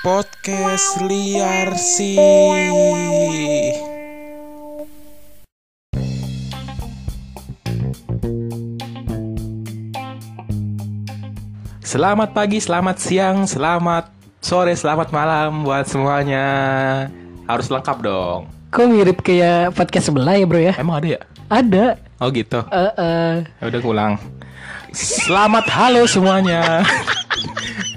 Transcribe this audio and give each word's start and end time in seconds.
Podcast 0.00 0.96
liar 1.04 1.76
sih. 1.76 2.16
Selamat 11.84 12.32
pagi, 12.32 12.64
selamat 12.64 12.96
siang, 12.96 13.44
selamat 13.44 14.08
sore, 14.40 14.72
selamat 14.72 15.12
malam 15.12 15.68
buat 15.68 15.84
semuanya. 15.84 16.48
Harus 17.44 17.68
lengkap 17.68 18.00
dong. 18.00 18.48
Kok 18.72 18.88
mirip 18.88 19.20
kayak 19.20 19.76
podcast 19.76 20.08
sebelah 20.08 20.32
ya 20.40 20.48
bro 20.48 20.64
ya? 20.64 20.72
Emang 20.80 21.04
ada 21.04 21.08
ya? 21.12 21.20
Ada. 21.52 22.00
Oh 22.24 22.32
gitu. 22.32 22.64
Eh, 22.72 22.92
eh. 22.96 23.34
Ya 23.44 23.64
udah 23.68 23.80
ulang. 23.84 24.12
Selamat 24.96 25.68
halo 25.68 26.08
semuanya. 26.08 26.88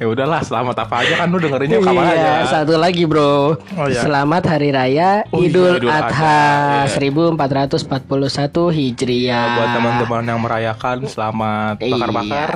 Ya 0.03 0.07
udahlah, 0.11 0.43
selamat 0.43 0.75
apa 0.83 0.95
aja 0.99 1.13
kan 1.15 1.27
lu 1.31 1.39
dengerinnya 1.39 1.79
kapan 1.79 2.03
iya, 2.03 2.43
aja. 2.43 2.59
satu 2.59 2.75
lagi 2.75 3.07
bro. 3.07 3.55
Oh, 3.55 3.87
iya. 3.87 4.03
Selamat 4.03 4.43
Hari 4.43 4.69
Raya 4.75 5.23
Oh, 5.31 5.39
iya, 5.39 5.47
Idul 5.47 5.73
Idul 5.79 5.87
Adha 5.87 6.11
Adha, 6.11 6.91
iya. 6.91 6.99
1441 6.99 8.75
Hijriah. 8.75 9.47
buat 9.55 9.69
teman-teman 9.71 10.23
yang 10.27 10.39
merayakan 10.43 10.97
selamat 11.07 11.79
Iya. 11.79 11.95
bakar-bakar. 11.95 12.51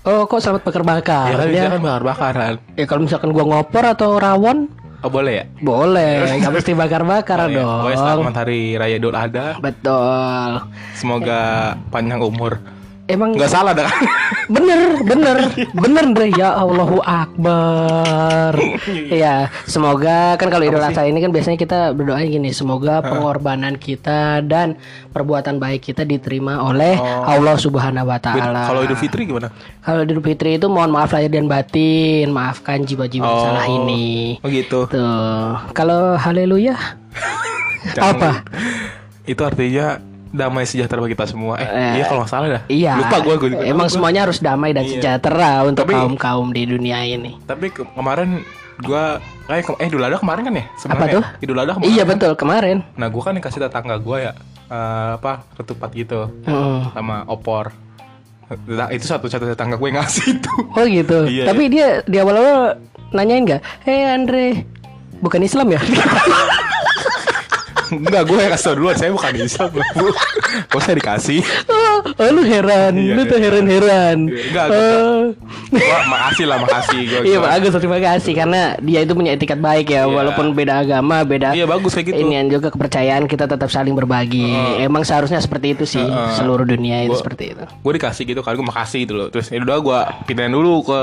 Oh 0.00 0.26
kok 0.26 0.40
selamat 0.40 0.62
bakar-bakar? 0.66 1.28
Ya 1.30 1.36
kan 1.38 1.48
ya? 1.48 1.68
bakar-bakaran. 1.78 2.54
Ya, 2.74 2.84
kalau 2.84 3.06
misalkan 3.06 3.30
gua 3.30 3.44
ngopor 3.46 3.84
atau 3.86 4.18
rawon 4.18 4.66
Oh 5.00 5.08
boleh 5.08 5.32
ya? 5.32 5.44
boleh, 5.62 6.42
nggak 6.42 6.52
mesti 6.52 6.72
bakar-bakar 6.74 7.46
Boleh. 7.46 7.56
dong. 7.56 7.78
Pokoknya 7.86 7.98
selamat 8.02 8.34
hari 8.36 8.60
raya 8.74 8.96
Idul 8.98 9.16
Adha. 9.16 9.56
Betul. 9.56 10.50
Semoga 10.92 11.40
panjang 11.88 12.18
umur. 12.18 12.79
Emang 13.10 13.34
Nggak 13.34 13.50
salah 13.50 13.74
dah? 13.74 13.90
Bener, 14.50 14.98
bener, 15.06 15.36
bener 15.70 16.04
Dre. 16.10 16.26
Ya 16.34 16.50
Allahu 16.50 16.98
Akbar. 17.00 18.58
Iya, 18.90 19.46
semoga 19.70 20.34
kan 20.34 20.50
kalau 20.50 20.66
Idul 20.66 20.82
Adha 20.82 21.06
ini 21.06 21.22
kan 21.22 21.30
biasanya 21.30 21.54
kita 21.54 21.94
berdoa 21.94 22.18
gini, 22.18 22.50
semoga 22.50 22.98
pengorbanan 22.98 23.78
kita 23.78 24.42
dan 24.42 24.74
perbuatan 25.08 25.62
baik 25.62 25.86
kita 25.86 26.02
diterima 26.02 26.66
oleh 26.66 26.98
Allah 26.98 27.54
Subhanahu 27.54 28.10
wa 28.10 28.18
taala. 28.18 28.66
Kalau 28.66 28.82
Idul 28.82 28.98
Fitri 28.98 29.22
gimana? 29.22 29.54
Kalau 29.80 30.02
Idul 30.02 30.18
Fitri 30.18 30.58
itu 30.58 30.66
mohon 30.66 30.90
maaf 30.90 31.14
lahir 31.14 31.30
dan 31.30 31.46
batin, 31.46 32.34
maafkan 32.34 32.82
jiwa-jiwa 32.82 33.22
Oh. 33.22 33.46
salah 33.46 33.70
ini. 33.70 34.34
Oh 34.42 34.50
gitu. 34.50 34.90
Tuh. 34.90 35.62
Kalau 35.70 36.18
haleluya 36.18 36.74
apa? 38.02 38.42
Itu 39.22 39.46
artinya 39.46 40.02
damai 40.30 40.62
sejahtera 40.62 40.98
bagi 40.98 41.12
kita 41.12 41.26
semua. 41.26 41.54
Eh, 41.56 41.66
Eh, 41.66 41.92
iya 41.96 42.04
kalau 42.04 42.22
nggak 42.22 42.30
salah 42.30 42.48
dah. 42.48 42.62
Iya. 42.66 42.92
Lupa 42.96 43.16
gue. 43.20 43.34
Gua, 43.36 43.48
Emang 43.62 43.86
semuanya 43.86 44.20
harus 44.24 44.38
damai 44.38 44.70
dan 44.70 44.84
Iya. 44.84 44.92
sejahtera 44.96 45.62
untuk 45.62 45.84
Tapi- 45.84 45.94
kaum-kaum 45.94 46.48
di 46.50 46.62
dunia 46.64 47.02
ini. 47.02 47.34
Tapi 47.42 47.68
ke- 47.68 47.86
kemarin 47.88 48.46
gua 48.80 49.18
kayak 49.44 49.62
ke- 49.66 49.76
eh 49.76 49.86
Idul 49.86 50.00
Adha 50.00 50.16
kemarin 50.16 50.42
kan 50.42 50.54
ya? 50.54 50.64
Sebenarnya 50.74 51.02
Apa 51.02 51.12
tuh? 51.12 51.22
ya? 51.26 51.42
Idul 51.42 51.58
Adha 51.58 51.72
kemarin. 51.74 51.90
Iya 51.90 51.98
kan? 51.98 52.08
betul 52.08 52.32
kemarin. 52.34 52.76
Nah, 52.94 53.08
gua 53.08 53.22
kan 53.22 53.34
dikasih 53.34 53.60
tetangga 53.60 53.96
gua 53.98 54.16
ya 54.20 54.32
eh, 54.66 55.10
apa 55.14 55.32
ketupat 55.54 55.90
gitu 55.92 56.30
Heeh. 56.42 56.78
sama 56.90 57.26
opor. 57.26 57.74
Nah, 58.66 58.86
itu 58.88 59.02
satu-satu 59.04 59.46
tetangga 59.46 59.74
gue 59.74 59.88
yang 59.88 59.98
ngasih 59.98 60.26
itu. 60.32 60.52
Oh 60.72 60.82
gitu. 60.82 61.26
Iya, 61.30 61.46
Tapi 61.46 61.62
dia 61.66 62.02
di 62.02 62.18
awal-awal 62.18 62.78
nanyain 63.10 63.42
nggak? 63.42 63.62
Hei 63.82 64.02
Andre, 64.04 64.66
bukan 65.18 65.38
Islam 65.40 65.70
ya? 65.70 65.78
Enggak, 67.92 68.22
gue 68.24 68.38
yang 68.38 68.50
kasih 68.50 68.64
tau 68.64 68.74
duluan. 68.74 68.94
Saya 68.94 69.10
bukan 69.10 69.32
Islam, 69.36 69.68
Bu. 69.70 69.80
Kok 70.66 70.80
saya 70.80 70.94
dikasih? 70.96 71.40
oh, 72.16 72.30
lu 72.30 72.42
heran, 72.42 72.92
Iya, 72.92 73.12
lu 73.12 73.22
tuh 73.24 73.36
iya. 73.36 73.44
heran-heran. 73.44 74.16
Enggak. 74.26 74.66
Wah, 75.70 76.02
makasih 76.06 76.44
lah, 76.44 76.58
makasih 76.58 77.00
gue. 77.02 77.20
Iya 77.24 77.38
bagus 77.40 77.70
terima 77.72 77.98
kasih 77.98 78.32
karena 78.32 78.60
dia 78.78 79.00
itu 79.00 79.12
punya 79.12 79.32
etikat 79.32 79.56
baik 79.56 79.88
ya 79.88 80.02
Iya. 80.02 80.10
walaupun 80.10 80.52
beda 80.52 80.80
agama 80.80 81.22
beda 81.22 81.52
Iya, 81.52 81.64
bagus 81.64 81.92
kayak 81.92 82.10
gitu. 82.10 82.18
inian 82.20 82.46
juga 82.46 82.68
kepercayaan 82.68 83.24
kita 83.24 83.46
tetap 83.46 83.68
saling 83.68 83.92
berbagi 83.92 84.50
emang 84.78 85.02
seharusnya 85.02 85.38
seperti 85.38 85.72
itu 85.72 85.84
sih 85.84 86.00
Heeh. 86.00 86.34
seluruh 86.34 86.64
dunia 86.64 87.02
itu 87.02 87.10
Gua- 87.10 87.20
seperti 87.20 87.44
itu 87.50 87.64
Gue 87.80 87.92
dikasih 87.94 88.24
gitu 88.24 88.40
kan, 88.40 88.52
gue 88.52 88.64
makasih 88.64 88.98
gitu 89.02 89.14
loh. 89.14 89.28
Terus 89.28 89.48
ya 89.48 89.58
udah 89.58 89.78
gue 89.78 89.98
pindahin 90.24 90.50
dulu 90.50 90.84
ke 90.84 91.00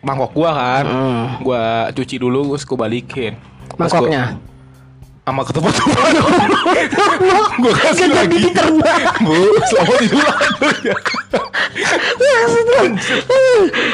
mangkok 0.00 0.30
gua 0.32 0.50
kan. 0.52 0.84
Hmm. 0.84 1.26
Gue 1.40 1.62
cuci 1.94 2.16
dulu, 2.16 2.52
terus 2.52 2.64
gue 2.64 2.78
balikin. 2.78 3.32
Gua- 3.68 3.78
mangkoknya 3.80 4.22
sama 5.28 5.42
ketupat 5.44 5.74
gue 7.60 7.72
kasih 7.74 8.04
Nggak 8.06 8.24
lagi. 8.24 8.38
bu 9.20 9.34
selamat 9.68 10.00
adha 10.00 10.70
ya 10.82 10.96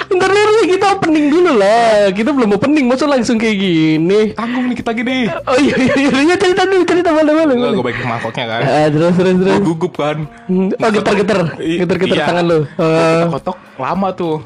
Ntar 0.06 0.30
dulu 0.30 0.62
kita 0.64 0.86
opening 0.94 1.26
dulu 1.28 1.50
lah. 1.54 2.08
Kita 2.10 2.30
belum 2.30 2.54
opening 2.54 2.86
Masa 2.86 3.04
langsung 3.04 3.36
kayak 3.36 3.56
gini? 3.56 4.20
Tanggung 4.32 4.70
nih 4.70 4.76
kita 4.76 4.90
gini 4.92 5.26
Oh 5.26 5.56
iya 5.56 5.74
iya 5.74 5.94
iya. 5.98 6.10
Iya, 6.24 6.34
cerita 6.36 6.62
dulu 6.64 6.82
cerita 6.84 7.10
Enggak, 7.10 7.34
mana. 7.34 7.52
gue 7.68 7.82
baikin 7.82 8.06
mangkoknya 8.06 8.44
kan. 8.46 8.60
Ah, 8.62 8.86
terus 8.88 9.12
terus 9.12 9.34
terus. 9.34 9.50
gue 9.50 9.64
gugup 9.64 9.92
kan. 9.94 10.16
Oh 10.48 10.90
getar-getar, 10.90 11.38
I- 11.58 11.78
getar-getar 11.80 12.16
iya. 12.16 12.24
tangan 12.24 12.44
lu. 12.44 12.58
Gua 12.68 12.84
Oh. 12.84 13.22
kotok 13.32 13.56
lama 13.76 14.08
tuh. 14.12 14.36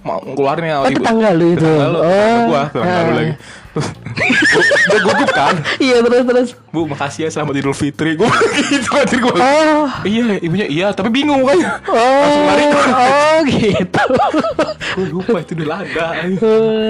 Mau 0.00 0.20
keluarnya 0.20 0.80
Oh, 0.80 0.86
tetangga 0.86 1.32
lu 1.32 1.46
itu. 1.50 1.64
tetangga 1.64 1.86
lu, 1.86 2.00
tetangga 2.00 2.08
Oh. 2.08 2.40
gua 2.46 2.62
tetangga 2.66 2.98
lu 2.98 3.08
Ah. 3.08 3.14
lagi 3.14 3.32
Gue 4.88 5.00
gugup 5.02 5.30
kan 5.30 5.54
Iya 5.78 6.00
terus 6.00 6.24
terus. 6.24 6.48
bu 6.68 6.84
makasih 6.84 7.24
ya 7.24 7.30
selamat 7.30 7.54
idul 7.56 7.72
fitri 7.72 8.12
gue 8.14 8.28
gitu 8.62 8.88
anjir 8.92 9.18
gue 9.18 9.34
Oh. 9.34 9.88
iya 10.02 10.36
ibunya 10.38 10.66
iya 10.66 10.86
tapi 10.90 11.08
bingung 11.10 11.40
kan 11.42 11.56
Oh. 11.86 11.96
langsung 12.20 12.44
lari 12.44 12.64
Oh 12.68 13.38
gitu. 13.46 14.02
gue 14.98 15.06
lupa 15.14 15.38
itu 15.38 15.52
udah 15.54 15.78
ada 15.78 16.06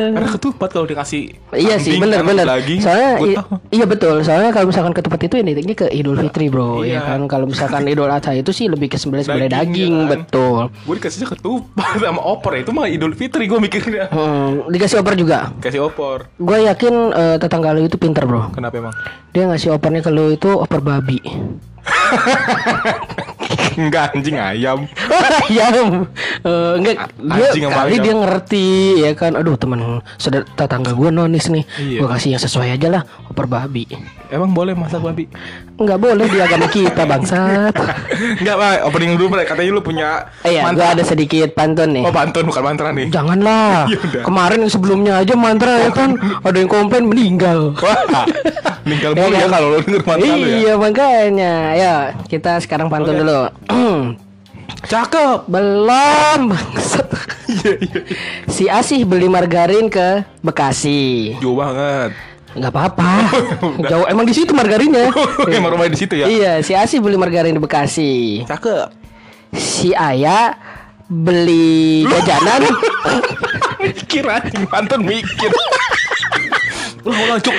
karena 0.09 0.29
ketupat 0.31 0.69
kalau 0.71 0.85
dikasih 0.85 1.35
Iya 1.51 1.77
sih 1.77 1.97
kan, 1.97 2.09
benar. 2.23 2.47
daging 2.49 2.81
Soalnya 2.81 3.11
iya 3.69 3.85
betul. 3.85 4.21
Soalnya 4.21 4.51
kalau 4.51 4.67
misalkan 4.67 4.93
ketupat 4.93 5.21
itu 5.23 5.35
ini 5.37 5.53
ke 5.71 5.87
Idul 5.89 6.17
Fitri, 6.19 6.49
Bro. 6.49 6.83
Iya. 6.83 6.99
Ya 6.99 7.07
kan 7.07 7.21
kalau 7.25 7.47
misalkan 7.47 7.85
Idul 7.89 8.07
Adha 8.07 8.33
itu 8.33 8.51
sih 8.51 8.67
lebih 8.67 8.89
ke 8.89 8.97
sembelih 8.97 9.25
sembelih 9.25 9.49
Daging, 9.49 9.69
daging, 9.69 9.95
ya 9.95 10.01
kan? 10.01 10.11
betul. 10.15 10.61
gue 10.79 10.95
dikasihnya 10.97 11.29
ketupat 11.29 11.89
sama 11.99 12.23
opor 12.23 12.51
ya 12.51 12.61
itu 12.61 12.71
mah 12.71 12.87
idul 12.87 13.13
fitri 13.13 13.45
gue 13.45 13.59
mikirnya 13.59 14.05
Hmm, 14.09 14.69
dikasih 14.69 14.99
opor 14.99 15.15
juga. 15.15 15.53
kasih 15.59 15.81
opor 15.83 16.29
Gue 16.37 16.65
yakin 16.65 16.95
eh, 17.11 17.37
tetangga 17.39 17.73
lu 17.73 17.88
itu 17.89 17.97
pinter, 17.97 18.23
Bro. 18.23 18.53
kenapa 18.53 18.77
emang 18.79 18.95
Dia 19.31 19.45
ngasih 19.45 19.73
opornya 19.73 20.01
ke 20.01 20.09
lu 20.09 20.31
itu 20.31 20.51
opor 20.51 20.79
babi. 20.79 21.19
enggak 23.79 24.13
anjing 24.13 24.37
ayam 24.37 24.85
ayam 25.47 26.05
Eh, 26.39 26.73
enggak 26.75 26.97
dia 27.17 27.47
Anjing 27.49 27.65
kali 27.65 27.93
ayam. 27.93 28.05
dia 28.05 28.15
ngerti 28.17 28.67
ya 29.01 29.11
kan 29.15 29.33
aduh 29.33 29.55
teman 29.55 29.81
saudara 30.17 30.45
tetangga 30.51 30.93
gue 30.93 31.09
nonis 31.09 31.49
nih 31.49 31.65
Iya. 31.79 31.99
gue 32.03 32.09
kasih 32.09 32.29
yang 32.35 32.43
sesuai 32.43 32.75
aja 32.75 32.89
lah 32.91 33.03
opor 33.25 33.47
babi 33.47 33.87
emang 34.29 34.51
boleh 34.51 34.75
masak 34.75 35.01
babi 35.01 35.31
nggak 35.79 35.95
boleh 35.97 36.27
di 36.27 36.39
agama 36.39 36.67
kita 36.67 37.03
bangsat. 37.03 37.71
Enggak 38.41 38.57
pak. 38.57 38.75
Opening 38.85 39.15
dulu 39.15 39.29
Pak. 39.33 39.47
katanya 39.49 39.71
lu 39.71 39.81
punya 39.81 40.09
Eh, 40.43 40.51
iya 40.51 40.61
gue 40.61 40.67
mantra. 40.67 40.91
ada 40.91 41.03
sedikit 41.03 41.55
pantun 41.55 41.89
nih. 41.93 42.03
Oh 42.03 42.11
pantun 42.11 42.45
bukan 42.45 42.63
mantra 42.63 42.91
nih. 42.91 43.07
Janganlah. 43.09 43.87
Ya 44.09 44.23
kemarin 44.23 44.59
yang 44.61 44.73
sebelumnya 44.73 45.13
aja 45.17 45.35
mantra 45.35 45.75
ya 45.79 45.91
kan? 45.91 46.17
Ada 46.43 46.57
yang 46.57 46.67
komplain 46.67 47.05
meninggal. 47.07 47.77
Meninggal 48.85 49.13
Ya 49.13 49.21
mulu 49.21 49.33
ya 49.33 49.41
kan? 49.41 49.51
kalau 49.53 49.67
lu 49.69 49.79
denger 49.81 50.03
mantra 50.03 50.33
lu 50.33 50.45
ya. 50.45 50.57
Iya 50.57 50.73
makanya. 50.77 51.55
Ya 51.73 51.95
kita 52.27 52.59
sekarang 52.59 52.89
pantun 52.89 53.15
Oke. 53.15 53.21
dulu. 53.21 53.41
Cakep. 54.85 55.39
Belum 55.47 56.41
bangsat. 56.49 57.07
Iya 57.49 57.73
iya. 57.79 58.01
Si 58.47 58.65
Asih 58.67 59.03
beli 59.03 59.27
margarin 59.27 59.89
ke 59.89 60.25
Bekasi. 60.41 61.35
Jauh 61.39 61.55
banget 61.55 62.13
nggak 62.61 62.75
apa-apa. 62.75 63.13
Jauh 63.91 64.07
emang 64.11 64.27
di 64.27 64.35
situ 64.35 64.53
margarinnya 64.53 65.11
emang 65.59 65.75
rumahnya 65.75 65.93
di 65.95 66.01
situ 66.01 66.15
ya? 66.19 66.27
Iya 66.27 66.53
si 66.63 66.73
Asih 66.75 66.99
beli 66.99 67.17
margarin 67.17 67.55
di 67.55 67.63
Bekasi. 67.63 68.45
Cakep. 68.45 68.91
Si 69.55 69.95
Ayah 69.95 70.55
beli 71.09 72.05
jajanan. 72.05 72.69
Mikir 73.83 74.27
anjing 74.27 74.67
pantun 74.67 75.07
mikir 75.07 75.55
ulang 77.01 77.23
ulang 77.25 77.41
cuk 77.41 77.57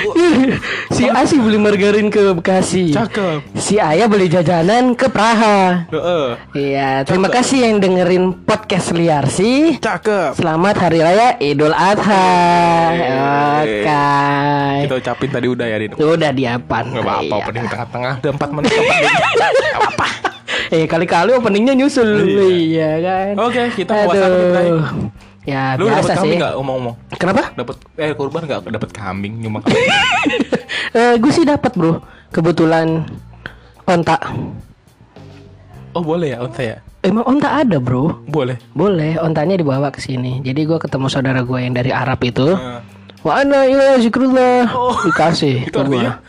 si 0.96 1.04
Asih 1.06 1.40
beli 1.40 1.56
margarin 1.56 2.08
ke 2.08 2.34
Bekasi 2.34 2.92
cakep 2.92 3.40
si 3.56 3.78
Ayah 3.78 4.06
beli 4.06 4.28
jajanan 4.28 4.92
ke 4.94 5.08
Praha 5.08 5.88
Heeh. 5.90 6.28
Iya, 6.52 6.90
terima 7.04 7.28
kasih 7.28 7.62
yang 7.62 7.78
dengerin 7.78 8.34
podcast 8.40 8.92
liar 8.92 9.26
sih. 9.28 9.78
cakep 9.78 10.36
Selamat 10.36 10.76
Hari 10.78 11.00
Raya 11.00 11.30
Idul 11.40 11.72
Adha. 11.72 12.30
Oke. 13.60 13.84
kita 14.82 14.96
ucapin 14.96 15.30
tadi 15.30 15.48
udah 15.48 15.66
ya 15.66 15.78
di 15.78 15.88
Udah 15.94 16.32
diapan. 16.32 16.84
Gak 16.90 17.02
apa-apa 17.02 17.24
Iya. 17.26 17.40
opening 17.40 17.66
tengah-tengah 17.66 18.14
Udah 18.20 18.32
4 18.34 18.56
menit 18.56 18.72
Gak 19.40 19.78
apa-apa 19.78 20.08
Eh 20.70 20.86
kali-kali 20.86 21.32
openingnya 21.34 21.74
nyusul 21.76 22.10
Iya. 22.26 22.46
Iya 22.50 22.92
kan. 23.00 23.34
Oke 23.40 23.64
kita 23.76 23.92
bahas 23.96 24.10
apa 24.10 24.28
nih 24.28 24.46
Bray? 24.48 24.70
Ya 25.50 25.74
Lu 25.82 25.90
biasa 25.90 26.14
sih. 26.14 26.18
kambing 26.22 26.38
gak 26.38 26.54
ngomong-ngomong? 26.62 26.96
Kenapa? 27.18 27.50
Dapet 27.58 27.76
Eh 27.98 28.14
kurban 28.14 28.46
gak 28.46 28.70
dapet 28.70 28.90
kambing 28.94 29.42
Cuma 29.42 29.66
kambing 29.66 29.82
eh 31.00 31.14
gue 31.18 31.32
sih 31.34 31.46
dapat 31.46 31.74
bro. 31.74 31.98
Kebetulan 32.30 33.10
onta. 33.90 34.18
Oh 35.98 36.06
boleh 36.06 36.38
ya 36.38 36.46
onta 36.46 36.62
ya? 36.62 36.78
Emang 37.02 37.26
onta 37.26 37.50
ada 37.66 37.82
bro. 37.82 38.22
Boleh 38.30 38.62
Boleh, 38.78 39.18
ontanya 39.18 39.58
dibawa 39.58 39.90
ke 39.90 39.98
sini. 39.98 40.44
Jadi 40.46 40.70
gue 40.70 40.78
ketemu 40.78 41.08
saudara 41.10 41.42
gue 41.42 41.58
yang 41.58 41.74
dari 41.74 41.90
Arab 41.90 42.22
itu. 42.22 42.54
Eh, 42.54 42.82
Mana 43.20 43.68
ya 43.68 43.98
zikrullah. 44.00 44.70
Dikasih. 45.04 45.64
itu 45.68 45.80
gua. 45.82 46.22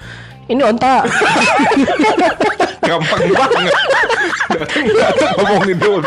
Ini 0.51 0.63
onta. 0.67 1.07
Gampang 2.83 3.23
banget. 3.31 3.75
Datang 4.91 5.31
ngomongin 5.39 5.79
doang. 5.79 6.03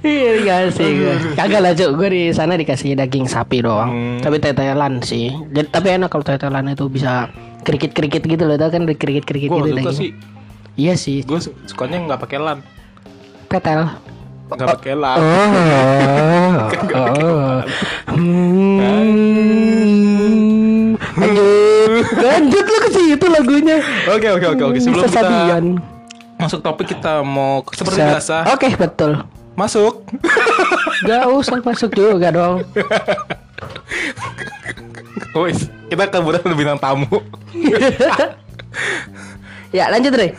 Iya 0.00 0.30
dikasih. 0.38 0.90
Kagak 1.34 1.60
lah 1.60 1.72
cuk 1.74 1.90
Gue 1.92 2.08
di 2.08 2.22
sana 2.30 2.54
dikasih 2.54 2.94
daging 2.94 3.26
sapi 3.26 3.60
doang 3.60 3.90
Hmm. 3.90 4.16
Tapi 4.22 4.38
tetelan 4.38 5.02
sih 5.02 5.28
Jadi, 5.50 5.68
Tapi 5.68 5.92
enak 5.92 6.08
kalau 6.08 6.24
tetelan 6.24 6.70
itu 6.70 6.86
bisa 6.86 7.28
Kerikit-kerikit 7.60 8.22
gitu 8.22 8.46
loh 8.46 8.56
Tau 8.56 8.70
kan 8.70 8.86
kerikit-kerikit 8.86 9.50
Gue 9.50 9.58
gitu 9.60 9.76
daging. 9.76 9.92
sih. 9.92 10.10
Iya 10.78 10.94
sih 10.94 11.20
Gue 11.20 11.36
sukanya 11.42 11.98
nggak 12.00 12.20
pakai 12.22 12.38
lan. 12.38 12.58
Tetel 13.50 13.90
Nggak 14.46 14.68
pakai 14.78 14.94
lan. 14.94 15.18
Oh, 15.18 16.70
oh. 17.02 17.58
Hmm. 18.06 18.78
Lanjut 21.16 21.55
Lanjut 22.14 22.64
lu 22.64 22.78
ke 22.86 22.90
situ 22.94 23.26
lagunya 23.26 23.78
Oke 24.06 24.28
oke 24.30 24.46
oke 24.54 24.62
oke. 24.62 24.78
Sebelum 24.78 25.02
kita 25.06 25.22
Sabian. 25.22 25.64
masuk 26.36 26.60
topik 26.60 26.86
kita 26.92 27.24
mau 27.24 27.64
seperti 27.72 27.98
Set. 27.98 28.08
biasa 28.12 28.36
Oke 28.52 28.68
betul 28.76 29.12
masuk. 29.56 30.04
Gak 31.08 31.24
usah 31.32 31.58
masuk 31.64 31.96
juga 31.96 32.28
dong 32.28 32.60
Wes, 35.36 35.68
kita 35.92 36.08
kebetulan 36.08 36.56
bintang 36.56 36.80
tamu. 36.80 37.08
Ya 39.68 39.92
lanjut 39.92 40.16
Re 40.16 40.32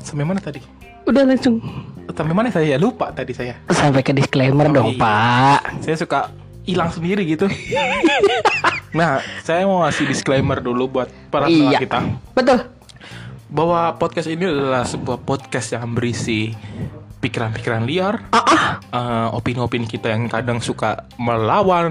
Sampai 0.00 0.24
mana 0.24 0.40
tadi? 0.40 0.64
Udah 1.04 1.28
langsung 1.28 1.60
Sampai 2.08 2.32
mana 2.32 2.48
saya 2.48 2.80
lupa 2.80 3.12
tadi 3.12 3.36
saya. 3.36 3.60
Sampai 3.68 4.00
ke 4.00 4.16
disclaimer 4.16 4.72
dong 4.72 4.96
iya. 4.96 5.00
pak 5.00 5.60
Saya 5.84 5.96
suka 6.00 6.32
hilang 6.68 6.92
sendiri 6.92 7.24
gitu. 7.24 7.48
nah, 8.98 9.24
saya 9.40 9.64
mau 9.64 9.80
ngasih 9.88 10.04
disclaimer 10.04 10.60
dulu 10.60 11.00
buat 11.00 11.08
para 11.32 11.48
pendengar 11.48 11.72
Iya 11.72 11.78
kita 11.80 11.98
Betul 12.36 12.58
bahwa 13.48 13.96
podcast 13.96 14.28
ini 14.28 14.44
adalah 14.44 14.84
sebuah 14.84 15.24
podcast 15.24 15.72
yang 15.72 15.96
berisi 15.96 16.52
pikiran-pikiran 17.18 17.82
liar, 17.88 18.28
Ah, 18.30 18.44
ah. 18.44 18.64
eh, 18.76 19.28
opini-opini 19.32 19.88
kita 19.88 20.12
yang 20.12 20.28
kadang 20.28 20.60
suka 20.60 21.08
melawan 21.16 21.88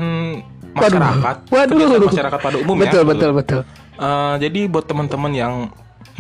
masyarakat, 0.77 1.35
Waduh. 1.50 1.73
kegiatan 1.73 2.06
masyarakat 2.06 2.39
pada 2.39 2.57
umumnya. 2.62 2.94
Betul 2.94 3.03
betul 3.09 3.31
betul 3.33 3.62
Eh, 3.97 4.35
jadi 4.38 4.69
buat 4.69 4.85
teman-teman 4.85 5.33
yang 5.33 5.53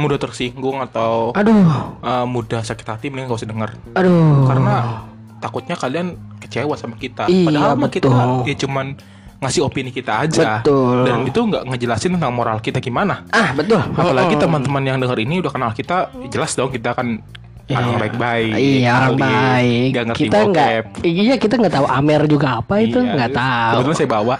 mudah 0.01 0.17
tersinggung 0.17 0.81
atau 0.81 1.29
Aduh 1.37 1.61
eh, 2.01 2.25
mudah 2.25 2.65
sakit 2.65 2.85
hati, 2.89 3.13
mending 3.13 3.29
gak 3.29 3.37
usah 3.37 3.49
denger. 3.49 3.69
Aduh 3.93 4.49
Karena 4.49 5.05
takutnya 5.37 5.75
kalian 5.77 6.17
kecewa 6.41 6.73
sama 6.77 6.95
kita. 6.97 7.29
Iya, 7.29 7.47
Padahal 7.49 7.73
mah 7.77 7.89
kita 7.91 8.09
ya 8.45 8.55
cuman 8.57 8.97
ngasih 9.37 9.61
opini 9.61 9.93
kita 9.93 10.25
aja. 10.25 10.61
Betul. 10.61 11.05
Dan 11.05 11.29
itu 11.29 11.39
nggak 11.39 11.63
ngejelasin 11.69 12.17
tentang 12.17 12.33
moral 12.33 12.57
kita 12.57 12.81
gimana. 12.81 13.21
Ah 13.29 13.53
betul 13.53 13.77
Apalagi 13.77 14.33
teman-teman 14.37 14.81
yang 14.81 14.97
denger 14.97 15.17
ini 15.21 15.41
udah 15.41 15.51
kenal 15.53 15.71
kita, 15.77 16.09
jelas 16.33 16.57
dong 16.57 16.73
kita 16.73 16.97
kan 16.97 17.21
orang 17.69 17.99
baik-baik. 18.01 18.53
Iya 18.57 18.91
orang 18.97 19.17
baik 19.19 19.87
nggak 19.93 20.05
ngerti 20.09 20.21
Kita 20.25 20.37
nggak. 20.49 20.69
Iya 21.05 21.35
kita 21.37 21.53
nggak 21.59 21.73
tahu 21.77 21.87
Amer 21.87 22.21
juga 22.25 22.47
apa 22.63 22.81
itu 22.81 22.97
Iya, 22.97 23.13
nggak 23.13 23.31
tahu 23.35 23.73
Kebetulan 23.77 23.97
saya 23.97 24.09
bawa. 24.09 24.35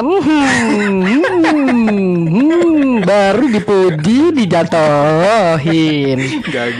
Hmm, 0.00 1.04
hmm, 1.04 2.24
hmm, 2.24 3.04
baru 3.04 3.44
dipuji 3.52 4.32
dijatohin. 4.32 6.18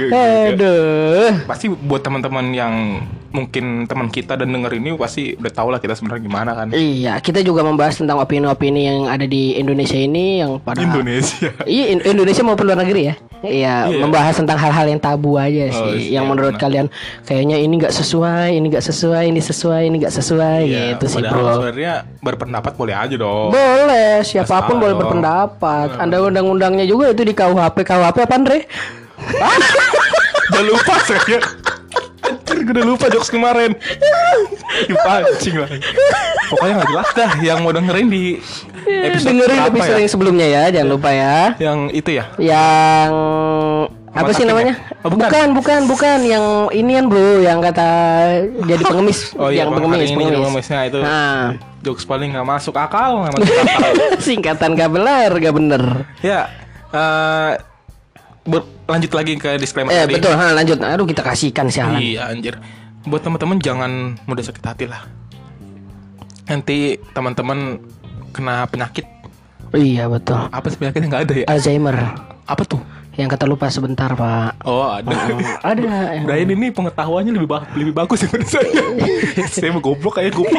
Aduh. 0.08 1.44
Pasti 1.44 1.68
buat 1.68 2.00
teman-teman 2.00 2.48
yang 2.56 3.04
mungkin 3.30 3.86
teman 3.86 4.08
kita 4.10 4.40
dan 4.40 4.50
denger 4.50 4.80
ini 4.80 4.96
pasti 4.98 5.38
udah 5.38 5.52
tau 5.52 5.68
lah 5.68 5.78
kita 5.78 5.94
sebenarnya 5.94 6.22
gimana 6.24 6.50
kan. 6.56 6.72
Iya, 6.72 7.20
kita 7.20 7.44
juga 7.44 7.60
membahas 7.60 8.00
tentang 8.00 8.18
opini-opini 8.18 8.88
yang 8.88 9.06
ada 9.06 9.28
di 9.28 9.54
Indonesia 9.54 10.00
ini 10.00 10.40
yang 10.40 10.56
pada 10.56 10.80
Indonesia. 10.80 11.52
Iya, 11.68 11.84
In- 11.92 12.04
Indonesia 12.08 12.42
maupun 12.42 12.64
luar 12.66 12.80
negeri 12.80 13.12
ya. 13.12 13.14
Iya, 13.40 13.88
Iya. 13.88 14.04
membahas 14.04 14.36
tentang 14.36 14.54
hal-hal 14.54 14.86
yang 14.86 15.00
tabu 15.00 15.34
aja 15.34 15.72
Oh, 15.72 15.88
sih. 15.90 16.06
iya, 16.06 16.20
yang 16.20 16.28
menurut 16.28 16.54
benar. 16.54 16.62
kalian 16.62 16.86
kayaknya 17.24 17.56
ini 17.56 17.74
nggak 17.76 17.88
sesuai, 17.90 18.52
ini 18.52 18.66
nggak 18.68 18.84
sesuai, 18.84 19.24
ini 19.26 19.40
sesuai, 19.40 19.82
ini 19.82 19.96
nggak 19.96 20.14
sesuai 20.14 20.60
Iya, 20.62 20.80
gitu 20.92 21.04
sih, 21.08 21.22
Bro. 21.22 21.48
sebenarnya 21.56 21.92
berpendapat 22.20 22.72
boleh 22.76 22.92
aja 22.92 23.16
dong. 23.16 23.48
Boleh, 23.48 24.20
siapa 24.22 24.44
pun 24.60 24.76
Masalah 24.76 24.76
boleh 24.76 24.92
dong. 24.92 25.00
berpendapat. 25.00 25.88
Anda 25.96 26.16
undang-undangnya 26.20 26.84
juga 26.84 27.10
itu 27.10 27.22
di 27.22 27.32
KUHP. 27.32 27.76
KUHP 27.80 28.16
apa, 28.20 28.34
Andre? 28.34 28.58
Udah 30.50 30.62
lupa 30.62 30.94
saya. 31.00 31.40
Anjir, 32.60 32.66
gue 32.66 32.74
udah 32.76 32.86
lupa 32.86 33.06
jokes 33.08 33.32
kemarin. 33.32 33.72
Dipancing 34.84 35.56
lagi. 35.56 35.80
Pokoknya 36.46 36.74
gak 36.76 36.88
jelas 36.88 37.08
dah 37.16 37.30
yang 37.40 37.58
mau 37.62 37.72
dengerin 37.72 38.06
di 38.06 38.36
episode 38.84 39.32
Dengerin 39.32 39.60
episode 39.64 39.96
ya? 39.96 39.98
yang 39.98 40.10
sebelumnya 40.10 40.46
ya, 40.46 40.62
jangan 40.70 40.88
lupa 40.90 41.08
ya. 41.08 41.36
Yang 41.56 41.78
itu 41.94 42.10
ya? 42.12 42.24
Yang 42.36 43.10
apa 44.10 44.20
Sama 44.20 44.28
sih 44.28 44.36
Taking 44.36 44.50
namanya? 44.50 44.74
ya? 44.76 44.98
Oh, 45.00 45.08
bukan. 45.08 45.24
bukan, 45.24 45.48
bukan, 45.54 45.80
bukan. 45.86 46.18
Yang 46.20 46.44
inian 46.74 47.04
bro, 47.06 47.40
yang 47.40 47.58
kata 47.62 47.88
jadi 48.60 48.82
pengemis, 48.82 49.18
Oh 49.40 49.48
iya, 49.48 49.64
yang 49.64 49.72
pengemis, 49.72 49.96
jadi 50.02 50.12
pengemis. 50.12 50.36
pengemisnya 50.36 50.80
itu. 50.84 50.98
Nah, 51.00 51.40
Jokes 51.80 52.04
paling 52.04 52.28
gak 52.30 52.44
masuk 52.44 52.74
akal, 52.74 53.24
gak 53.24 53.32
masuk 53.32 53.54
akal. 53.56 53.90
singkatan 54.26 54.70
gak 54.74 54.90
benar, 54.90 55.30
gak 55.32 55.54
bener. 55.54 55.82
ya, 56.20 56.50
eh 56.90 57.52
ber- 58.44 58.68
lanjut 58.90 59.10
lagi 59.10 59.32
ke 59.34 59.54
disclaimer 59.56 59.88
Eh 59.88 60.02
tadi. 60.02 60.14
betul, 60.14 60.32
ha, 60.32 60.50
lanjut. 60.50 60.76
Aduh 60.76 61.06
kita 61.06 61.22
kasihkan 61.22 61.66
sialan. 61.66 61.96
Iya 61.96 62.28
anjir. 62.28 62.58
Buat 63.02 63.22
teman-teman 63.22 63.56
jangan 63.56 63.90
mudah 64.24 64.42
sakit 64.42 64.60
hati 64.60 64.84
lah. 64.84 65.06
Nanti 66.44 66.78
teman-teman 67.10 67.78
kena 68.30 68.66
penyakit. 68.66 69.06
Iya 69.70 70.10
betul. 70.10 70.50
Apa 70.50 70.66
sih 70.66 70.76
penyakitnya 70.76 71.06
nggak 71.08 71.22
ada 71.22 71.34
ya? 71.36 71.46
Alzheimer. 71.46 71.96
Apa 72.44 72.66
tuh? 72.66 72.82
Yang 73.14 73.36
kata 73.36 73.44
lupa 73.44 73.66
sebentar 73.68 74.10
pak. 74.12 74.58
Oh 74.64 74.90
ada. 74.90 75.14
Ada. 75.62 76.24
Brian 76.24 76.50
ini 76.50 76.70
pengetahuannya 76.70 77.32
lebih 77.32 77.46
ba- 77.46 77.68
lebih 77.72 77.92
bagus 77.92 78.20
daripada 78.20 78.46
saya. 78.48 78.82
saya 79.52 79.70
mau 79.70 79.80
goblok 79.80 80.18
kayak 80.18 80.34
goblok. 80.34 80.58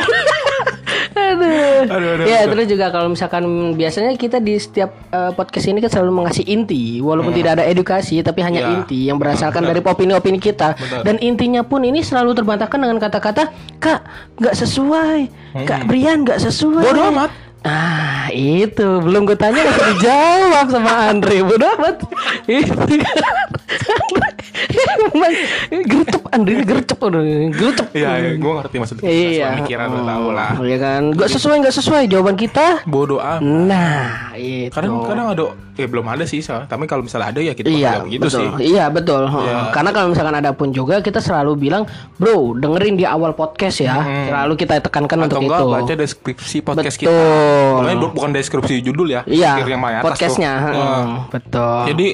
Aduh. 1.12 1.92
Aduh, 1.92 2.10
aduh, 2.16 2.26
ya 2.26 2.44
aduh. 2.44 2.56
terus 2.56 2.66
juga 2.68 2.88
kalau 2.88 3.08
misalkan 3.08 3.44
biasanya 3.74 4.16
kita 4.16 4.38
di 4.38 4.56
setiap 4.56 4.96
eh, 5.10 5.32
podcast 5.32 5.68
ini 5.68 5.80
kan 5.80 5.92
selalu 5.92 6.12
mengasih 6.14 6.46
inti 6.46 7.00
walaupun 7.00 7.32
tidak 7.32 7.60
ada 7.60 7.66
edukasi 7.66 8.20
tapi 8.20 8.40
hanya 8.40 8.60
Ya. 8.62 8.70
inti 8.78 9.08
yang 9.08 9.18
berasalkan 9.18 9.62
dari 9.62 9.82
opini-opini 9.82 10.38
kita 10.38 10.74
Benar. 10.74 11.04
dan 11.04 11.16
intinya 11.18 11.62
pun 11.62 11.82
ini 11.82 12.00
selalu 12.00 12.32
terbantahkan 12.32 12.78
dengan 12.78 12.96
kata-kata 12.96 13.50
kak 13.78 14.00
nggak 14.38 14.56
sesuai 14.56 15.20
kak 15.66 15.82
Brian 15.86 16.24
nggak 16.24 16.40
sesuai 16.40 16.84
Bodoh 16.86 17.10
amat. 17.12 17.30
Ah 17.62 18.26
itu 18.34 18.88
belum 19.06 19.30
gue 19.30 19.38
tanya 19.38 19.62
langsung 19.62 19.94
dijawab 19.94 20.66
sama 20.74 20.92
Andre 21.14 21.46
bodoh 21.46 21.70
amat 21.78 22.02
itu 22.50 22.74
gercep 25.72 26.22
Andre 26.34 26.54
gercep 26.66 26.98
udah 26.98 27.22
gercep 27.54 27.88
Iya, 27.94 28.38
gue 28.40 28.52
ngerti 28.62 28.76
maksudnya. 28.82 29.04
Iya. 29.06 29.50
Pikiran 29.62 29.88
udah 29.94 30.06
tahu 30.10 30.28
lah. 30.34 30.52
Oh, 30.58 30.66
Iya 30.66 30.78
kan? 30.80 31.02
Gak 31.14 31.30
sesuai 31.38 31.56
nggak 31.62 31.76
sesuai 31.76 32.02
jawaban 32.10 32.36
kita. 32.40 32.82
Bodoh 32.88 33.20
amat. 33.22 33.42
Nah, 33.44 34.34
itu. 34.34 34.72
Kadang-kadang 34.74 35.28
ada, 35.36 35.44
ya 35.82 35.90
belum 35.90 36.06
ada 36.06 36.24
sih, 36.24 36.40
soalnya. 36.40 36.66
tapi 36.66 36.86
kalau 36.86 37.02
misalnya 37.02 37.30
ada 37.30 37.40
ya 37.40 37.52
kita 37.52 37.68
Iya, 37.68 38.02
begitu 38.02 38.24
betul. 38.24 38.40
sih. 38.56 38.72
Iya, 38.72 38.86
betul. 38.88 39.24
Iya. 39.26 39.70
Karena 39.70 39.90
kalau 39.90 40.08
misalkan 40.10 40.36
ada 40.36 40.52
pun 40.52 40.70
juga 40.70 41.00
kita 41.00 41.18
selalu 41.18 41.58
bilang, 41.58 41.84
"Bro, 42.16 42.56
dengerin 42.56 42.96
di 42.96 43.04
awal 43.04 43.34
podcast 43.34 43.82
ya." 43.82 43.98
Selalu 44.30 44.54
kita 44.56 44.78
tekankan 44.80 45.18
Atau 45.22 45.28
untuk 45.28 45.40
enggak 45.44 45.60
itu. 45.60 45.70
baca 45.74 45.94
deskripsi 45.98 46.58
podcast 46.62 46.96
Betul. 46.96 47.10
kita. 47.10 47.26
Makanya 47.76 47.98
bu- 48.00 48.14
bukan 48.14 48.32
deskripsi 48.32 48.76
judul 48.82 49.08
ya. 49.10 49.22
Iya, 49.26 49.58
Yang 49.60 49.82
atas 49.82 50.04
podcastnya. 50.06 50.52
Heeh, 50.62 51.04
betul. 51.28 51.80
Jadi 51.90 52.08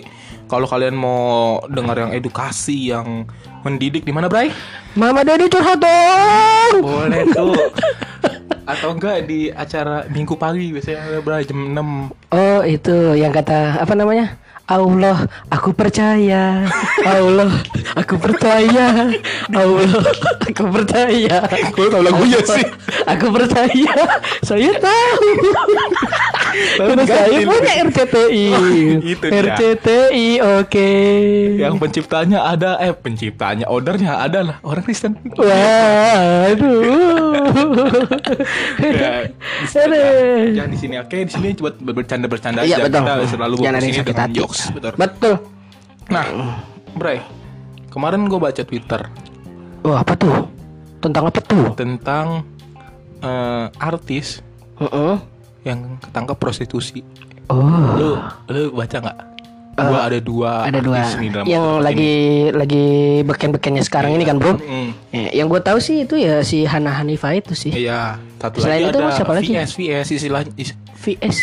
kalau 0.47 0.63
kalian 0.63 0.95
mau 0.95 1.59
dengar 1.67 1.99
yang 1.99 2.11
edukasi 2.11 2.89
yang 2.89 3.27
mendidik 3.61 4.01
di 4.01 4.15
mana, 4.15 4.31
Bray? 4.31 4.47
Mama 4.95 5.21
Dedi 5.21 5.51
curhat 5.51 5.75
dong. 5.77 6.73
Boleh 6.79 7.27
tuh. 7.29 7.51
Atau 8.67 8.99
enggak 8.99 9.23
di 9.31 9.47
acara 9.47 10.03
Minggu 10.11 10.35
pagi 10.35 10.75
biasanya 10.75 11.23
Bray 11.23 11.47
jam 11.47 11.71
6. 11.71 12.35
Oh, 12.35 12.61
itu 12.67 13.15
yang 13.15 13.31
kata 13.31 13.79
apa 13.79 13.95
namanya? 13.95 14.35
Allah, 14.67 15.23
aku 15.47 15.71
percaya. 15.71 16.67
Allah, 17.01 17.51
aku 17.95 18.19
percaya. 18.19 19.15
Allah, 19.47 20.03
aku 20.43 20.63
percaya. 20.67 21.37
Gue 21.71 21.87
tau 21.87 22.03
lagunya 22.03 22.43
sih. 22.43 22.67
Aku 23.07 23.31
percaya. 23.31 23.95
Saya 24.43 24.75
tahu. 24.75 25.27
Karena 26.77 27.03
saya 27.05 27.37
punya 27.43 27.73
RCTI. 27.87 28.45
Itu 29.07 29.25
dia. 29.25 29.39
RCTI, 29.55 30.27
oke. 30.59 30.89
Yang 31.63 31.75
penciptanya 31.79 32.39
ada 32.43 32.75
eh 32.77 32.91
penciptanya 32.91 33.71
ordernya 33.71 34.19
adalah 34.19 34.59
orang 34.67 34.83
Kristen. 34.83 35.15
Waduh. 35.31 35.55
ya, 38.83 39.31
Aduh. 39.77 40.51
jangan 40.51 40.69
di 40.69 40.77
sini 40.77 40.95
oke 40.97 41.17
di 41.23 41.31
sini 41.31 41.49
buat 41.55 41.75
bercanda-bercanda 41.77 42.61
Iya 42.63 42.81
aja 42.81 42.85
betul. 42.89 43.03
kita 43.05 43.13
selalu 43.29 43.55
Jangan 43.61 43.79
ada 43.79 43.87
sakit 43.93 44.17
hati. 44.17 44.35
jokes 44.35 44.56
betul. 44.69 44.93
Betul. 44.95 45.33
Nah, 46.07 46.25
Bray, 46.93 47.19
kemarin 47.87 48.25
gue 48.25 48.37
baca 48.37 48.61
Twitter 48.61 49.01
Oh, 49.83 49.93
apa 49.93 50.15
tuh? 50.15 50.47
Tentang 50.99 51.29
apa 51.29 51.39
tuh? 51.39 51.71
tentang 51.73 52.43
eh, 53.19 53.65
artis 53.77 54.41
Heeh. 54.77 55.15
yang 55.63 55.99
ketangkep 55.99 56.37
prostitusi. 56.37 57.01
Oh, 57.47 57.63
Lu 57.95 58.09
lu 58.47 58.71
baca 58.71 58.97
nggak? 58.99 59.17
Gua 59.77 60.01
ada 60.03 60.17
dua 60.17 60.65
ada 60.65 60.79
dua. 60.81 61.05
nih 61.15 61.29
dalam 61.29 61.45
Yang 61.45 61.65
ini. 61.69 61.81
lagi 61.85 62.13
lagi 62.51 62.85
beken-bekennya 63.21 63.83
sekarang 63.83 64.11
ini 64.11 64.25
kan, 64.25 64.41
Bro. 64.41 64.57
Mm. 64.57 64.89
Ya, 65.13 65.29
yang 65.35 65.47
gue 65.47 65.61
tahu 65.61 65.77
sih 65.77 66.01
itu 66.01 66.17
ya 66.17 66.41
si 66.41 66.65
Hana 66.65 66.89
Hanifah 66.91 67.31
itu 67.31 67.53
sih. 67.53 67.69
Iya, 67.69 68.17
satu 68.35 68.57
Selain 68.57 68.81
lagi 68.83 68.89
itu 68.89 68.99
ada 68.99 69.13
siapa 69.13 69.31
lagi? 69.31 69.53
VS 69.53 69.71
VS 69.71 70.07
istilahnya 70.11 70.49
is- 70.55 70.73
VS. 70.97 71.37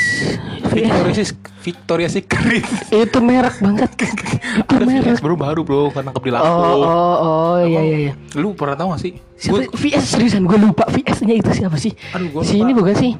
VS. 0.66 0.74
Victoria's 0.74 1.30
Victoria's 1.62 2.12
Secret. 2.12 2.66
itu 2.90 3.18
merek 3.22 3.54
banget. 3.56 3.90
itu 4.58 4.72
ada 4.72 4.82
merek. 4.84 5.06
VS 5.08 5.22
baru 5.22 5.36
baru 5.38 5.60
bro 5.62 5.82
karena 5.88 6.10
nangkep 6.10 6.22
di 6.24 6.30
Oh, 6.34 6.42
oh, 6.42 7.14
oh, 7.16 7.56
iya 7.62 7.80
iya 7.80 7.98
iya. 8.02 8.12
Lu 8.34 8.50
pernah 8.52 8.74
tahu 8.74 8.92
gak 8.92 9.00
sih? 9.00 9.14
Siapa 9.36 9.62
Gua- 9.62 9.70
VS 9.72 10.04
seriusan 10.10 10.42
gue 10.42 10.58
lupa 10.58 10.90
VS-nya 10.90 11.34
itu 11.34 11.54
siapa 11.54 11.78
sih? 11.78 11.94
Aduh, 12.10 12.28
gua 12.30 12.42
si 12.42 12.58
lupa. 12.58 12.60
ini 12.60 12.72
bukan 12.74 12.94
sih? 12.94 13.12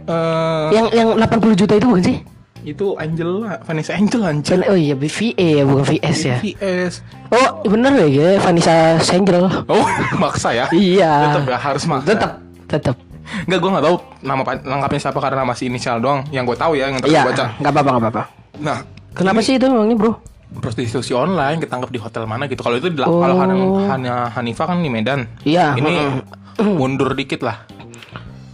eh, 0.00 0.66
Yang 0.70 0.86
yang 0.94 1.08
80 1.16 1.54
juta 1.56 1.74
itu 1.74 1.86
bukan 1.88 2.04
sih? 2.04 2.16
Itu 2.62 2.92
Angel 2.94 3.40
lah, 3.40 3.56
Vanessa 3.62 3.92
Angel 3.92 4.20
anjir. 4.20 4.60
Oh 4.64 4.74
iya 4.74 4.92
VA 4.92 5.32
ya 5.36 5.64
bukan 5.64 5.84
VS 5.86 6.18
ya. 6.22 6.36
VS. 6.38 6.94
Oh 7.28 7.64
bener 7.64 7.92
ya 8.06 8.36
Vanessa 8.38 8.98
Senggel. 8.98 9.48
Oh, 9.66 9.86
maksa 10.22 10.50
ya? 10.50 10.66
Iya. 10.70 11.32
Tetap 11.32 11.44
ya 11.46 11.58
harus 11.58 11.82
maksa. 11.84 12.06
Tetap 12.06 12.32
tetap. 12.66 12.96
Enggak, 13.46 13.58
gue 13.58 13.70
nggak 13.70 13.84
tahu 13.84 13.96
nama 14.20 14.42
lengkapnya 14.42 15.00
siapa 15.00 15.18
karena 15.18 15.42
masih 15.44 15.64
inisial 15.66 15.96
doang. 15.98 16.26
Yang 16.28 16.50
gue 16.50 16.56
tahu 16.58 16.72
ya, 16.74 16.90
yang 16.90 16.98
Iya. 16.98 17.22
terus 17.22 17.28
baca. 17.30 17.44
Nggak 17.56 17.72
apa-apa 17.72 17.90
nggak 17.90 18.02
apa-apa. 18.04 18.22
Nah, 18.58 18.78
Kenapa 19.10 19.40
sih 19.40 19.54
itu 19.54 19.66
emangnya 19.66 19.96
bro? 19.96 20.12
prostitusi 20.50 21.14
online 21.14 21.62
ketangkep 21.62 21.90
di 21.90 21.98
hotel 21.98 22.26
mana 22.26 22.44
gitu. 22.44 22.58
Kalau 22.60 22.74
itu 22.74 22.90
di, 22.90 22.98
Oh. 23.00 23.22
kalau 23.22 23.38
Han, 23.38 23.50
Han- 23.86 24.30
Hanifah 24.34 24.66
kan 24.66 24.82
di 24.82 24.90
Medan. 24.90 25.30
Iya, 25.42 25.78
Ini 25.78 26.10
mundur 26.60 27.14
dikit 27.14 27.40
lah. 27.40 27.62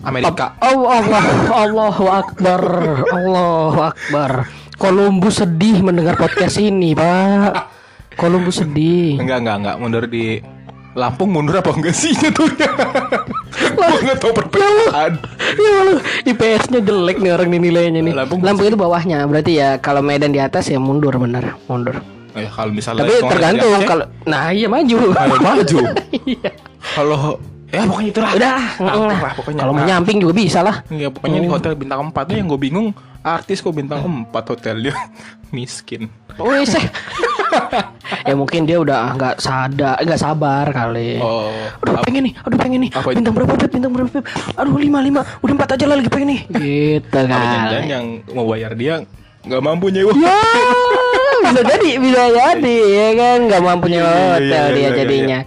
Amerika. 0.07 0.55
Oh 0.63 0.87
Allah 0.87 1.25
Allahu 1.51 2.05
Akbar 2.07 2.63
Allahu 3.11 3.81
Akbar 3.83 4.31
Columbus 4.77 5.43
sedih 5.43 5.83
mendengar 5.83 6.15
podcast 6.15 6.57
ini 6.57 6.95
Pak 6.95 7.53
Columbus 8.15 8.63
sedih 8.63 9.19
Enggak, 9.19 9.43
enggak, 9.43 9.57
enggak. 9.59 9.77
Mundur 9.77 10.05
di 10.07 10.39
Lampung 10.97 11.29
mundur 11.29 11.61
apa 11.61 11.77
enggak 11.77 11.93
sih 11.93 12.17
jatuhnya? 12.17 12.73
Gue 13.77 14.01
nggak 14.01 14.17
tahu 14.17 14.33
perbedaan. 14.33 15.21
Ya 15.61 15.71
Allah, 15.77 16.01
IPS-nya 16.25 16.81
jelek 16.81 17.21
nih 17.21 17.37
orang 17.37 17.53
nih 17.53 17.61
nilainya 17.61 18.01
nih. 18.01 18.15
Lampung- 18.17 18.41
Lampung, 18.41 18.65
itu 18.65 18.81
bawahnya, 18.81 19.29
berarti 19.29 19.61
ya 19.61 19.77
kalau 19.77 20.01
Medan 20.01 20.33
di 20.33 20.41
atas 20.41 20.73
ya 20.73 20.81
mundur 20.81 21.13
bener, 21.21 21.53
mundur. 21.69 22.01
Eh, 22.33 22.49
kalau 22.49 22.73
misalnya 22.73 23.05
Tapi 23.05 23.13
tergantung 23.29 23.77
Aceh, 23.77 23.85
kalau 23.85 24.05
nah 24.25 24.49
iya 24.49 24.73
maju. 24.73 24.97
Ayo 25.13 25.37
maju. 25.37 25.79
Iya. 26.25 26.51
Kalau 26.97 27.37
ya 27.69 27.83
pokoknya 27.85 28.11
itu 28.11 28.21
lah. 28.21 28.31
Udah, 28.33 28.59
Nah, 28.79 28.95
mm, 28.95 29.09
lah 29.19 29.33
pokoknya. 29.35 29.61
Kalau 29.61 29.73
Nah, 29.73 29.79
mau 29.79 29.89
nyamping 29.89 30.17
juga 30.19 30.33
bisa 30.33 30.61
lah. 30.61 30.77
Iya 30.87 31.09
pokoknya 31.09 31.39
di 31.41 31.49
hotel 31.49 31.73
bintang 31.75 32.01
4 32.09 32.33
yang 32.33 32.47
gue 32.47 32.61
bingung 32.61 32.89
artis 33.21 33.59
kok 33.59 33.75
bintang 33.75 34.01
4 34.03 34.31
hotelnya 34.31 34.95
miskin. 35.57 36.07
Wih, 36.37 36.63
seh. 36.63 36.85
ya 38.29 38.35
mungkin 38.35 38.69
dia 38.69 38.77
udah 38.77 39.17
nggak 39.17 39.37
sadar, 39.39 39.97
nggak 39.99 40.21
sabar 40.21 40.69
kali. 40.69 41.17
Oh, 41.17 41.49
Aduh 41.81 41.97
pengen 42.05 42.29
nih, 42.29 42.35
aduh 42.39 42.59
pengen 42.61 42.81
nih. 42.85 42.91
Apa 42.93 43.09
bintang 43.11 43.33
berapa 43.33 43.53
Beb? 43.57 43.71
Bintang 43.73 43.93
berapa 43.95 44.11
Beb? 44.13 44.25
Aduh 44.55 44.77
lima 44.77 44.99
lima, 45.01 45.21
udah 45.41 45.55
empat 45.55 45.75
aja 45.75 45.85
lah 45.87 45.97
lagi 45.97 46.11
pengen 46.13 46.29
nih. 46.29 46.41
Gitu 46.51 47.21
kan. 47.25 47.73
jangan 47.73 47.87
yang 47.87 48.07
mau 48.31 48.45
bayar 48.47 48.77
dia 48.77 49.01
nggak 49.47 49.63
mampu 49.63 49.89
nyewa. 49.89 50.13
Ya, 50.13 50.39
bisa 51.47 51.63
jadi, 51.63 51.91
bisa 51.97 52.25
jadi 52.27 52.77
ya 52.91 53.09
kan, 53.15 53.39
nggak 53.47 53.63
mampu 53.63 53.87
nyewa 53.87 54.11
Iya, 54.11 54.19
iya, 54.19 54.29
hotel 54.35 54.51
iya, 54.51 54.65
dia 54.67 54.83
iya, 54.83 54.91
jadinya. 54.93 55.39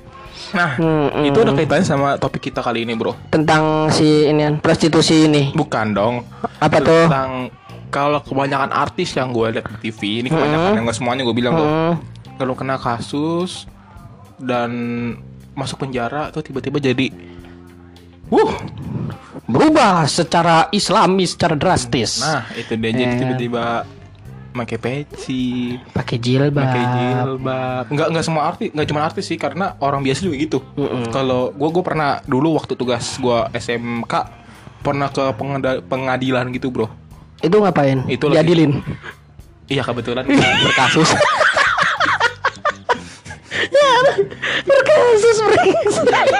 Nah, 0.49 0.71
Hmm, 0.75 1.23
itu 1.23 1.37
ada 1.37 1.53
kaitannya 1.53 1.83
sama 1.83 2.09
topik 2.15 2.41
kita 2.43 2.59
kali 2.59 2.81
ini, 2.81 2.93
Bro. 2.93 3.13
Tentang 3.29 3.87
si 3.89 4.25
ini 4.25 4.57
prostitusi 4.57 5.25
ini. 5.25 5.53
Bukan 5.53 5.93
dong. 5.93 6.25
Apa 6.57 6.77
tuh? 6.79 7.05
Tentang 7.05 7.53
kalau 7.87 8.19
kebanyakan 8.19 8.69
artis 8.69 9.13
yang 9.13 9.29
gue 9.29 9.49
lihat 9.51 9.65
di 9.67 9.89
TV, 9.89 9.99
ini 10.19 10.27
kebanyakan 10.27 10.71
yang 10.73 10.83
nggak 10.83 10.97
semuanya 10.97 11.21
gue 11.21 11.33
bilang, 11.33 11.53
Bro. 11.53 11.65
Hmm, 11.65 11.93
Kalau 12.35 12.53
kena 12.53 12.75
kasus 12.75 13.67
dan 14.37 14.71
masuk 15.51 15.75
penjara 15.79 16.29
tuh 16.29 16.39
tiba-tiba 16.39 16.79
jadi 16.79 17.11
Wuh, 18.29 18.53
berubah 19.43 20.05
secara 20.05 20.69
Islami 20.69 21.25
secara 21.25 21.53
drastis. 21.53 22.21
nah 22.21 22.45
itu 22.53 22.77
dia 22.77 22.91
jadi 22.91 23.05
Ya. 23.07 23.19
tiba-tiba 23.19 23.65
pakai 24.59 24.77
peci, 24.77 25.79
Pakai 25.89 26.17
jilbab. 26.17 26.59
pakai 26.59 26.83
jilbab. 26.91 27.83
Nggak 27.87 28.07
nggak 28.11 28.25
semua 28.25 28.43
artis, 28.45 28.69
nggak 28.69 28.87
cuma 28.87 29.01
artis 29.01 29.25
sih 29.25 29.35
karena 29.35 29.79
orang 29.79 30.03
biasa 30.03 30.19
juga 30.21 30.35
gitu. 30.35 30.59
Mm-mm. 30.75 31.07
Kalau 31.09 31.49
gua 31.51 31.69
gua 31.69 31.83
pernah 31.83 32.09
dulu 32.23 32.53
waktu 32.53 32.75
tugas 32.75 33.15
gua 33.17 33.47
SMK 33.51 34.13
pernah 34.79 35.07
ke 35.07 35.23
pengadilan 35.83 36.51
gitu, 36.51 36.67
Bro. 36.67 36.91
Itu 37.39 37.57
ngapain? 37.57 38.03
Itu 38.05 38.27
Diadilin. 38.27 38.83
Iya 39.65 39.81
kebetulan 39.81 40.27
berkasus. 40.65 41.07
Berkasus 44.59 45.37
berkasus. 45.39 45.95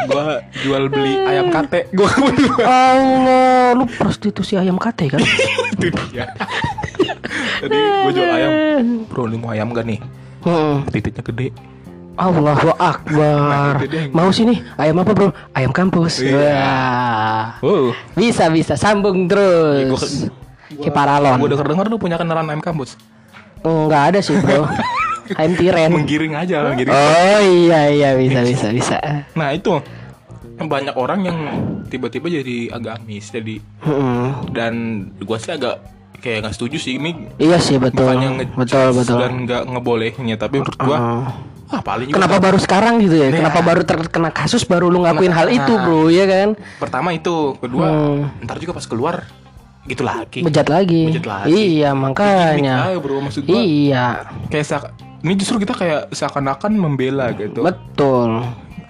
gua 0.07 0.41
jual 0.59 0.83
beli 0.87 1.13
ayam 1.21 1.49
kate. 1.49 1.87
Gua 1.91 2.09
Allah, 2.65 3.73
lu 3.73 3.85
prostitusi 3.87 4.55
ayam 4.55 4.77
kate 4.77 5.09
kan? 5.09 5.21
itu 5.75 5.87
dia. 6.11 6.29
Tadi 7.59 7.77
gua 7.77 8.11
jual 8.11 8.29
ayam. 8.29 8.51
Bro, 9.07 9.23
lu 9.25 9.37
mau 9.37 9.51
ayam 9.51 9.71
gak 9.71 9.85
nih? 9.85 9.99
Hmm. 10.41 10.87
Titiknya 10.87 11.23
gede. 11.23 11.47
Allahu 12.19 12.75
Akbar. 12.75 13.15
Nah, 13.15 13.71
itu 13.79 13.87
dia. 13.87 14.01
Mau 14.11 14.27
sini 14.29 14.59
ayam 14.75 14.99
apa 14.99 15.15
bro? 15.15 15.31
Ayam 15.55 15.71
kampus. 15.71 16.19
Iya. 16.19 16.35
Wah. 16.35 17.45
Wow. 17.63 17.95
Bisa 18.11 18.51
bisa 18.51 18.75
sambung 18.75 19.23
terus. 19.25 20.27
Kayak 20.69 20.93
paralon. 20.93 21.39
Gua 21.39 21.49
denger-denger 21.49 21.85
lu 21.87 21.95
punya 21.95 22.19
kenalan 22.19 22.43
ayam 22.45 22.59
kampus. 22.59 22.99
Enggak 23.63 24.03
ada 24.11 24.19
sih 24.19 24.35
bro. 24.35 24.67
ayam 25.39 25.53
tiren. 25.55 25.91
Menggiring 25.95 26.33
aja, 26.35 26.67
menggiring. 26.67 26.91
Oh 26.91 27.39
iya 27.39 27.87
iya 27.87 28.09
bisa 28.15 28.43
bisa 28.43 28.67
bisa. 28.77 28.97
Nah, 29.35 29.55
itu 29.55 29.79
banyak 30.59 30.95
orang 30.99 31.23
yang 31.23 31.37
tiba-tiba 31.87 32.27
jadi 32.27 32.67
agamis 32.69 33.31
jadi 33.31 33.63
Hmm. 33.79 34.43
dan 34.51 34.73
gua 35.23 35.39
sih 35.39 35.55
agak 35.55 35.79
kayak 36.19 36.37
nggak 36.41 36.53
setuju 36.53 36.77
sih 36.77 36.93
ini 36.95 37.31
Iya 37.35 37.57
sih 37.57 37.75
betul. 37.75 38.03
bukannya 38.05 38.51
Betul 38.53 38.87
betul. 38.93 39.17
dan 39.17 39.31
nggak 39.41 39.61
ngebolehinnya 39.67 40.35
tapi 40.35 40.59
menurut 40.59 40.77
gua 40.77 40.97
Hmm. 40.97 41.25
ah 41.69 41.81
paling 41.81 42.07
juga 42.07 42.17
Kenapa 42.17 42.37
baru 42.39 42.57
sekarang 42.57 42.93
gitu 42.99 43.15
ya? 43.15 43.27
Kenapa 43.31 43.59
baru 43.61 43.81
terkena 43.83 44.29
kasus 44.29 44.63
baru 44.63 44.87
lu 44.87 45.01
ngakuin 45.01 45.29
hal 45.29 45.47
itu 45.47 45.69
bro 45.71 46.09
ya 46.09 46.25
kan? 46.25 46.49
pertama 46.77 47.09
itu 47.11 47.53
kedua 47.55 47.85
Hmm. 47.85 48.29
ntar 48.41 48.57
juga 48.57 48.73
pas 48.73 48.83
keluar 48.83 49.25
gitu 49.83 50.01
lagi 50.01 50.41
Bejat 50.41 50.67
lagi. 50.67 51.09
Bejat 51.09 51.25
lagi. 51.25 51.49
Iya 51.49 51.93
makanya. 51.93 52.75
aja, 52.87 52.97
bro 52.97 53.17
maksud 53.19 53.41
gua 53.43 53.55
Iya 53.55 54.05
kayak 54.47 54.65
seak- 54.65 54.91
ini 55.19 55.33
justru 55.35 55.55
kita 55.57 55.73
kayak 55.73 56.01
seakan-akan 56.09 56.71
membela 56.73 57.29
gitu 57.33 57.59
betul. 57.59 58.43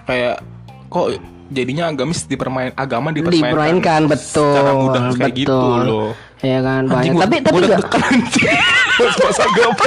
kayak 0.04 0.38
kok 0.86 1.06
jadinya 1.46 1.84
agamis 1.86 2.24
dipermain 2.24 2.70
agama 2.72 3.10
dipermainkan 3.10 3.50
Dipermainkan 3.50 4.00
betul. 4.06 4.54
secara 4.54 4.70
mudah 4.72 5.02
kayak 5.12 5.34
gitu 5.36 5.50
loh 5.82 6.10
Iya 6.40 6.58
kan 6.60 6.82
banyak. 6.86 7.12
gua- 7.12 7.22
Tapi 7.22 7.36
tapi 7.38 7.52
gua 7.52 7.60
enggak. 7.62 7.80
deg-degan, 7.82 8.02
anjing. 8.10 8.48
Pas 9.20 9.38
agama 9.38 9.86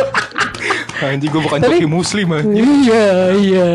anjing 1.03 1.27
gue 1.27 1.41
bukan 1.43 1.59
Tapi- 1.59 1.75
joki 1.75 1.87
muslim 1.87 2.27
anjing 2.31 2.65
Iya 2.81 3.05
iya. 3.35 3.67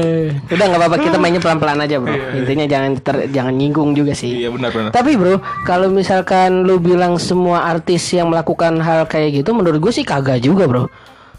Udah 0.47 0.65
nggak 0.65 0.81
apa-apa 0.81 0.97
kita 0.99 1.17
mainnya 1.23 1.39
pelan-pelan 1.39 1.79
aja 1.81 1.97
bro. 1.97 2.09
Iya, 2.09 2.17
iya. 2.17 2.31
Intinya 2.39 2.67
jangan 2.67 2.91
ter- 2.99 3.29
jangan 3.29 3.53
nyinggung 3.53 3.91
juga 3.93 4.13
sih. 4.13 4.33
iya 4.37 4.49
benar 4.49 4.71
benar 4.71 4.91
Tapi 4.91 5.15
bro, 5.15 5.37
kalau 5.63 5.89
misalkan 5.89 6.63
lu 6.63 6.79
bilang 6.79 7.19
semua 7.19 7.67
artis 7.67 8.09
yang 8.11 8.29
melakukan 8.29 8.79
hal 8.79 9.05
kayak 9.05 9.37
gitu, 9.37 9.53
menurut 9.53 9.79
gue 9.79 9.93
sih 9.93 10.03
kagak 10.03 10.41
juga 10.41 10.65
bro. 10.65 10.85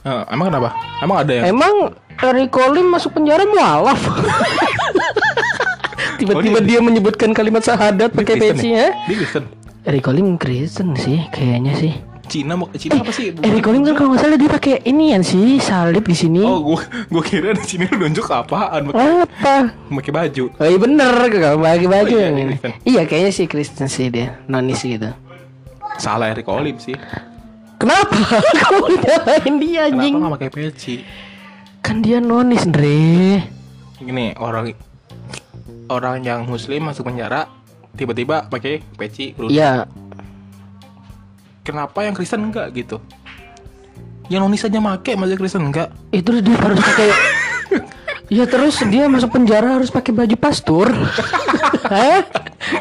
Eh, 0.01 0.24
emang 0.29 0.48
kenapa 0.48 0.69
emang 1.00 1.17
ada 1.19 1.31
yang 1.34 1.43
Emang 1.50 1.75
Eric 2.22 2.50
Colim 2.50 2.88
masuk 2.88 3.12
penjara 3.13 3.43
mualaf. 3.43 4.00
Tiba-tiba 6.19 6.60
Oh, 6.60 6.63
dia 6.65 6.79
menyebutkan 6.79 7.31
kalimat 7.31 7.63
syahadat 7.63 8.12
pakai 8.12 8.36
Kristen 8.36 8.51
peci 8.53 8.69
ya? 8.69 8.77
ya. 8.77 8.88
Dia 9.08 9.15
Kristen 9.17 9.43
Eric 9.83 10.03
Colim 10.03 10.36
Kristen 10.36 10.93
sih, 10.93 11.24
kayaknya 11.29 11.74
sih. 11.74 11.93
Cina 12.29 12.53
mau 12.53 12.69
Cina 12.77 13.01
apa 13.01 13.09
sih 13.09 13.33
Eric 13.33 13.65
Colim 13.65 13.81
kan 13.81 13.98
kalau 13.98 14.13
nggak 14.13 14.21
salah 14.21 14.38
dia 14.38 14.45
pakai 14.48 14.86
ini 14.86 15.17
yang 15.17 15.25
sih 15.25 15.57
salib 15.57 16.05
di 16.05 16.13
sini. 16.13 16.45
oh 16.45 16.62
gue 16.62 16.77
gue 17.09 17.24
kira 17.25 17.57
di 17.57 17.65
sini 17.65 17.89
nunjuk 17.89 18.29
apaan 18.29 18.93
pakai 18.93 19.25
Apa? 19.25 19.55
pakai 19.89 20.12
baju 20.13 20.43
Oh 20.53 20.67
iya 20.69 20.77
bener 20.77 21.09
kalau 21.25 21.57
bagi 21.57 21.89
baju 21.89 22.05
Oh, 22.05 22.21
iya, 22.21 22.29
ini. 22.29 22.53
Kristen. 22.53 22.71
Iya 22.86 23.01
kayaknya 23.09 23.31
sih 23.33 23.45
Kristen 23.50 23.88
sih 23.89 24.13
dia, 24.13 24.38
nonis 24.45 24.77
gitu. 24.77 25.09
salah 25.98 26.29
Eric 26.29 26.45
Olim 26.45 26.77
sih 26.77 26.93
Kenapa? 27.81 28.13
Kamu 28.62 28.86
nyalain 28.93 29.53
dia 29.57 29.81
kenapa 29.81 29.98
anjing? 29.98 30.13
nggak 30.21 30.33
pakai 30.38 30.50
peci 30.53 30.95
Kan 31.81 32.05
dia 32.05 32.21
nonis, 32.21 32.62
Andre. 32.62 33.41
gini 33.98 34.38
orang 34.38 34.77
orang 35.89 36.21
yang 36.21 36.45
muslim 36.45 36.86
masuk 36.86 37.09
penjara 37.09 37.50
tiba-tiba 37.98 38.46
pakai 38.50 38.81
peci 38.98 39.34
kerudung. 39.34 39.55
Iya, 39.55 39.89
kenapa 41.69 42.01
yang 42.01 42.17
Kristen 42.17 42.50
enggak 42.50 42.74
gitu 42.74 42.98
yang 44.29 44.46
nonis 44.46 44.65
aja 44.65 44.77
make 44.81 45.13
masih 45.13 45.38
Kristen 45.38 45.69
enggak 45.69 45.93
itu 46.10 46.29
dia 46.41 46.58
harus 46.58 46.81
pakai 46.81 47.10
Ya 48.29 48.46
terus 48.46 48.77
dia 48.93 49.10
masuk 49.10 49.34
penjara 49.34 49.81
harus 49.81 49.89
pakai 49.89 50.13
baju 50.13 50.38
pastur. 50.38 50.86
Hah? 51.89 52.22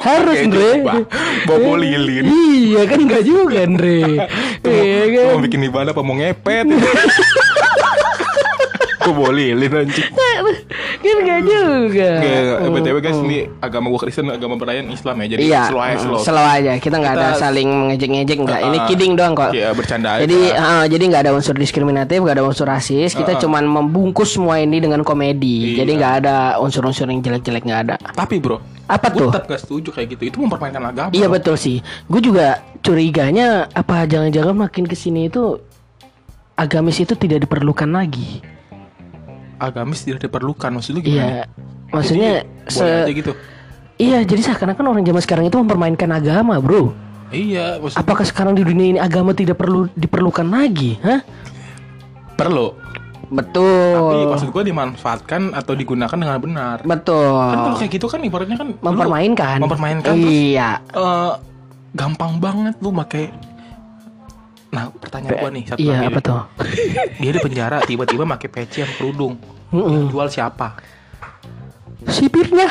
Harus, 0.05 0.45
Andre. 0.45 0.85
coba, 0.85 1.09
bawa 1.49 1.81
lilin. 1.81 2.29
Iya 2.29 2.85
kan 2.85 3.01
enggak 3.01 3.25
juga, 3.25 3.65
Andre. 3.65 4.29
Iya 4.61 5.03
kan? 5.09 5.25
mau 5.33 5.41
bikin 5.41 5.65
ibadah 5.73 5.97
apa 5.97 6.05
mau 6.05 6.21
ngepet? 6.21 6.69
Gue 9.09 9.17
bawa 9.17 9.33
lilin 9.33 9.73
anjing. 9.73 10.11
Kan 10.99 11.17
enggak 11.25 11.41
juga. 11.41 12.11
Kayak 12.21 12.45
BTW 12.69 12.97
guys 13.01 13.19
ini 13.19 13.39
agama 13.59 13.89
gue 13.89 14.01
Kristen, 14.05 14.29
agama 14.29 14.61
Brian 14.61 14.85
Islam 14.87 15.17
ya. 15.25 15.27
Jadi 15.33 15.41
Iya, 15.49 15.63
slow 15.65 15.81
aja 15.81 15.97
mm, 15.97 16.03
slow. 16.05 16.21
slow 16.21 16.45
aja. 16.45 16.73
Kita 16.77 16.97
nggak 17.01 17.15
ada 17.15 17.29
saling 17.35 17.69
mengejek-ngejek 17.69 18.37
nggak. 18.39 18.61
Ini 18.61 18.77
Ah, 18.77 18.85
kidding 18.85 19.13
doang 19.17 19.33
kok. 19.33 19.51
Iya, 19.51 19.73
bercanda 19.73 20.09
aja. 20.13 20.29
Jadi 20.29 20.39
eh, 20.53 20.85
jadi 20.93 21.05
nggak 21.09 21.23
ada 21.25 21.33
unsur 21.33 21.57
diskriminatif, 21.57 22.21
nggak 22.21 22.37
ada 22.37 22.45
unsur 22.45 22.69
rasis. 22.69 23.17
Kita 23.17 23.41
cuman 23.41 23.65
membungkus 23.65 24.37
semua 24.37 24.61
ini 24.61 24.77
dengan 24.77 25.01
komedi. 25.01 25.73
Iya. 25.73 25.89
Jadi 25.89 25.91
nggak 25.97 26.15
ada 26.21 26.37
unsur-unsur 26.61 27.09
yang 27.09 27.25
jelek-jelek 27.25 27.65
nggak 27.65 27.81
ada. 27.89 27.95
Tapi 27.97 28.37
bro, 28.37 28.61
Apa 28.85 29.09
gue 29.09 29.25
tuh? 29.25 29.31
tetap 29.33 29.49
gak 29.49 29.61
setuju 29.63 29.89
kayak 29.91 30.09
gitu. 30.13 30.23
Itu 30.29 30.37
mempermainkan 30.39 30.85
agama. 30.85 31.11
Iya 31.11 31.33
betul 31.33 31.57
sih. 31.57 31.81
Gue 32.05 32.21
juga 32.21 32.61
curiganya 32.85 33.65
apa 33.71 34.05
jangan-jangan 34.05 34.53
makin 34.59 34.85
ke 34.85 34.93
sini 34.93 35.33
itu 35.33 35.57
agamis 36.55 36.99
itu 36.99 37.15
tidak 37.15 37.47
diperlukan 37.47 37.89
lagi. 37.89 38.43
Agamis 39.59 40.07
tidak 40.07 40.25
diperlukan. 40.25 40.71
Maksud 40.71 40.97
lu 40.97 41.01
gimana? 41.03 41.45
Iya. 41.45 41.45
Maksudnya 41.89 42.33
Boleh 42.43 42.73
se 42.73 42.85
aja 42.85 43.13
gitu. 43.13 43.33
Iya, 43.99 44.19
jadi 44.23 44.41
seakan-akan 44.47 44.85
orang 44.95 45.03
zaman 45.03 45.23
sekarang 45.23 45.45
itu 45.51 45.59
mempermainkan 45.59 46.07
agama, 46.15 46.63
Bro. 46.63 46.95
Iya, 47.29 47.83
maksud 47.83 47.99
Apakah 47.99 48.25
sekarang 48.25 48.55
di 48.55 48.63
dunia 48.63 48.87
ini 48.97 49.01
agama 49.03 49.35
tidak 49.35 49.59
perlu 49.59 49.91
diperlukan 49.93 50.47
lagi? 50.47 50.97
Hah? 51.03 51.21
perlu. 52.39 52.71
Betul. 53.29 53.93
Tapi 53.93 54.25
maksud 54.31 54.49
gue 54.55 54.63
dimanfaatkan 54.71 55.53
atau 55.53 55.75
digunakan 55.75 56.15
dengan 56.17 56.39
benar. 56.41 56.77
Betul. 56.81 57.37
Kan 57.37 57.59
kalau 57.61 57.77
kayak 57.77 57.93
gitu 57.93 58.07
kan 58.09 58.21
ibaratnya 58.25 58.57
kan 58.57 58.69
lu, 58.73 58.79
mempermainkan. 58.81 59.59
mempermainkan 59.61 60.15
terus 60.17 60.33
Iya. 60.33 60.71
eh, 60.81 61.33
gampang 61.93 62.39
banget 62.41 62.79
lu 62.81 62.95
pakai 62.95 63.29
Nah, 64.79 64.95
pertanyaan 64.95 65.35
gua 65.43 65.51
nih 65.51 65.65
satu 65.67 65.79
Iya, 65.83 65.97
lagi. 65.99 66.07
apa 66.07 66.19
tuh? 66.23 66.43
Dia 67.23 67.31
di 67.35 67.41
penjara 67.43 67.77
tiba-tiba 67.83 68.23
pakai 68.23 68.49
peci 68.49 68.79
yang 68.87 68.93
kerudung. 68.95 69.35
Mm-mm. 69.75 69.91
Yang 69.91 70.07
jual 70.15 70.29
siapa? 70.31 70.79
Sipirnya. 72.07 72.71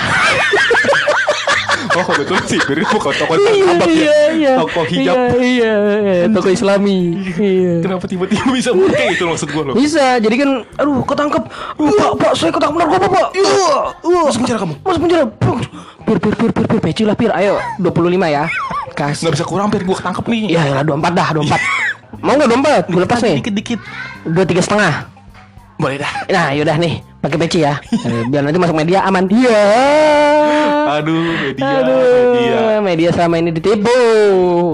Oh, 1.98 2.06
betul 2.14 2.38
sih. 2.46 2.60
Beri 2.62 2.84
bukan 2.86 3.14
toko 3.14 3.34
iya, 3.38 3.50
martabak 3.50 3.90
ya. 3.90 3.94
iya, 3.94 4.18
iya. 4.34 4.54
Toko 4.62 4.82
hijab. 4.86 5.16
Iya, 5.18 5.34
iya, 5.42 5.74
iya. 5.98 6.26
Toko 6.30 6.50
Islami. 6.50 7.00
Iya. 7.38 7.74
Kenapa 7.82 8.06
tiba-tiba 8.06 8.44
bisa 8.54 8.70
pakai 8.74 9.18
itu 9.18 9.24
maksud 9.26 9.50
gua 9.50 9.64
loh. 9.72 9.74
Bisa, 9.78 10.18
jadi 10.22 10.36
kan, 10.42 10.50
aduh, 10.78 11.02
ketangkep. 11.06 11.44
Aduh, 11.78 11.94
pak, 11.98 12.12
pak, 12.22 12.32
saya 12.38 12.52
ketangkep 12.54 12.78
narkoba, 12.82 13.08
pak. 13.10 13.28
Iya, 13.34 13.70
iya. 14.04 14.20
Masuk 14.30 14.40
penjara 14.46 14.60
kamu. 14.62 14.76
Masuk 14.82 15.02
penjara. 15.06 15.24
Pir, 16.08 16.18
pir, 16.18 16.34
pir, 16.38 16.52
pir, 16.54 16.66
pir, 16.70 16.80
peci 16.82 17.04
lah, 17.06 17.16
pir. 17.18 17.32
Ayo, 17.34 17.58
25 17.82 18.30
ya. 18.30 18.46
Kas. 18.94 19.22
Nggak 19.22 19.34
bisa 19.38 19.46
kurang, 19.46 19.68
Pir. 19.70 19.82
Gua 19.86 19.98
ketangkep 19.98 20.26
nih. 20.30 20.42
Ya, 20.54 20.62
ya, 20.66 20.82
24 20.82 21.14
dah, 21.14 21.28
24. 21.34 21.97
Mau 22.18 22.34
nggak 22.34 22.50
24? 22.86 22.92
Gue 22.92 23.02
lepas 23.04 23.20
nih. 23.22 23.36
Dikit-dikit. 23.40 23.80
Dua 24.26 24.44
tiga 24.44 24.62
setengah. 24.62 24.94
Boleh 25.78 26.02
dah. 26.02 26.12
Nah, 26.26 26.48
yaudah 26.52 26.74
nih, 26.76 27.06
pakai 27.22 27.38
peci 27.38 27.62
ya. 27.62 27.78
Biar 28.28 28.42
nanti 28.42 28.58
masuk 28.58 28.74
media 28.74 29.06
aman. 29.06 29.30
Iya. 29.30 29.62
Aduh, 30.98 31.22
media. 31.38 31.68
Aduh, 31.78 32.02
Media. 32.34 32.62
media 32.82 33.10
selama 33.12 33.36
ini 33.38 33.52
ditipu 33.52 33.94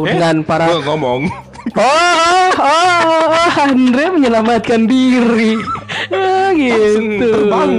Eh, 0.06 0.16
dengan 0.16 0.46
para 0.46 0.70
gua 0.70 0.80
ngomong. 0.86 1.22
Oh, 1.74 2.52
oh, 2.60 3.24
oh, 3.24 3.52
Andre 3.56 4.12
menyelamatkan 4.12 4.84
diri. 4.84 5.56
Ah, 6.12 6.52
gitu. 6.52 7.24
terbang. 7.24 7.72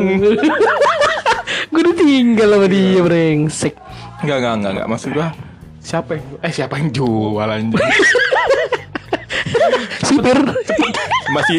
Gue 1.70 1.82
ditinggal 1.92 2.48
sama 2.48 2.66
dia 2.66 3.00
brengsek. 3.04 3.76
Enggak, 4.24 4.36
enggak, 4.40 4.52
enggak, 4.56 4.72
enggak. 4.72 4.88
Maksud 4.88 5.10
gua 5.12 5.28
siapa 5.78 6.16
yang 6.16 6.24
eh 6.40 6.48
siapa 6.50 6.74
yang 6.80 6.88
jual 6.90 7.44
anjing? 7.44 7.76
Sipir. 10.02 10.38
Masih 11.26 11.58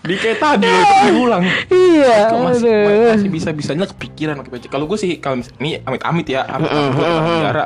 di 0.00 0.14
kayak 0.16 0.38
tadi 0.38 0.64
loh, 0.64 0.84
diulang. 1.04 1.42
iya. 1.68 2.28
Masih, 2.30 2.76
masih 3.10 3.30
bisa 3.30 3.48
bisanya 3.50 3.86
kepikiran 3.86 4.40
pakai. 4.40 4.66
Kalau 4.66 4.84
gue 4.84 4.96
sih 4.96 5.16
kalau 5.16 5.40
ini 5.58 5.80
amit-amit 5.80 6.26
ya, 6.26 6.44
gue 6.46 6.68
ke 6.68 6.80
penjara, 6.94 7.64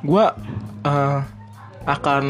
gue 0.00 0.24
akan 1.84 2.22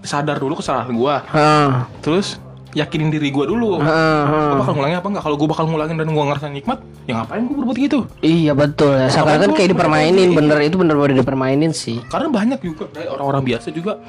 sadar 0.00 0.36
dulu 0.36 0.56
kesalahan 0.56 0.90
gue, 0.90 1.14
Ah, 1.30 1.84
terus 2.00 2.40
yakinin 2.70 3.10
diri 3.10 3.28
gue 3.28 3.44
dulu. 3.44 3.76
ah. 3.76 4.24
Gue 4.46 4.56
bakal 4.60 4.72
ngulangin 4.74 4.96
apa 4.96 5.08
enggak? 5.08 5.24
Kalau 5.24 5.36
gue 5.36 5.48
bakal 5.48 5.64
ngulangin 5.66 5.96
dan 5.96 6.08
gue 6.08 6.24
ngerasa 6.24 6.46
nikmat, 6.48 6.78
ya 7.04 7.12
ngapain 7.18 7.42
gue 7.42 7.56
berbuat 7.56 7.76
gitu? 7.76 7.98
Iya 8.20 8.52
betul 8.54 8.94
ya. 8.94 9.08
Seakan-akan 9.08 9.28
Apalagi 9.44 9.52
kayak 9.52 9.66
gua- 9.66 9.72
dipermainin 9.74 10.28
bener 10.30 10.58
itu 10.62 10.76
bener-bener 10.76 11.16
dipermainin 11.18 11.72
sih. 11.72 12.00
Karena 12.06 12.28
banyak 12.28 12.60
juga 12.60 12.88
dari 12.90 13.08
orang-orang 13.08 13.42
biasa 13.44 13.68
juga 13.70 14.00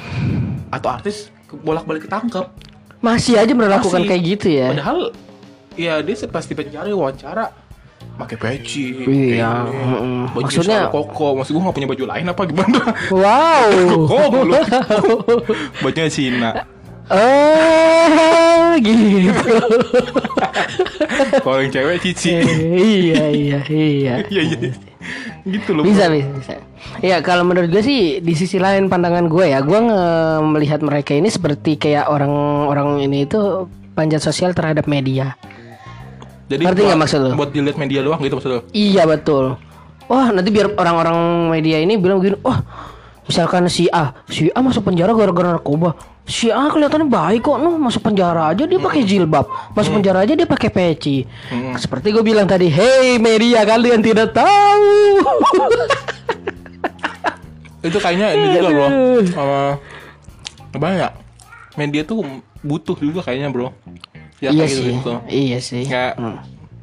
atau 0.69 0.87
artis 0.87 1.27
bolak-balik 1.59 2.07
ketangkep. 2.07 2.45
Masih 3.01 3.35
aja 3.35 3.51
melakukan 3.51 4.01
kayak 4.05 4.21
gitu 4.23 4.47
ya. 4.51 4.71
Padahal 4.71 5.11
ya 5.75 5.99
dia 6.05 6.15
pas 6.29 6.45
di 6.45 6.53
penjara 6.53 6.87
wawancara 6.93 7.51
pakai 8.17 8.37
peci, 8.37 9.01
Iya, 9.01 9.65
baju 10.29 10.45
Maksudnya- 10.45 10.89
koko. 10.93 11.37
Maksud 11.41 11.53
gue 11.57 11.61
gak 11.65 11.75
punya 11.75 11.89
baju 11.89 12.03
lain 12.05 12.25
apa 12.29 12.41
gimana? 12.45 12.79
Wow. 13.13 13.71
Koko 14.05 14.39
lu. 14.45 14.53
Bajunya 15.81 16.09
Cina. 16.09 16.49
Oh, 17.11 18.71
gitu. 18.79 19.55
Kalau 21.43 21.59
yang 21.59 21.71
cewek 21.73 21.97
cici. 21.99 22.39
iya, 22.39 23.25
iya, 23.27 23.59
iya. 23.67 24.13
Iya 24.31 24.41
iya. 24.47 24.71
Gitu 25.45 25.73
loh. 25.73 25.83
Bisa, 25.83 26.07
bisa, 26.09 26.29
bisa. 26.37 26.53
Ya 27.01 27.21
kalau 27.25 27.41
menurut 27.45 27.69
gue 27.73 27.81
sih 27.81 28.21
di 28.21 28.33
sisi 28.37 28.61
lain 28.61 28.87
pandangan 28.89 29.25
gue 29.25 29.49
ya, 29.49 29.59
gue 29.61 29.79
nge- 29.79 30.41
melihat 30.45 30.79
mereka 30.85 31.17
ini 31.17 31.29
seperti 31.29 31.77
kayak 31.77 32.09
orang-orang 32.09 33.05
ini 33.05 33.25
itu 33.25 33.65
panjat 33.97 34.21
sosial 34.21 34.53
terhadap 34.53 34.85
media. 34.85 35.33
Jadi 36.51 36.67
Ngerti 36.67 36.81
nggak 36.83 36.99
maksud 36.99 37.19
lu? 37.23 37.31
Buat 37.39 37.51
dilihat 37.55 37.77
media 37.79 37.99
doang 38.03 38.19
gitu 38.19 38.35
maksud 38.37 38.51
lu? 38.51 38.59
Iya 38.75 39.07
betul. 39.07 39.55
Wah 40.11 40.27
nanti 40.35 40.51
biar 40.51 40.75
orang-orang 40.75 41.47
media 41.47 41.79
ini 41.79 41.95
bilang 41.95 42.19
begini, 42.19 42.35
wah 42.43 42.59
misalkan 43.31 43.63
si 43.71 43.87
A, 43.87 44.11
si 44.27 44.51
A 44.51 44.59
masuk 44.59 44.83
penjara 44.83 45.15
gara-gara 45.15 45.55
narkoba. 45.55 45.95
Si 46.27 46.51
A 46.51 46.67
kelihatannya 46.67 47.07
baik 47.07 47.47
kok, 47.47 47.57
noh 47.57 47.79
masuk 47.79 48.03
penjara 48.03 48.51
aja 48.51 48.67
dia 48.67 48.75
pakai 48.75 49.07
jilbab, 49.07 49.47
masuk 49.71 49.95
penjara 49.95 50.27
aja 50.27 50.35
dia 50.35 50.43
pakai 50.43 50.67
peci. 50.67 51.23
Seperti 51.79 52.11
gue 52.11 52.19
bilang 52.21 52.43
tadi, 52.43 52.67
hey 52.67 53.15
media 53.15 53.63
kalian 53.63 54.03
tidak 54.03 54.35
tahu. 54.35 55.23
Itu 57.87 57.97
kayaknya 57.97 58.27
ini 58.37 58.45
juga 58.53 58.67
bro. 58.69 58.87
Sama 59.25 59.59
banyak. 60.75 61.11
Media 61.79 62.03
tuh 62.05 62.21
butuh 62.61 62.99
juga 62.99 63.25
kayaknya 63.25 63.49
bro. 63.49 63.73
Ya 64.37 64.53
iya 64.53 64.65
kayak 64.65 64.69
sih, 64.69 64.83
gitu. 64.85 65.13
iya 65.29 65.57
sih. 65.57 65.83
Kayak 65.87 66.13
Hmm. 66.19 66.37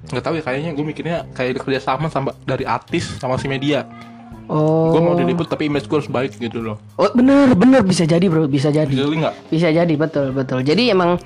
nggak 0.08 0.24
tahu 0.24 0.34
ya 0.40 0.42
kayaknya 0.42 0.70
gue 0.72 0.84
mikirnya 0.88 1.18
kayak 1.36 1.60
kerja 1.60 1.84
sama 1.84 2.08
sama 2.08 2.32
dari 2.42 2.64
artis 2.66 3.06
sama 3.20 3.38
si 3.38 3.46
media. 3.46 3.86
Oh, 4.48 4.90
Gue 4.90 5.00
mau 5.00 5.12
diliput 5.12 5.44
tapi 5.44 5.68
image 5.68 5.84
gue 5.84 5.94
harus 5.94 6.08
baik 6.08 6.32
gitu 6.34 6.58
loh. 6.58 6.80
oh 6.94 7.12
bener 7.12 7.52
bener 7.52 7.84
bisa 7.84 8.02
jadi 8.02 8.24
bro, 8.24 8.44
bisa 8.44 8.68
jadi. 8.68 8.88
Jadi 8.88 9.16
nggak? 9.18 9.34
Bisa 9.46 9.68
jadi 9.68 9.92
betul 9.92 10.32
betul. 10.32 10.60
Jadi 10.60 10.88
emang 10.88 11.20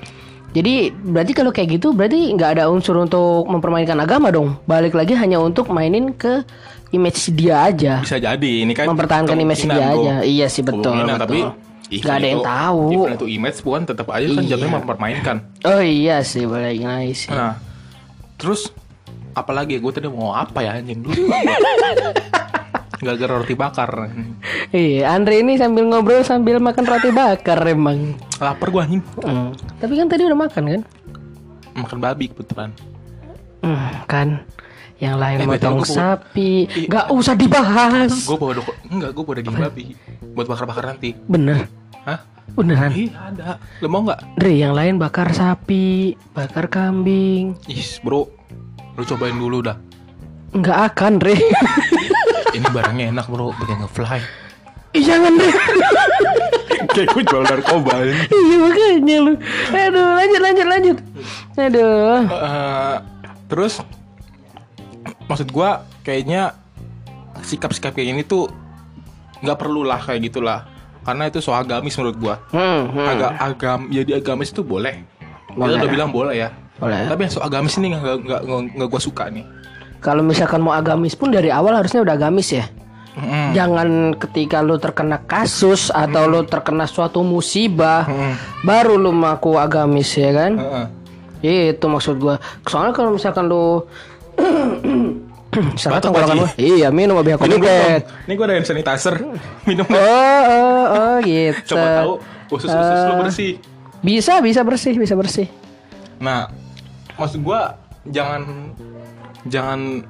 jadi 0.51 0.91
berarti 0.91 1.31
kalau 1.31 1.49
kayak 1.49 1.69
gitu 1.73 1.91
berarti 1.91 2.29
nggak 2.29 2.49
ada 2.53 2.63
unsur 2.67 2.93
untuk 2.97 3.47
mempermainkan 3.47 3.95
agama 3.97 4.27
dong. 4.27 4.59
Balik 4.63 4.91
lagi 4.91 5.11
hanya 5.13 5.39
untuk 5.39 5.67
mainin 5.67 6.11
ke 6.11 6.43
image 6.91 7.31
dia 7.31 7.63
aja. 7.63 7.99
Bisa 7.99 8.19
jadi 8.19 8.51
ini 8.59 8.71
kan 8.71 8.85
Mempertahankan 8.85 9.33
image 9.35 9.63
dia 9.63 9.87
bro. 9.87 10.03
aja. 10.03 10.13
Iya 10.21 10.45
sih 10.45 10.61
betul. 10.61 10.91
Betul. 10.93 11.15
tapi 11.17 11.39
Nggak 11.93 12.15
ada 12.15 12.27
yang 12.27 12.41
tahu. 12.41 12.81
even 12.91 13.11
itu 13.13 13.27
image 13.31 13.59
bukan 13.61 13.81
tetap 13.85 14.07
aja 14.09 14.25
kan 14.27 14.41
Iya. 14.41 14.49
jatuhnya 14.51 14.71
mempermainkan. 14.75 15.35
Oh 15.63 15.79
iya 15.79 16.19
sih 16.21 16.43
balik 16.43 16.81
lagi 16.81 17.13
sih. 17.15 17.29
Nah, 17.29 17.55
terus 18.35 18.67
apalagi 19.31 19.77
gue 19.77 19.91
tadi 19.91 20.05
mau 20.05 20.33
apa 20.33 20.59
ya 20.59 20.75
anjing 20.75 20.99
dulu. 20.99 21.23
Gara-gara 23.03 23.33
roti 23.35 23.53
bakar. 23.53 23.91
Iya, 24.69 25.11
Andre 25.11 25.39
ini 25.39 25.53
sambil 25.53 25.83
ngobrol 25.83 26.21
sambil 26.21 26.57
makan 26.57 26.83
roti 26.83 27.09
bakar 27.09 27.59
emang. 27.63 28.15
Lapar 28.37 28.67
gue 28.67 28.81
anjing. 28.81 29.03
Hmm. 29.19 29.51
Tapi 29.77 29.93
kan 29.93 30.07
tadi 30.07 30.23
udah 30.23 30.39
makan 30.39 30.63
kan? 30.65 30.81
Makan 31.75 31.97
babi 31.99 32.25
kebetulan. 32.27 32.71
Hmm, 33.59 33.79
kan 34.05 34.43
yang 34.97 35.15
lain 35.15 35.35
Eh, 35.37 35.45
motong 35.45 35.77
betul, 35.77 35.85
gua- 35.85 35.95
sapi, 36.15 36.51
nggak 36.85 37.05
usah 37.09 37.33
dibahas. 37.33 38.13
Gue 38.23 38.35
bawa 38.35 38.51
dok- 38.55 38.79
enggak 38.87 39.11
gue 39.11 39.23
bawa 39.23 39.35
daging 39.35 39.57
babi 39.57 39.83
buat 40.33 40.45
bakar-bakar 40.45 40.83
nanti. 40.85 41.11
Bener, 41.25 41.67
Hah? 42.03 42.19
beneran. 42.53 42.91
Iya 42.91 43.11
ada. 43.25 43.59
Lo 43.79 43.87
mau 43.87 43.99
nggak? 44.01 44.19
Dre, 44.35 44.53
yang 44.53 44.71
lain 44.71 44.95
bakar 44.95 45.31
sapi, 45.31 46.15
bakar 46.31 46.67
kambing. 46.67 47.55
Ih 47.65 47.83
bro, 47.99 48.27
lu 48.93 49.03
cobain 49.03 49.33
dulu 49.33 49.59
dah. 49.61 49.75
Nggak 50.51 50.77
akan, 50.87 51.11
Dre. 51.17 51.33
Ini 52.53 52.67
barangnya 52.69 53.05
enak 53.09 53.25
bro, 53.25 53.49
bikin 53.55 53.81
ngefly. 53.81 54.21
Ih, 54.93 55.01
Jangan, 55.01 55.33
Dre. 55.33 55.49
Kayak 56.85 57.07
gue 57.09 57.23
jual 57.25 57.43
narkoba 57.43 57.93
ini. 57.99 58.13
Iya 58.29 58.55
makanya 58.59 59.17
lu. 59.19 59.33
Aduh, 59.71 60.09
lanjut, 60.13 60.39
lanjut, 60.39 60.67
lanjut. 60.67 60.97
Aduh. 61.55 62.19
Eh, 62.23 62.95
terus 63.47 63.81
maksud 65.25 65.49
gua 65.49 65.69
kayaknya 66.01 66.53
sikap-sikap 67.41 67.91
kayak 67.91 68.07
gini 68.07 68.21
tuh 68.23 68.45
nggak 69.39 69.57
perlu 69.57 69.81
lah 69.81 69.97
kayak 69.97 70.25
gitulah 70.25 70.67
karena 71.01 71.27
itu 71.27 71.39
soal 71.39 71.61
agamis 71.61 71.95
menurut 71.95 72.17
gua 72.17 72.35
Hmm, 72.49 72.87
hmm. 72.87 73.07
agak 73.07 73.31
agam 73.37 73.79
jadi 73.89 74.11
agamis 74.17 74.49
itu 74.49 74.61
boleh 74.61 75.03
Boleh. 75.49 75.75
kita 75.75 75.79
udah 75.79 75.91
bilang 75.91 76.09
boleh 76.09 76.35
ya 76.37 76.49
Boleh. 76.77 77.07
tapi 77.07 77.19
yang 77.21 77.33
soal 77.33 77.45
agamis 77.45 77.75
ini 77.75 77.91
nggak 77.91 78.15
nggak 78.21 78.41
nggak 78.73 78.87
gua 78.87 79.01
suka 79.01 79.27
nih 79.27 79.43
Kalau 80.03 80.19
misalkan 80.19 80.59
mau 80.59 80.75
agamis 80.75 81.15
pun 81.15 81.31
dari 81.31 81.47
awal 81.47 81.79
harusnya 81.79 82.03
udah 82.03 82.13
agamis 82.19 82.51
ya. 82.51 82.67
Mm-mm. 83.13 83.53
Jangan 83.53 84.17
ketika 84.17 84.59
lu 84.65 84.75
terkena 84.81 85.21
kasus 85.23 85.93
atau 85.93 86.25
lu 86.27 86.43
terkena 86.43 86.89
suatu 86.89 87.21
musibah 87.21 88.09
Mm-mm. 88.09 88.33
baru 88.67 88.99
lu 88.99 89.15
mengaku 89.15 89.55
agamis 89.55 90.11
ya 90.19 90.35
kan? 90.35 90.51
Heeh. 90.59 91.71
Itu 91.77 91.87
maksud 91.87 92.19
gua. 92.19 92.35
Soalnya 92.67 92.91
kalau 92.91 93.15
misalkan 93.15 93.47
lu 93.47 93.87
Batuk, 95.53 96.09
Pak 96.17 96.33
gua. 96.33 96.49
Iya, 96.57 96.89
minum 96.89 97.21
Minum 97.21 97.37
dong. 97.37 97.61
dikit. 97.61 98.01
Ini 98.25 98.33
gue 98.33 98.45
ada 98.49 98.53
hand 98.57 98.65
sanitizer. 98.65 99.15
Minum. 99.69 99.85
Oh, 99.85 100.41
oh, 100.49 100.83
oh, 100.89 101.15
gitu. 101.29 101.77
Coba 101.77 101.85
tahu 102.01 102.13
usus-usus 102.57 102.99
lu 103.05 103.13
bersih. 103.21 103.51
Bisa, 104.01 104.41
bisa 104.41 104.65
bersih, 104.65 104.97
bisa 104.97 105.13
bersih. 105.13 105.47
Nah, 106.17 106.49
maksud 107.15 107.45
gua 107.45 107.77
jangan 108.09 108.73
jangan 109.45 110.03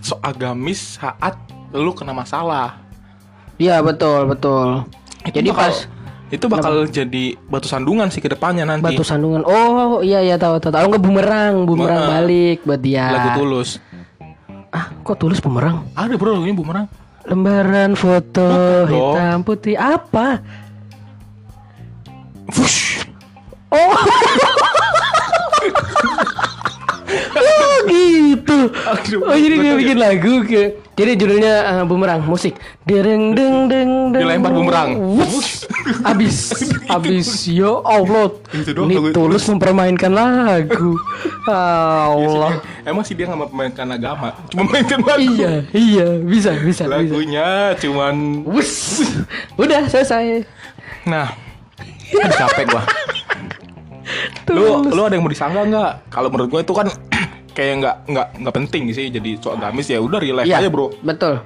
so 0.00 0.18
agamis 0.22 0.98
saat 0.98 1.34
lu 1.74 1.90
kena 1.92 2.14
masalah. 2.14 2.78
Iya, 3.58 3.82
betul, 3.82 4.26
betul. 4.26 4.86
Itu 5.24 5.40
Jadi 5.40 5.48
bakal, 5.50 5.70
pas 5.70 5.76
itu 6.34 6.46
bakal 6.50 6.74
jadi 6.90 7.24
batu 7.46 7.70
sandungan 7.70 8.10
sih 8.10 8.18
ke 8.18 8.26
depannya 8.26 8.66
nanti. 8.66 8.82
batu 8.82 9.06
sandungan. 9.06 9.46
Oh, 9.46 10.02
iya 10.02 10.18
iya 10.20 10.34
tahu 10.34 10.58
tahu. 10.58 10.74
Tahu 10.74 10.86
nggak 10.90 11.02
bumerang, 11.02 11.54
bumerang 11.62 12.02
balik 12.10 12.66
buat 12.66 12.80
dia. 12.82 13.06
Lagu 13.10 13.30
tulus. 13.38 13.78
Ah, 14.74 14.90
kok 15.06 15.22
tulis 15.22 15.38
bumerang? 15.38 15.86
Ada 15.94 16.18
bro 16.18 16.34
lagunya 16.34 16.56
bumerang. 16.58 16.86
Lembaran 17.24 17.94
foto 17.94 18.44
Bukan 18.44 18.90
dong. 18.90 19.14
hitam 19.16 19.38
putih 19.46 19.76
apa? 19.78 20.42
Fush. 22.50 23.06
Oh. 23.70 23.94
gitu. 27.86 28.58
Aduh, 28.72 29.20
Oh 29.28 29.36
jadi 29.36 29.56
dia 29.60 29.72
bikin 29.78 29.98
lagu 30.00 30.42
ke. 30.44 30.82
Jadi 30.94 31.18
judulnya 31.18 31.54
eh, 31.66 31.84
bumerang 31.84 32.22
musik. 32.22 32.54
Dereng 32.86 33.34
deng 33.34 33.66
deng 33.66 34.14
deng. 34.14 34.22
Dilempar 34.22 34.52
bumerang. 34.54 34.94
Wush. 35.18 35.66
Abis, 36.06 36.54
abis. 36.96 37.50
Yo 37.50 37.82
Allah. 37.82 38.30
Doang 38.70 38.88
Ini 38.88 39.10
tulus 39.10 39.44
mempermainkan 39.50 40.14
lagu. 40.14 40.96
Allah. 41.50 42.62
Emang 42.86 43.02
sih 43.02 43.16
dia 43.16 43.26
nggak 43.26 43.50
memainkan 43.50 43.88
agama, 43.90 44.36
cuma 44.52 44.68
mainkan 44.68 45.00
lagu. 45.00 45.24
Iya, 45.24 45.52
iya, 45.72 46.08
bisa, 46.20 46.52
bisa, 46.60 46.84
bisa. 46.84 46.92
Lagunya 46.92 47.72
cuman 47.80 48.44
Wush. 48.44 49.04
Udah 49.56 49.88
selesai. 49.88 50.44
Nah, 51.04 51.32
capek 52.12 52.64
gua. 52.70 52.82
lu 54.54 54.92
lu 54.92 55.00
ada 55.04 55.16
yang 55.16 55.24
mau 55.24 55.32
disanggah 55.32 55.64
nggak? 55.64 55.92
Kalau 56.12 56.28
menurut 56.28 56.48
gua 56.52 56.60
itu 56.60 56.74
kan 56.76 56.86
kayak 57.54 57.74
nggak 57.78 57.96
nggak 58.06 58.26
nggak 58.38 58.54
penting 58.54 58.82
sih 58.90 59.06
jadi 59.08 59.30
soal 59.38 59.56
agamis 59.56 59.86
ya 59.86 59.98
udah 59.98 60.18
relax 60.18 60.44
Iya, 60.44 60.58
aja 60.58 60.68
bro. 60.68 60.90
Betul. 61.00 61.40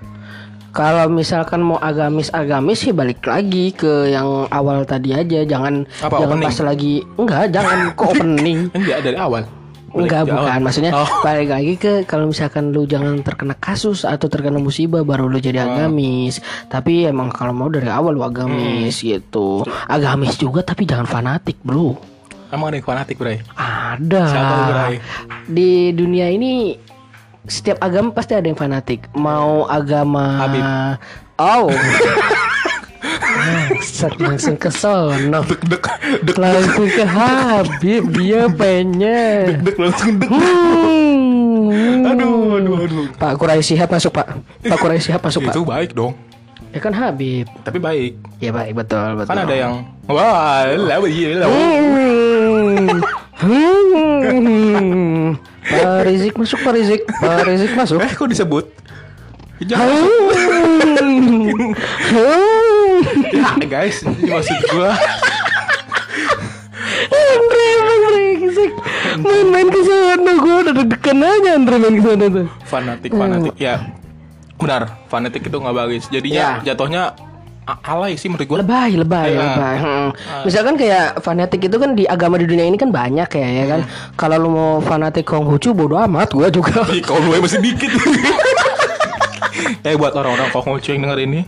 Kalau 0.69 1.09
misalkan 1.09 1.61
mau 1.61 1.81
agamis-agamis 1.81 2.79
sih 2.79 2.93
balik 2.93 3.25
lagi 3.25 3.73
ke 3.73 4.09
yang 4.09 4.27
awal 4.49 4.85
tadi 4.85 5.11
aja, 5.11 5.43
jangan 5.43 5.89
Apa, 5.99 6.19
jangan 6.19 6.29
opening? 6.35 6.45
pas 6.45 6.59
lagi 6.63 6.95
enggak, 7.15 7.45
jangan 7.51 7.79
kok 7.93 8.07
opening. 8.11 8.59
Enggak 8.77 8.99
dari 9.01 9.17
awal. 9.17 9.43
Boleh 9.89 10.05
Enggak 10.05 10.23
bukan, 10.29 10.45
awal. 10.45 10.61
maksudnya 10.61 10.93
Oh. 10.93 11.09
balik 11.19 11.49
lagi 11.49 11.75
ke 11.75 12.05
kalau 12.05 12.29
misalkan 12.29 12.71
lu 12.71 12.85
jangan 12.85 13.17
terkena 13.19 13.57
kasus 13.57 14.05
atau 14.05 14.29
terkena 14.29 14.61
musibah 14.61 15.01
baru 15.01 15.27
lu 15.27 15.37
Oh. 15.37 15.43
jadi 15.43 15.65
agamis. 15.65 16.37
Tapi 16.69 17.09
emang 17.09 17.33
kalau 17.33 17.57
mau 17.57 17.73
dari 17.73 17.89
awal 17.89 18.13
lu 18.13 18.21
agamis 18.21 19.01
Hmm. 19.01 19.07
gitu. 19.09 19.65
Agamis 19.89 20.37
juga 20.37 20.61
tapi 20.61 20.85
jangan 20.85 21.09
fanatik, 21.09 21.57
Bro. 21.59 21.97
Emang 22.49 22.73
ada 22.73 22.77
yang 22.81 22.87
fanatik 22.87 23.17
bray? 23.21 23.45
Ada. 23.55 24.23
Siapa 24.25 24.55
Bray? 24.65 24.95
Di 25.47 25.93
dunia 25.93 26.33
ini 26.33 26.81
setiap 27.45 27.77
agama 27.81 28.13
pasti 28.13 28.33
ada 28.33 28.49
yang 28.49 28.57
fanatik. 28.57 29.05
Mau 29.13 29.69
agama 29.69 30.41
Habib. 30.41 30.65
Oh. 31.37 31.69
Set 33.81 34.17
langsung 34.19 34.57
ke 34.57 34.73
sono. 34.73 35.45
Dek 35.45 35.61
dek 35.69 35.85
dek 36.25 36.37
Langsung 36.37 36.89
ke 36.89 37.05
Habib 37.05 38.03
dia 38.17 38.49
pengen. 38.51 39.61
dek 39.65 39.77
langsung 39.77 40.17
dek. 40.17 40.29
Hmm. 40.33 42.09
Aduh 42.09 42.59
aduh 42.59 42.77
aduh. 42.81 43.07
Pak 43.17 43.37
Kurai 43.37 43.61
Sihab 43.61 43.93
masuk, 43.93 44.13
Pak. 44.13 44.41
Pak 44.65 44.79
Kurai 44.81 45.01
Sihab 45.01 45.21
masuk, 45.21 45.45
Pak. 45.45 45.53
Itu 45.53 45.63
baik 45.69 45.93
dong. 45.93 46.17
Ya 46.79 46.87
kan 46.87 46.95
Habib. 46.95 47.51
Tapi 47.67 47.83
baik. 47.83 48.23
Ya 48.39 48.55
baik, 48.55 48.79
betul, 48.79 49.19
betul. 49.19 49.35
Kan 49.35 49.43
ada 49.43 49.51
yang 49.51 49.83
wah 50.07 50.63
lah 50.63 51.03
iya 51.11 51.43
lah. 51.43 51.51
Pak 55.67 56.07
Rizik 56.07 56.39
masuk, 56.39 56.63
Pak 56.63 56.79
Rizik. 56.79 57.03
Pak 57.19 57.51
Rizik 57.51 57.75
masuk. 57.75 57.99
Eh 57.99 58.15
kok 58.15 58.31
disebut? 58.31 58.71
Jangan 59.67 59.91
Hmm. 59.91 61.75
Hmm. 62.15 63.03
Ya, 63.35 63.51
guys, 63.67 64.07
ini 64.07 64.31
maksud 64.31 64.59
gua 64.71 64.95
Andre 67.11 67.65
emang 67.75 68.01
brengsek 68.07 68.73
Main-main 69.19 69.69
ke 69.71 69.81
sana 69.83 70.33
Gue 70.39 70.57
udah 70.63 70.75
deg-degan 70.79 71.19
aja 71.27 71.51
Andre 71.59 71.77
main 71.79 71.95
ke 71.99 72.03
sana 72.07 72.25
tuh 72.31 72.47
fanatik 72.63 73.11
fanatik 73.15 73.55
ya 73.59 73.98
benar 74.59 74.83
fanatik 75.07 75.43
itu 75.43 75.55
nggak 75.55 75.77
bagus. 75.77 76.05
Jadinya 76.09 76.59
Ya. 76.59 76.73
jatuhnya 76.73 77.03
alay 77.85 78.17
sih 78.17 78.27
menurut 78.27 78.49
gua. 78.49 78.59
Lebay, 78.61 78.97
lebay, 78.97 79.29
Iya. 79.31 79.41
lebay. 79.45 79.77
Hmm. 79.77 80.09
Misalkan 80.43 80.75
kayak 80.75 81.21
fanatik 81.21 81.61
itu 81.63 81.77
kan 81.77 81.93
di 81.93 82.05
agama 82.05 82.37
di 82.37 82.45
dunia 82.45 82.65
ini 82.65 82.75
kan 82.75 82.89
banyak 82.89 83.29
ya, 83.31 83.49
ya 83.55 83.65
kan? 83.69 83.81
Kalau 84.15 84.37
lu 84.39 84.49
mau 84.49 84.71
fanatik 84.81 85.25
Konghucu 85.25 85.71
bodo 85.71 86.01
amat 86.01 86.33
Gue 86.33 86.49
juga. 86.49 86.81
Kalau 87.07 87.21
lu 87.23 87.39
masih 87.39 87.61
dikit 87.61 87.93
eh 89.81 89.95
buat 89.95 90.13
orang-orang 90.13 90.49
konghucu 90.51 90.91
yang 90.91 91.03
denger 91.05 91.19
ini 91.21 91.41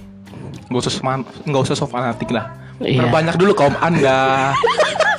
nggak 0.66 0.80
usah 0.80 0.92
seman- 0.92 1.26
nggak 1.44 1.62
usah 1.62 1.74
so 1.74 1.86
fanatik 1.86 2.30
lah. 2.30 2.52
Iya. 2.78 3.04
perbanyak 3.04 3.36
dulu 3.36 3.52
kaum 3.52 3.76
anda. 3.78 4.52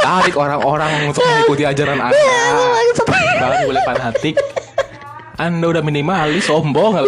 Tarik 0.01 0.33
orang-orang 0.33 1.07
untuk 1.07 1.21
mengikuti 1.21 1.61
ajaran 1.63 1.99
anda. 1.99 2.33
Baru 3.37 3.69
boleh 3.69 3.81
fanatik 3.85 4.35
anda 5.41 5.65
udah 5.73 5.81
minimalis 5.81 6.45
sombong 6.45 7.01
nggak 7.01 7.05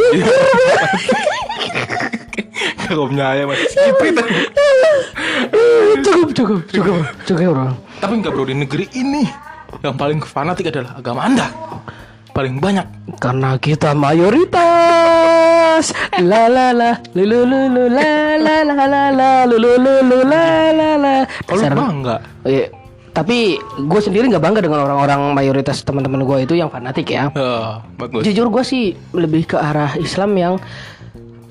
kaumnya 2.90 3.28
ya 3.38 3.44
masih 3.46 3.68
sedikit 3.70 4.26
Cukup, 6.04 6.30
cukup, 6.36 6.60
cukup 6.70 7.04
Cukup 7.26 7.52
bro. 7.56 7.68
Tapi 8.00 8.14
enggak 8.20 8.32
bro 8.36 8.44
di 8.44 8.56
negeri 8.56 8.86
ini. 8.94 9.24
Yang 9.82 9.96
paling 9.98 10.20
fanatik 10.22 10.70
adalah 10.70 11.00
agama 11.00 11.26
anda. 11.26 11.48
Paling 12.34 12.60
banyak. 12.60 12.86
Karena 13.18 13.56
kita 13.58 13.96
mayoritas. 13.96 15.86
La 16.22 16.52
la 16.52 16.76
la. 16.76 16.92
Lu 17.16 17.24
lu 17.24 17.46
lu 17.48 17.62
lu. 17.72 17.84
La 17.90 18.36
la 18.38 18.62
la 18.68 18.86
la 18.86 19.04
la. 19.12 19.30
Lu 19.48 19.58
lu 19.58 19.80
lu 19.80 19.94
lu. 20.04 20.18
La 20.28 20.72
la 20.76 20.90
la. 21.00 21.14
Kalau 21.48 21.62
Dasar- 21.64 21.78
bangga. 21.78 22.16
Iya. 22.44 22.68
Tapi 23.14 23.62
gue 23.62 24.02
sendiri 24.02 24.26
nggak 24.26 24.42
bangga 24.42 24.66
dengan 24.66 24.90
orang-orang 24.90 25.38
mayoritas 25.38 25.86
teman-teman 25.86 26.26
gue 26.26 26.50
itu 26.50 26.54
yang 26.58 26.74
fanatik 26.74 27.14
ya. 27.14 27.30
Ya, 27.38 27.86
bagus. 27.96 28.26
Jujur 28.26 28.50
gue 28.50 28.64
sih 28.66 28.98
lebih 29.14 29.54
ke 29.54 29.58
arah 29.58 29.94
Islam 30.02 30.34
yang 30.34 30.58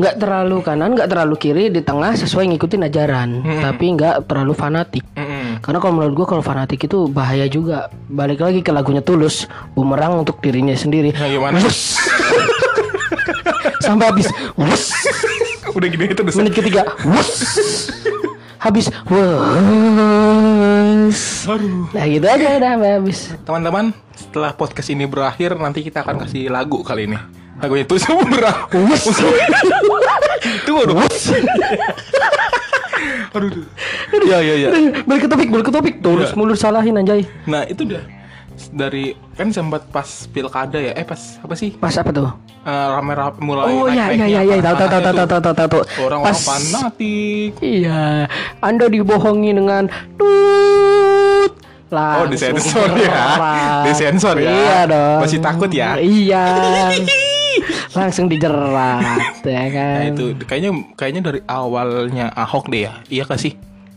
nggak 0.02 0.18
terlalu 0.18 0.58
kanan, 0.66 0.98
nggak 0.98 1.06
terlalu 1.06 1.38
kiri, 1.38 1.70
di 1.70 1.78
tengah 1.78 2.18
sesuai 2.18 2.50
ngikutin 2.50 2.90
ajaran, 2.90 3.46
tapi 3.62 3.94
nggak 3.94 4.26
terlalu 4.26 4.50
fanatik. 4.58 5.06
Mm-mm. 5.14 5.62
Karena 5.62 5.78
kalau 5.78 5.94
menurut 5.94 6.14
gue 6.18 6.26
kalau 6.26 6.42
fanatik 6.42 6.82
itu 6.82 7.06
bahaya 7.06 7.46
juga. 7.46 7.86
Balik 8.10 8.42
lagi 8.42 8.66
ke 8.66 8.74
lagunya 8.74 8.98
Tulus, 8.98 9.46
bumerang 9.78 10.26
untuk 10.26 10.42
dirinya 10.42 10.74
sendiri. 10.74 11.14
Nah, 11.14 11.30
gimana? 11.30 11.62
Sampai 13.86 14.10
habis, 14.10 14.26
wus. 14.58 14.90
Udah 15.70 15.86
gini 15.86 16.10
itu 16.10 16.26
udah 16.26 16.34
menit 16.34 16.54
ketiga, 16.58 16.82
wus. 17.06 17.30
Habis, 18.58 18.90
wus. 19.06 19.38
Aduh. 21.42 21.90
Nah 21.90 22.04
gitu 22.06 22.26
aja 22.26 22.46
udah 22.54 22.72
habis. 22.98 23.34
Teman-teman, 23.42 23.90
setelah 24.14 24.54
podcast 24.54 24.88
ini 24.88 25.04
berakhir 25.04 25.58
nanti 25.58 25.82
kita 25.82 26.00
akan 26.00 26.22
kasih 26.22 26.46
lagu 26.48 26.80
kali 26.82 27.10
ini. 27.10 27.18
Lagunya 27.58 27.82
itu 27.82 27.94
semua. 27.98 28.22
Tunggu. 28.70 28.94
Aduh. 33.32 33.50
aduh. 34.12 34.26
Ya 34.28 34.38
ya 34.44 34.54
ya. 34.58 34.70
balik 35.02 35.26
ke 35.26 35.28
topik, 35.28 35.48
balik 35.48 35.66
ke 35.68 35.72
topik. 35.72 35.94
Tulus 35.98 36.30
Iya. 36.30 36.36
mulu 36.36 36.54
salahin 36.54 36.94
anjay. 36.94 37.24
Nah, 37.48 37.64
itu 37.64 37.82
udah 37.82 38.04
dari 38.70 39.16
kan 39.34 39.48
sempat 39.48 39.88
pas 39.88 40.06
pilkada 40.28 40.76
ya. 40.76 40.92
Eh 40.92 41.02
pas 41.02 41.40
apa 41.40 41.54
sih? 41.56 41.72
Pas 41.74 41.96
apa 41.96 42.12
tuh? 42.12 42.28
Eh, 42.62 42.88
rame-rame 42.92 43.40
mulai 43.42 43.64
Oh 43.66 43.90
iya 43.90 44.14
iya 44.14 44.26
iya 44.28 44.40
iya 44.44 44.56
tahu 44.62 44.76
tahu 44.76 44.88
tahu 44.92 45.02
tahu 45.02 45.26
tahu 45.26 45.40
tahu 45.42 45.54
tahu. 45.56 45.82
Orang-orang 46.04 46.30
Pas- 46.30 46.46
fanatik. 46.46 47.52
Iya, 47.58 48.30
Anda 48.60 48.86
dibohongi 48.86 49.50
dengan 49.50 49.90
tut 51.92 52.16
Oh, 52.16 52.26
disensor 52.26 52.88
ya. 52.96 53.20
Disensor 53.84 54.36
ya. 54.40 54.48
Iya 54.50 54.78
dong. 54.88 55.18
Masih 55.20 55.38
takut 55.38 55.68
ya? 55.68 56.00
Iya. 56.00 56.44
langsung 57.92 58.24
dijerat 58.24 59.44
ya 59.44 59.64
kan. 59.68 60.00
Nah, 60.00 60.08
itu 60.16 60.24
kayaknya 60.48 60.70
kayaknya 60.96 61.20
dari 61.28 61.40
awalnya 61.44 62.32
Ahok 62.32 62.72
deh 62.72 62.88
ya. 62.88 63.04
Iya 63.12 63.28
gak 63.28 63.36
sih? 63.36 63.52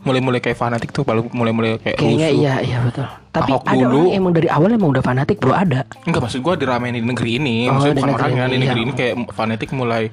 Mulai-mulai 0.05 0.37
kayak 0.37 0.59
fanatik 0.59 0.93
tuh, 0.93 1.01
baru 1.01 1.25
mulai-mulai 1.33 1.81
kayak 1.81 1.97
Kayaknya 1.97 2.27
rusuh. 2.29 2.37
iya 2.37 2.53
iya 2.61 2.77
betul. 2.83 3.07
Tapi 3.31 3.51
Ahok 3.55 3.63
ada 3.65 3.73
dulu. 3.79 3.87
orang 3.87 4.05
yang 4.05 4.19
emang 4.19 4.33
dari 4.35 4.47
awal 4.51 4.69
emang 4.69 4.89
udah 4.91 5.01
fanatik 5.01 5.37
bro 5.39 5.55
ada. 5.55 5.81
Enggak 6.05 6.21
maksud 6.27 6.39
gua 6.43 6.53
diramein 6.53 6.93
di 6.93 7.01
negeri 7.01 7.31
ini. 7.39 7.57
Oh, 7.65 7.79
Maksudnya 7.79 8.03
negeri 8.03 8.13
orangnya 8.13 8.43
ini, 8.45 8.51
di 8.51 8.59
negeri 8.61 8.79
iya. 8.79 8.85
ini 8.85 8.93
kayak 8.93 9.13
fanatik 9.31 9.69
mulai 9.71 10.03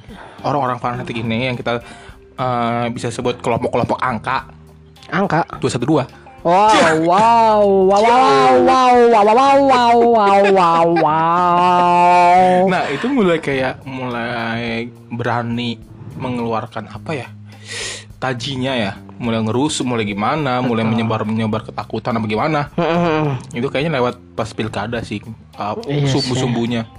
orang-orang 0.40 0.78
fanatik 0.78 1.16
ini 1.18 1.50
yang 1.50 1.56
kita 1.58 1.82
eh, 2.38 2.86
bisa 2.88 3.10
sebut 3.10 3.42
kelompok-kelompok 3.42 3.98
angka 3.98 4.48
Angka. 5.12 5.44
212. 5.60 6.08
Wow, 6.42 7.06
wow, 7.06 7.62
wow, 7.86 8.02
wow, 8.02 8.50
wow, 8.66 8.94
wow, 9.06 9.26
wow, 9.30 9.58
wow, 9.62 9.94
wow, 9.94 10.42
wow, 10.50 10.86
wow. 10.90 12.66
Nah, 12.66 12.90
itu 12.90 13.06
mulai 13.06 13.38
kayak 13.38 13.86
mulai 13.86 14.90
berani 15.06 15.78
mengeluarkan 16.18 16.90
apa 16.90 17.14
ya? 17.14 17.28
Tajinya 18.18 18.74
ya, 18.74 18.98
mulai 19.22 19.38
ngerusuh, 19.38 19.86
mulai 19.86 20.02
gimana, 20.02 20.58
mulai 20.66 20.82
menyebar 20.82 21.22
menyebar 21.22 21.62
ketakutan 21.62 22.18
apa 22.18 22.26
gimana. 22.26 22.60
Itu 23.54 23.70
kayaknya 23.70 24.02
lewat 24.02 24.18
pas 24.34 24.50
pilkada 24.50 24.98
sih, 25.06 25.22
uh, 25.54 25.78
Iya 25.86 26.10
sumbu-sumbunya. 26.10 26.90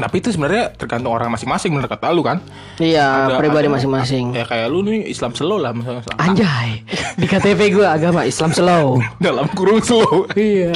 Tapi 0.00 0.16
itu 0.16 0.28
sebenarnya 0.30 0.72
tergantung 0.72 1.10
orang 1.10 1.28
masing-masing 1.28 1.70
bener 1.70 1.86
kata 1.86 2.08
lu 2.08 2.20
kan. 2.20 2.40
Iya, 2.76 3.28
Ada- 3.28 3.38
pribadi 3.38 3.68
masing-masing. 3.68 4.32
Ya 4.32 4.42
kayak 4.42 4.66
lu 4.66 4.80
nih 4.82 5.06
Islam 5.06 5.30
slow 5.30 5.56
lah 5.56 5.70
misalnya. 5.70 6.02
Anjay, 6.16 6.80
di 7.14 7.24
KTP 7.24 7.70
gue 7.70 7.84
agama 7.84 8.22
Islam 8.22 8.50
slow. 8.50 8.98
Dalam 9.20 9.46
kurung 9.50 9.78
slow. 9.78 10.24
Iya. 10.32 10.72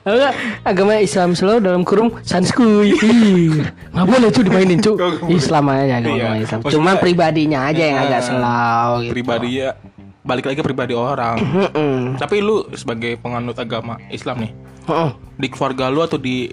Enggak, 0.00 0.32
agama 0.62 0.98
Islam 0.98 1.32
slow 1.32 1.58
dalam 1.58 1.80
kurung 1.80 2.12
sanskuy. 2.20 2.92
Ih, 2.94 3.64
Nggak 3.94 4.06
boleh 4.06 4.28
tuh 4.28 4.42
dimainin 4.42 4.78
cuy. 4.78 4.98
Islam 5.30 5.64
aja 5.70 5.96
agama 5.96 6.12
Iya. 6.12 6.28
Islam. 6.38 6.58
Maksudnya- 6.60 6.72
Cuman 6.74 6.94
pribadinya 6.98 7.58
aja 7.64 7.82
yang 7.84 7.98
agak 7.98 8.20
Iya. 8.20 8.28
slow 8.28 8.88
gitu. 9.00 9.12
Pribadi 9.14 9.48
ya 9.56 9.70
balik 10.20 10.44
lagi 10.44 10.60
ke 10.60 10.66
pribadi 10.66 10.92
orang. 10.92 11.36
Tapi 12.14 12.36
lu 12.38 12.68
sebagai 12.74 13.16
penganut 13.16 13.56
agama 13.56 13.96
Islam 14.08 14.44
nih, 14.44 14.52
Heeh. 14.84 15.10
di 15.34 15.46
keluarga 15.48 15.88
lu 15.88 16.04
atau 16.04 16.20
di 16.20 16.52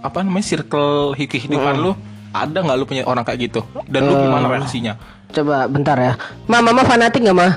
apa 0.00 0.18
namanya 0.24 0.46
circle 0.46 1.12
kehidupan 1.16 1.76
lu 1.80 1.92
ada 2.30 2.58
nggak 2.62 2.76
lu 2.78 2.84
punya 2.86 3.02
orang 3.04 3.26
kayak 3.26 3.50
gitu 3.50 3.60
dan 3.90 4.06
lu 4.08 4.14
gimana 4.16 4.46
reaksinya 4.48 4.94
Coba 5.30 5.70
bentar 5.70 5.94
ya. 5.94 6.18
Ma, 6.50 6.58
mama 6.58 6.82
fanatik 6.82 7.22
nggak 7.22 7.38
mah? 7.38 7.54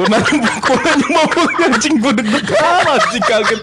lu 0.00 0.04
nanti 0.12 0.40
gue 0.40 0.76
nanya 0.80 1.08
mau 1.28 1.44
anjing 1.68 1.94
gue 2.00 2.12
deg-degan 2.16 2.88
anjing 2.88 3.24
kaget 3.24 3.60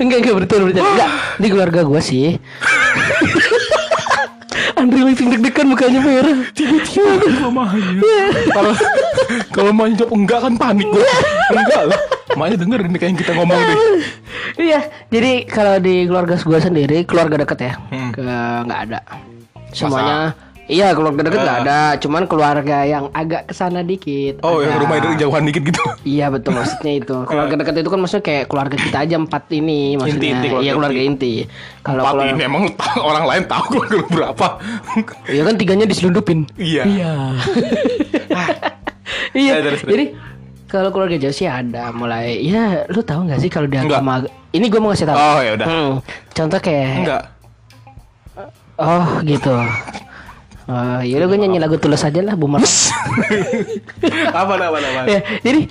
Enggak, 0.00 0.18
enggak 0.24 0.36
betul 0.44 0.60
betul. 0.72 0.82
Enggak, 0.84 1.10
di 1.36 1.46
keluarga 1.52 1.80
gue 1.84 2.00
sih. 2.00 2.26
Andri 4.82 5.00
living 5.04 5.28
deg-degan 5.30 5.66
mukanya 5.68 6.00
merah. 6.00 6.36
tiba-tiba 6.50 7.22
gue 7.22 7.50
mahanya 7.50 8.02
kalau 8.50 8.72
kalau 9.48 9.70
mahnya 9.70 9.94
jawab 9.96 10.12
enggak 10.12 10.40
kan 10.40 10.54
panik 10.56 10.86
gue 10.86 11.06
enggak 11.52 11.82
lah 11.86 12.00
mahnya 12.34 12.56
denger 12.56 12.78
ini 12.82 12.96
kayak 12.96 13.10
yang 13.10 13.20
kita 13.20 13.32
ngomong 13.32 13.60
deh 13.60 13.78
Iya, 14.52 14.80
jadi 15.08 15.48
kalau 15.48 15.80
di 15.80 16.04
keluarga 16.04 16.36
gue 16.36 16.60
sendiri, 16.60 16.98
keluarga 17.02 17.40
deket 17.40 17.58
ya, 17.62 17.72
Hmm. 17.88 18.12
ke 18.12 18.20
nggak 18.68 18.80
ada. 18.84 19.00
Semuanya, 19.72 20.36
iya 20.72 20.86
keluarga 20.90 21.20
deket 21.22 21.38
nggak 21.38 21.58
Eh. 21.58 21.62
ada, 21.62 21.80
cuman 21.96 22.22
keluarga 22.24 22.78
yang 22.82 23.04
agak 23.12 23.44
ke 23.44 23.52
sana 23.52 23.80
dikit. 23.80 24.40
oh 24.40 24.58
yang 24.58 24.72
ada. 24.72 24.80
rumah 24.80 24.96
itu 24.96 25.08
jauhan 25.20 25.44
dikit 25.44 25.62
gitu 25.64 25.82
Iya 26.14 26.26
betul 26.28 26.56
maksudnya 26.56 26.92
itu. 26.96 27.16
Keluarga 27.22 27.54
dekat 27.54 27.74
itu 27.76 27.88
kan 27.88 27.98
maksudnya 27.98 28.24
kayak 28.24 28.44
keluarga 28.46 28.76
kita 28.76 28.96
aja 28.98 29.16
empat 29.16 29.44
ini 29.50 29.80
maksudnya. 29.94 30.16
Inti-inti, 30.32 30.46
keluarga 30.48 30.64
iya 30.64 30.72
keluarga 30.72 31.00
inti. 31.02 31.32
inti. 31.38 31.50
Kalau 31.78 32.00
Tapi 32.00 32.10
keluarga 32.10 32.32
ini 32.32 32.42
emang 32.42 32.62
orang 33.00 33.24
lain 33.26 33.42
tahu 33.44 33.64
keluarga 33.72 33.94
lu 33.94 34.06
berapa 34.08 34.46
Iya 35.28 35.42
kan 35.44 35.54
tiganya 35.54 35.84
diselundupin. 35.84 36.38
Iya. 36.56 36.82
Iya. 36.84 37.12
iya. 39.34 39.52
Eh, 39.52 39.62
terus, 39.62 39.80
terus. 39.80 39.90
Jadi 39.90 40.04
kalau 40.66 40.88
keluarga 40.88 41.16
jauh 41.18 41.32
sih 41.32 41.44
ada 41.44 41.92
mulai 41.92 42.40
ya 42.40 42.88
lu 42.88 43.00
tahu 43.02 43.28
nggak 43.28 43.38
sih 43.38 43.48
kalau 43.48 43.68
di 43.68 43.76
Enggak. 43.76 44.00
agama 44.00 44.24
ini 44.50 44.66
gue 44.66 44.80
mau 44.80 44.88
ngasih 44.88 45.04
tahu. 45.04 45.16
oh 45.16 45.38
ya 45.38 45.52
udah 45.52 45.66
Hmm, 45.68 45.92
contoh 46.32 46.58
kayak 46.58 46.88
enggak 46.98 47.22
oh 48.78 49.20
gitu. 49.22 49.52
Oh, 50.70 51.00
yaudah 51.02 51.26
gue 51.26 51.38
nyanyi 51.42 51.58
lagu 51.58 51.74
tulus 51.78 52.06
aja 52.06 52.22
lah 52.22 52.38
Bumar. 52.38 52.62
apa 54.30 54.52
apa 54.54 54.78
apa 54.78 55.10
ya, 55.10 55.20
jadi 55.42 55.66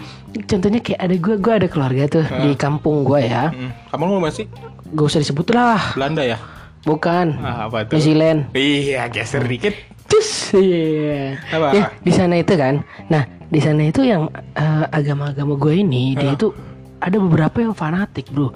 contohnya 0.48 0.80
kayak 0.84 1.00
ada 1.00 1.16
gue, 1.16 1.36
gue 1.40 1.54
ada 1.64 1.68
keluarga 1.72 2.04
tuh 2.12 2.26
di 2.28 2.52
kampung 2.60 3.08
gue 3.08 3.24
ya. 3.24 3.56
Hmm, 3.56 3.72
kamu 3.92 4.04
mau 4.08 4.22
masih 4.28 4.52
Gak 4.92 5.06
usah 5.08 5.20
disebut 5.24 5.48
lah, 5.56 5.96
Belanda 5.96 6.24
ya 6.28 6.36
bukan. 6.84 7.38
ah, 7.40 7.70
apa 7.70 7.86
itu 7.86 7.92
New 7.94 8.04
Zealand. 8.04 8.40
iya 8.58 9.06
geser 9.08 9.46
dikit 9.46 9.76
Cus, 10.12 10.52
iya. 10.60 11.40
Apa? 11.56 11.72
Ya, 11.72 11.84
di 12.04 12.12
sana 12.12 12.36
itu 12.36 12.52
kan. 12.60 12.84
Nah, 13.08 13.24
di 13.48 13.64
sana 13.64 13.88
itu 13.88 14.04
yang 14.04 14.28
eh, 14.60 14.86
agama-agama 14.92 15.56
gue 15.56 15.80
ini, 15.80 16.20
dia 16.20 16.36
itu 16.36 16.52
ada 17.00 17.16
beberapa 17.16 17.64
yang 17.64 17.72
fanatik, 17.72 18.28
bro. 18.28 18.52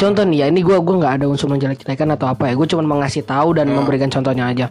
Contoh 0.00 0.24
nih 0.24 0.40
ya, 0.40 0.46
ini 0.48 0.64
gue 0.64 0.72
gua 0.80 0.96
nggak 1.04 1.14
ada 1.20 1.26
unsur 1.28 1.52
menjelek-jelekan 1.52 2.16
atau 2.16 2.32
apa 2.32 2.48
ya. 2.48 2.56
Gue 2.56 2.64
cuma 2.72 2.80
mau 2.88 2.98
ngasih 3.04 3.20
tahu 3.20 3.52
dan 3.52 3.68
memberikan 3.68 4.08
contohnya 4.08 4.48
aja. 4.48 4.66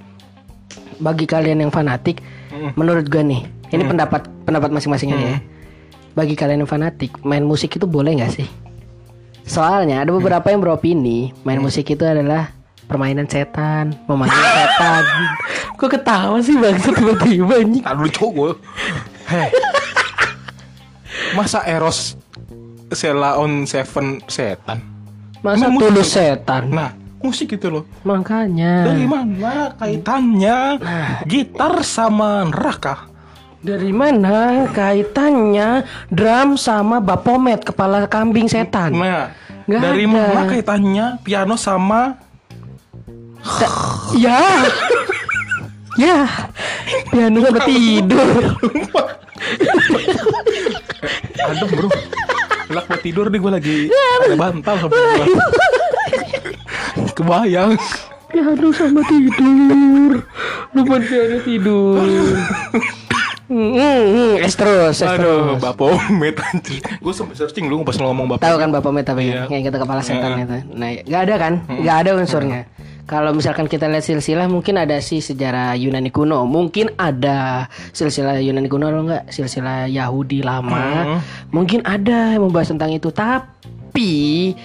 Bagi 1.04 1.28
kalian 1.28 1.68
yang 1.68 1.72
fanatik, 1.74 2.24
menurut 2.80 3.12
gue 3.12 3.20
nih, 3.20 3.44
ini 3.76 3.84
pendapat 3.84 4.24
pendapat 4.48 4.72
masing-masing 4.72 5.12
aja 5.12 5.28
ya. 5.36 5.40
Bagi 6.16 6.40
kalian 6.40 6.64
yang 6.64 6.72
fanatik, 6.72 7.20
main 7.28 7.44
musik 7.44 7.76
itu 7.76 7.84
boleh 7.84 8.16
nggak 8.16 8.32
sih? 8.32 8.48
Soalnya 9.44 10.08
ada 10.08 10.16
beberapa 10.16 10.48
yang 10.48 10.64
beropini, 10.64 11.36
main 11.44 11.60
musik 11.60 11.92
itu 11.92 12.08
adalah 12.08 12.56
permainan 12.88 13.28
setan, 13.28 13.92
memanggil 14.08 14.40
setan. 14.40 15.04
Kok 15.84 15.90
ketawa 16.00 16.40
sih 16.40 16.56
bang 16.56 16.80
tiba-tiba 16.80 17.60
anjing? 17.60 17.84
Tahan 17.84 17.98
dulu 18.00 18.10
cowok 18.16 18.32
gue 18.32 18.52
Hei 19.28 19.50
Masa 21.36 21.60
Eros 21.68 22.16
Sela 22.94 23.36
on 23.36 23.68
Seven 23.68 24.24
setan 24.32 24.80
Masa 25.44 25.68
tulus 25.68 26.08
setan? 26.14 26.72
Nah 26.72 27.03
musik 27.24 27.56
itu 27.56 27.68
loh. 27.72 27.84
Makanya. 28.04 28.92
Dari 28.92 29.06
mana 29.08 29.72
kaitannya? 29.80 30.58
Gitar 31.24 31.82
sama 31.82 32.44
neraka. 32.44 33.08
Dari 33.64 33.96
mana 33.96 34.68
kaitannya 34.76 35.88
drum 36.12 36.60
sama 36.60 37.00
bapomet 37.00 37.64
kepala 37.64 38.12
kambing 38.12 38.52
setan? 38.52 38.92
Nah 38.92 39.32
Nggak 39.64 39.80
Dari 39.80 40.04
ada. 40.04 40.12
mana 40.12 40.42
kaitannya? 40.52 41.06
Piano 41.24 41.56
sama 41.56 42.20
Ya, 44.16 44.40
ya, 46.00 46.24
piano 47.12 47.44
sama 47.44 47.60
tidur. 47.68 48.56
Adem 51.44 51.70
bro. 51.76 51.88
Lak 52.72 52.86
mau 52.88 53.00
tidur 53.04 53.28
nih 53.28 53.40
gue 53.44 53.52
lagi 53.52 53.78
Ada 53.92 54.36
bantal 54.40 54.76
sama. 54.80 54.96
Kebayang 57.14 57.78
Piano 58.34 58.74
sama 58.74 59.06
tidur. 59.06 60.26
Lupa 60.74 60.98
piano 61.06 61.38
tidur. 61.46 62.02
Hmm, 63.46 63.78
hmm, 63.78 64.42
es 64.42 64.58
terus, 64.58 64.98
es 64.98 65.06
Aduh 65.06 65.54
terus. 65.54 65.62
Bapomet 65.62 66.34
anjir 66.42 66.82
Gue 66.98 67.14
sempet 67.14 67.38
searching 67.38 67.70
lu 67.70 67.86
pas 67.86 67.94
ngomong 67.94 68.26
Bapomet 68.26 68.42
Tahu 68.42 68.56
kan 68.58 68.70
Bapak 68.74 68.90
Meta 68.90 69.14
Iya. 69.14 69.46
yang 69.54 69.62
kita 69.62 69.78
kepala 69.78 70.02
setan 70.02 70.42
itu. 70.42 70.66
Nah, 70.74 70.90
nggak 71.06 71.22
ada 71.30 71.36
kan? 71.38 71.54
Nggak 71.70 71.98
ada 72.02 72.10
unsurnya. 72.18 72.66
Kalau 73.06 73.36
misalkan 73.36 73.68
kita 73.70 73.86
lihat 73.86 74.02
silsilah 74.02 74.48
mungkin 74.50 74.80
ada 74.82 74.98
sih 75.04 75.20
sejarah 75.22 75.76
Yunani 75.78 76.10
kuno. 76.10 76.48
Mungkin 76.50 76.96
ada 76.98 77.68
silsilah 77.92 78.40
Yunani 78.42 78.72
kuno 78.72 78.90
atau 78.90 79.04
enggak 79.06 79.24
silsilah 79.30 79.92
Yahudi 79.92 80.40
lama. 80.42 81.22
Mungkin 81.52 81.84
ada 81.86 82.34
yang 82.34 82.48
membahas 82.48 82.72
tentang 82.74 82.96
itu. 82.96 83.12
Tapi 83.12 84.56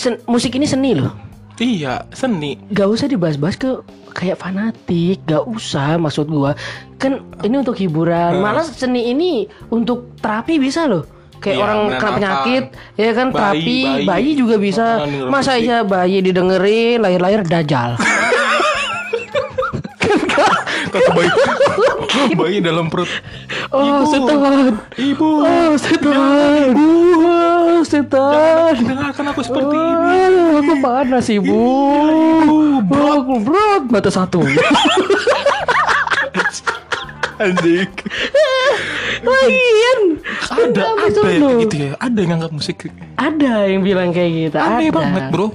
sen- 0.00 0.20
musik 0.24 0.56
ini 0.56 0.64
seni 0.64 0.96
loh. 0.96 1.12
Iya 1.60 2.08
seni 2.10 2.56
Gak 2.72 2.88
usah 2.88 3.04
dibahas-bahas 3.04 3.52
ke 3.54 3.68
kayak 4.10 4.40
fanatik, 4.40 5.20
gak 5.22 5.44
usah 5.44 6.00
maksud 6.00 6.24
gua. 6.26 6.56
Kan 6.96 7.20
ini 7.40 7.60
untuk 7.60 7.76
hiburan. 7.76 8.40
Malah 8.40 8.64
seni 8.64 9.12
ini 9.12 9.44
untuk 9.68 10.16
terapi 10.16 10.56
bisa 10.56 10.88
loh. 10.88 11.04
Kayak 11.36 11.56
Iya, 11.56 11.62
orang 11.62 11.80
kena 11.94 12.10
penyakit, 12.12 12.64
ya 12.96 13.10
kan 13.12 13.28
Bayi, 13.28 13.36
terapi, 13.36 13.78
bayi. 13.82 14.04
bayi, 14.04 14.30
juga 14.34 14.56
bisa. 14.56 14.86
Masa 15.26 15.56
iya 15.56 15.80
bayi 15.82 16.20
didengerin 16.20 17.00
lahir-lahir 17.00 17.44
dajal. 17.44 17.96
Kata 20.90 21.10
bayi 21.12 21.30
Bayi 22.32 22.58
dalam 22.60 22.86
perut 22.86 23.06
Oh, 23.68 23.80
Ibu. 23.80 24.02
setan. 24.04 24.72
Ibu 24.92 25.28
Oh, 25.40 25.72
setan. 25.76 26.74
Oh, 26.74 27.78
setan. 27.80 28.74
Dengarkan 28.76 29.24
aku 29.28 29.40
seperti 29.40 29.76
ini 29.76 30.10
Ah, 30.10 30.58
aku 30.58 30.74
panas 30.76 31.26
ibu. 31.28 31.46
Oh, 31.48 32.82
aku 32.82 33.34
berat 33.40 33.82
mata 33.86 34.10
satu. 34.10 34.42
Anjing 37.40 37.88
Lagian 39.20 40.00
ada 40.44 40.44
Sampai 40.44 40.68
ada 40.76 40.84
yang 40.84 41.08
sono. 41.10 41.24
kayak 41.46 41.60
gitu 41.62 41.74
ya 41.78 41.90
ada 41.96 42.18
yang 42.18 42.30
nganggap 42.30 42.52
musik 42.52 42.76
Ada 43.16 43.52
yang 43.66 43.80
bilang 43.80 44.10
kayak 44.10 44.30
gitu. 44.42 44.56
aneh 44.56 44.88
ada. 44.88 44.94
banget 44.94 45.22
bro 45.30 45.48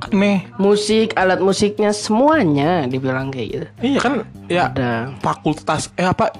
aneh 0.00 0.46
Musik, 0.56 1.12
alat 1.12 1.38
musiknya 1.38 1.90
semuanya 1.90 2.84
dibilang 2.84 3.28
kayak 3.28 3.48
gitu. 3.48 3.66
iya 3.82 3.98
kan 3.98 4.12
ya 4.46 4.68
Ada. 4.68 5.18
fakultas 5.18 5.90
eh 5.94 6.04
apa 6.04 6.30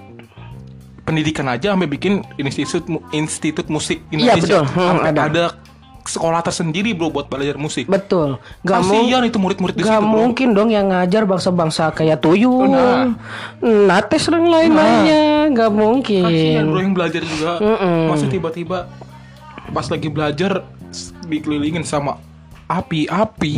pendidikan 1.02 1.48
aja 1.48 1.72
sampai 1.72 1.88
bikin 1.88 2.20
institut 2.36 2.84
institut 3.10 3.66
musik 3.66 3.98
Iya, 4.08 4.36
Indonesia 4.36 4.60
betul. 4.60 4.64
Hmm, 4.70 4.98
ada. 5.02 5.22
ada. 5.24 5.44
sekolah 6.04 6.40
tersendiri 6.40 6.92
bro 6.92 7.08
buat 7.08 7.28
belajar 7.28 7.56
musik 7.56 7.84
Betul. 7.84 8.40
Gak 8.62 8.80
mau 8.80 8.96
kasihan 8.96 9.20
itu 9.22 9.36
murid-murid 9.36 9.74
di 9.74 9.82
situ 9.82 9.90
Gak 9.90 10.00
bro 10.00 10.08
mungkin 10.14 10.48
dong 10.52 10.68
yang 10.68 10.88
ngajar 10.88 11.22
bangsa-bangsa 11.22 11.92
kayak 11.92 12.18
tuyul, 12.18 12.64
Nah. 12.64 13.12
nates 13.60 14.24
dan 14.24 14.40
lain-lainnya, 14.42 15.52
gak 15.52 15.68
kasihan 15.68 15.76
mungkin. 15.76 16.62
bro 16.64 16.80
yang 16.80 16.94
belajar 16.94 17.20
juga 17.20 17.52
Mm-mm. 17.58 18.08
masa 18.08 18.24
tiba-tiba 18.24 18.88
pas 19.68 19.84
lagi 19.84 20.08
belajar 20.08 20.64
dikelilingin 21.24 21.84
sama 21.84 22.16
api-api 22.68 23.52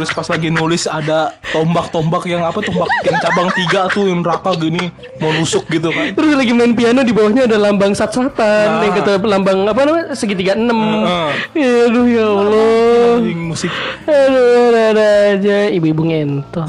terus 0.00 0.16
pas 0.16 0.24
lagi 0.32 0.48
nulis 0.48 0.88
ada 0.88 1.36
tombak-tombak 1.52 2.24
yang 2.24 2.40
apa 2.40 2.64
tombak 2.64 2.88
yang 3.04 3.20
cabang 3.20 3.52
tiga 3.52 3.84
tuh 3.92 4.08
yang 4.08 4.24
neraka 4.24 4.56
gini 4.56 4.88
mau 5.20 5.28
nusuk 5.36 5.68
gitu 5.68 5.92
kan 5.92 6.16
Terus 6.16 6.32
lagi 6.32 6.56
main 6.56 6.72
piano 6.72 7.04
di 7.04 7.12
bawahnya 7.12 7.44
ada 7.44 7.60
lambang 7.60 7.92
sat-satan, 7.92 8.80
Nah. 8.80 8.80
yang 8.80 8.94
kata 8.96 9.20
lambang 9.20 9.68
apa 9.68 9.80
namanya 9.84 10.16
segitiga 10.16 10.56
enam. 10.56 11.04
Heeh. 11.04 11.30
Ya, 11.52 11.72
aduh 11.84 12.06
ya 12.08 12.24
Allah. 12.24 13.12
Anjing, 13.20 13.40
musik 13.44 13.72
Aduh, 14.08 14.72
ada, 14.72 15.36
aja 15.36 15.68
ibu-ibu 15.68 16.08
ngentot. 16.08 16.64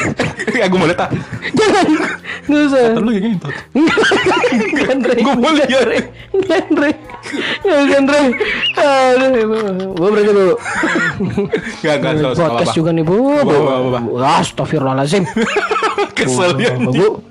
ya 0.60 0.68
gue 0.68 0.76
mau 0.76 0.84
lihat. 0.84 1.08
Jangan, 1.56 1.86
nggak 2.46 2.62
usah. 2.68 2.84
lu 3.00 3.10
yang 3.10 3.24
ngentot 3.32 3.54
Jangan, 4.76 4.98
Re. 5.00 5.16
Gua 5.24 5.34
mau 5.34 5.50
lihat. 5.56 5.68
Jangan, 5.72 5.88
Re. 5.88 5.98
Jangan, 6.36 6.74
Re. 6.76 6.90
Jangan, 7.64 8.04
Re. 8.04 8.20
Aduh, 8.76 9.30
gue 9.96 10.08
berarti 10.12 10.32
bu. 10.32 10.44
Gak, 11.80 11.96
gak, 12.04 12.12
salah, 12.36 12.65
Podcast 12.66 12.78
juga 12.78 12.90
nih 12.90 13.04
bu. 13.06 13.16
Astagfirullahaladzim. 14.18 15.24
Kesel 16.16 16.58
ya 16.58 16.74
Bu. 16.76 17.22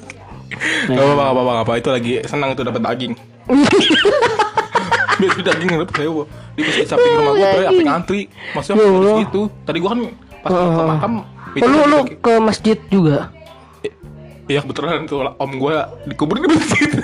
Gak 0.88 0.95
apa-apa, 0.95 1.24
gak 1.26 1.34
apa-apa, 1.36 1.54
apa 1.67 1.71
Itu 1.82 1.89
lagi 1.91 2.13
senang 2.24 2.56
itu 2.56 2.63
dapat 2.63 2.82
daging. 2.86 3.13
Biar 5.19 5.32
daging 5.43 5.67
dapat 5.76 5.89
saya 5.91 6.10
Di 6.56 6.62
masjid 6.63 6.88
samping 6.88 7.13
rumah 7.19 7.34
gue 7.36 7.48
tuh 7.48 7.63
apa 7.67 7.82
ngantri. 7.84 8.21
Maksudnya 8.56 8.76
Ya 8.80 8.88
harus 8.88 9.12
gitu 9.28 9.41
Tadi 9.67 9.78
gue 9.84 9.89
kan 9.91 10.02
pas 10.45 10.52
ke 10.54 10.84
makam 10.86 11.13
Oh, 11.56 11.67
lu 11.71 11.80
lu 11.88 12.00
ke 12.19 12.34
masjid 12.43 12.76
juga? 12.91 13.32
Iya 14.45 14.60
kebetulan 14.62 15.08
tuh 15.08 15.24
om 15.39 15.52
gue 15.56 15.76
dikubur 16.06 16.38
di 16.38 16.52
masjid 16.52 16.91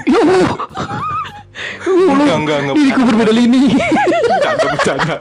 Allah. 1.51 2.15
Enggak, 2.15 2.37
enggak, 2.37 2.57
enggak 2.61 2.75
Ini 2.77 2.89
kubur 2.91 3.13
beda 3.15 3.33
lini. 3.33 3.61
Bercanda, 4.23 4.65
bercanda 4.67 5.15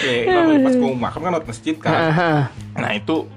Ya, 0.00 0.40
pas 0.58 0.74
gue 0.74 0.90
makam 0.94 1.20
kan 1.20 1.30
lewat 1.30 1.46
masjid 1.46 1.74
kan. 1.76 1.92
Nah 2.74 2.90
itu 2.92 3.28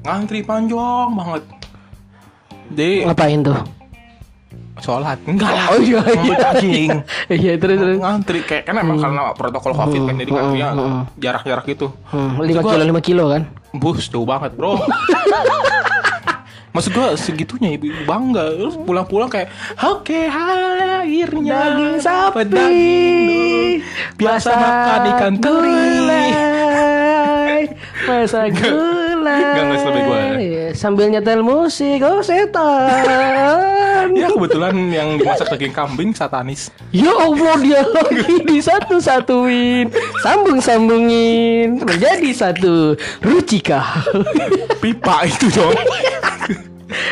Ngantri 0.00 0.40
panjang 0.40 1.12
banget 1.12 1.44
Jadi 2.70 3.04
Ngapain 3.04 3.40
tuh? 3.42 3.58
sholat 4.78 5.20
Enggak 5.22 5.52
lah 5.52 5.64
Oh 5.66 5.78
iya 5.78 6.00
iya. 6.00 6.96
Iya 7.28 7.52
terus 7.54 7.76
terus. 7.76 7.98
ngantri 8.00 8.40
kayak 8.40 8.64
kan 8.64 8.80
emang 8.80 8.96
karena 8.96 9.28
protokol 9.30 9.76
covid 9.76 10.00
kan 10.02 10.16
jadi 10.16 10.30
ngantrinya 10.30 10.68
jarak-jarak 11.14 11.64
gitu 11.68 11.92
Hmm, 12.08 12.40
5 12.40 12.48
gua- 12.56 12.72
kilo 12.72 12.84
5 12.90 13.00
kilo 13.02 13.24
kan? 13.28 13.42
bus 13.72 14.08
jauh 14.08 14.24
banget 14.24 14.50
bro 14.52 14.80
Maksud 16.70 16.90
gua 16.94 17.18
segitunya 17.18 17.74
ibu-ibu 17.74 18.06
bangga 18.06 18.54
Terus 18.54 18.78
pulang-pulang 18.86 19.26
kayak 19.26 19.50
Oke 19.82 20.30
akhirnya 20.30 21.74
Daging 21.74 21.96
sapi. 21.98 22.42
daging. 22.46 23.82
Biasa 24.14 24.50
makan 24.54 25.00
ikan 25.16 25.34
teri. 25.42 25.82
Masa 28.06 28.46
selebih 29.76 30.02
gua. 30.04 30.18
Iya, 30.36 30.66
Sambil 30.72 31.06
nyetel 31.08 31.40
musik, 31.40 32.00
oh 32.02 32.20
setan. 32.20 33.04
Ya 34.10 34.26
kebetulan 34.26 34.74
yang 34.88 35.20
dimasak 35.20 35.52
daging 35.52 35.76
kambing 35.76 36.10
satanis 36.10 36.72
Ya 36.88 37.12
Allah 37.12 37.54
dia 37.60 37.84
lagi 37.84 38.42
disatu-satuin 38.42 39.92
Sambung-sambungin 40.24 41.84
Menjadi 41.84 42.30
satu 42.32 42.96
Rucika 43.20 43.84
Pipa 44.80 45.28
itu 45.28 45.52
dong 45.52 45.76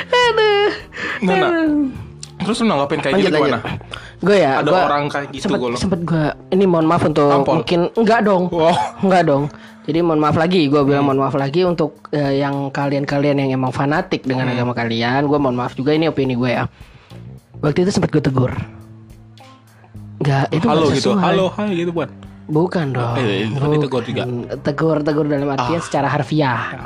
Aduh 0.09 0.69
Nah, 1.19 1.35
nah. 1.37 1.51
Terus 2.41 2.57
lu 2.63 2.67
nanggapin 2.67 2.99
kayak 2.99 3.15
Lanjut 3.21 3.27
gitu 3.27 3.37
lanjut 3.37 3.61
gimana? 3.61 3.79
Gue 4.19 4.37
ya 4.39 4.53
Ada 4.59 4.71
gua 4.71 4.81
orang 4.89 5.03
kayak 5.07 5.29
gitu 5.31 5.43
sempet, 5.45 5.59
lo. 5.61 5.77
sempet 5.77 6.01
gue 6.03 6.25
Ini 6.51 6.65
mohon 6.65 6.87
maaf 6.89 7.03
untuk 7.05 7.29
Tampol. 7.29 7.55
Mungkin 7.63 7.81
Enggak 7.95 8.21
dong 8.25 8.43
Wow. 8.49 8.75
Enggak 9.05 9.23
dong 9.29 9.45
Jadi 9.89 9.99
mohon 10.05 10.21
maaf 10.21 10.37
lagi 10.37 10.69
Gue 10.69 10.85
bilang 10.85 11.09
Hmm. 11.09 11.17
mohon 11.17 11.21
maaf 11.25 11.35
lagi 11.35 11.65
Untuk 11.65 12.13
eh, 12.13 12.39
yang 12.39 12.69
kalian-kalian 12.69 13.41
yang 13.41 13.51
emang 13.57 13.73
fanatik 13.73 14.23
Hmm. 14.23 14.31
Dengan 14.31 14.47
agama 14.53 14.77
kalian 14.77 15.25
Gue 15.25 15.41
mohon 15.41 15.57
maaf 15.57 15.73
juga 15.73 15.97
Ini 15.97 16.13
opini 16.13 16.37
gue 16.37 16.53
ya 16.53 16.69
Waktu 17.59 17.83
itu 17.83 17.91
sempet 17.91 18.13
gue 18.13 18.21
tegur 18.21 18.53
Enggak 20.19 20.47
itu 20.51 20.67
Halo 20.67 20.87
gitu. 20.91 21.11
Halo 21.17 21.49
hai 21.57 21.73
gitu 21.75 21.91
buat 21.91 22.11
Bukan 22.49 22.97
dong. 22.97 23.13
Eh, 23.21 23.45
bukan 23.53 23.69
ditegur 23.77 24.03
juga. 24.09 24.25
Tegur, 24.65 24.97
tegur 25.05 25.29
dalam 25.29 25.53
artian 25.53 25.85
secara 25.85 26.09
harfiah. 26.09 26.81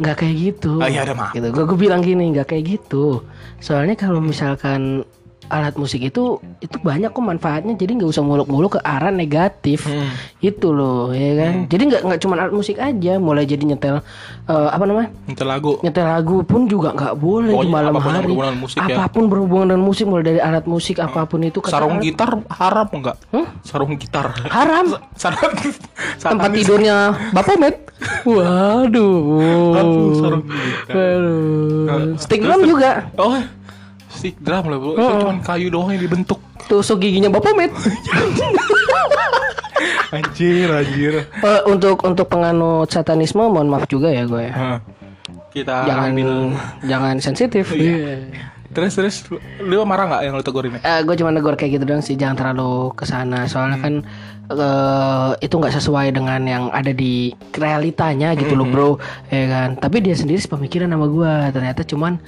Nggak 0.00 0.16
kayak 0.16 0.36
gitu. 0.40 0.80
Ah, 0.80 0.88
iya, 0.88 1.04
ada 1.04 1.12
maaf. 1.12 1.36
Gitu. 1.36 1.52
Gue 1.52 1.76
bilang 1.76 2.00
gini, 2.00 2.32
nggak 2.32 2.48
kayak 2.48 2.64
gitu. 2.64 3.20
Soalnya 3.60 3.92
kalau 3.92 4.24
misalkan 4.24 5.04
alat 5.50 5.74
musik 5.74 6.00
itu 6.00 6.22
itu 6.58 6.76
banyak 6.78 7.10
kok 7.10 7.20
manfaatnya 7.20 7.74
jadi 7.74 7.92
nggak 7.92 8.08
usah 8.08 8.22
muluk-muluk 8.22 8.76
ke 8.76 8.80
arah 8.80 9.10
negatif 9.10 9.82
Hmm. 9.82 10.08
itu 10.38 10.70
loh 10.70 11.10
ya 11.10 11.34
kan 11.36 11.52
jadi 11.66 11.82
nggak 11.84 12.02
nggak 12.02 12.20
cuma 12.20 12.34
alat 12.36 12.52
musik 12.52 12.76
aja 12.76 13.18
mulai 13.18 13.42
jadi 13.42 13.64
nyetel 13.66 14.00
eh, 14.46 14.68
apa 14.70 14.84
namanya 14.84 15.10
Minta 15.24 15.42
lagu 15.42 15.76
nyetel 15.80 16.06
lagu 16.06 16.36
pun 16.42 16.64
juga 16.64 16.92
nggak 16.92 17.14
boleh 17.16 17.50
di 17.50 17.56
Pokoknya 17.56 17.72
malam 17.72 17.92
apa 17.92 18.00
pun 18.00 18.12
hari 18.12 18.34
musik 18.56 18.78
ya. 18.78 18.94
apa 18.94 19.04
pun 19.08 19.24
berhubungan 19.26 19.66
dengan 19.68 19.82
musik 19.82 20.04
mulai 20.06 20.24
dari 20.24 20.40
alat 20.40 20.64
musik 20.64 20.96
apa 20.96 21.26
pun 21.26 21.42
itu 21.42 21.58
kata 21.58 21.72
Sarung 21.72 21.98
alat- 21.98 22.06
gitar 22.06 22.30
haram 22.48 22.86
enggak? 22.90 23.16
Hmm? 23.28 23.46
Sarung 23.60 23.92
gitar. 23.96 24.26
haram 24.46 24.86
Sarung 25.20 25.52
tempat 26.20 26.50
tidurnya 26.52 26.96
Bapak 27.30 27.56
Met. 27.56 27.76
Waduh. 28.24 29.76
Aduh, 29.76 30.08
sarung 30.16 30.44
gitar. 30.46 30.94
Aduh. 30.94 32.16
Terus- 32.16 32.64
juga. 32.64 32.90
Oh, 33.16 33.36
stick 34.20 34.36
drum 34.36 34.68
lah 34.68 34.76
bro. 34.76 34.92
Itu 34.94 35.12
cuma 35.18 35.34
kayu 35.40 35.72
doang 35.72 35.88
yang 35.90 36.02
dibentuk. 36.04 36.36
Tusuk 36.68 37.00
giginya 37.00 37.32
Bapak 37.32 37.56
Met. 37.56 37.72
Anjir, 40.10 40.68
anjir. 40.68 41.14
Eh, 41.22 41.60
untuk 41.64 42.02
untuk 42.02 42.26
penganut 42.26 42.90
satanisme 42.90 43.40
mohon 43.40 43.70
maaf 43.70 43.86
juga 43.86 44.10
ya 44.10 44.26
gue 44.26 44.42
ya. 44.50 44.52
Hah. 44.52 44.78
Kita 45.50 45.86
Jangan 45.86 46.10
ambil. 46.10 46.30
jangan 46.84 47.14
sensitif. 47.18 47.70
Iya. 47.70 48.26
Terus 48.70 48.92
terus 48.94 49.16
lu- 49.58 49.82
marah 49.82 50.06
nggak 50.06 50.22
yang 50.22 50.34
lu 50.34 50.42
tegurin? 50.42 50.78
Eh, 50.78 51.00
gue 51.02 51.14
cuma 51.14 51.30
negor 51.30 51.54
kayak 51.54 51.78
gitu 51.78 51.84
dong 51.86 52.02
sih 52.02 52.14
jangan 52.14 52.38
terlalu 52.38 52.90
ke 52.94 53.02
sana 53.02 53.46
soalnya 53.46 53.78
kan 53.78 53.94
eh, 54.46 55.30
itu 55.42 55.54
nggak 55.58 55.74
sesuai 55.74 56.14
dengan 56.14 56.42
yang 56.42 56.64
ada 56.70 56.90
di 56.90 57.30
realitanya 57.54 58.34
gitu 58.34 58.54
loh 58.54 58.66
bro 58.66 58.90
ya 59.26 59.46
kan 59.46 59.68
tapi 59.74 59.98
dia 59.98 60.14
sendiri 60.14 60.38
pemikiran 60.38 60.86
sama 60.86 61.06
gue 61.06 61.32
ternyata 61.50 61.82
cuman 61.82 62.22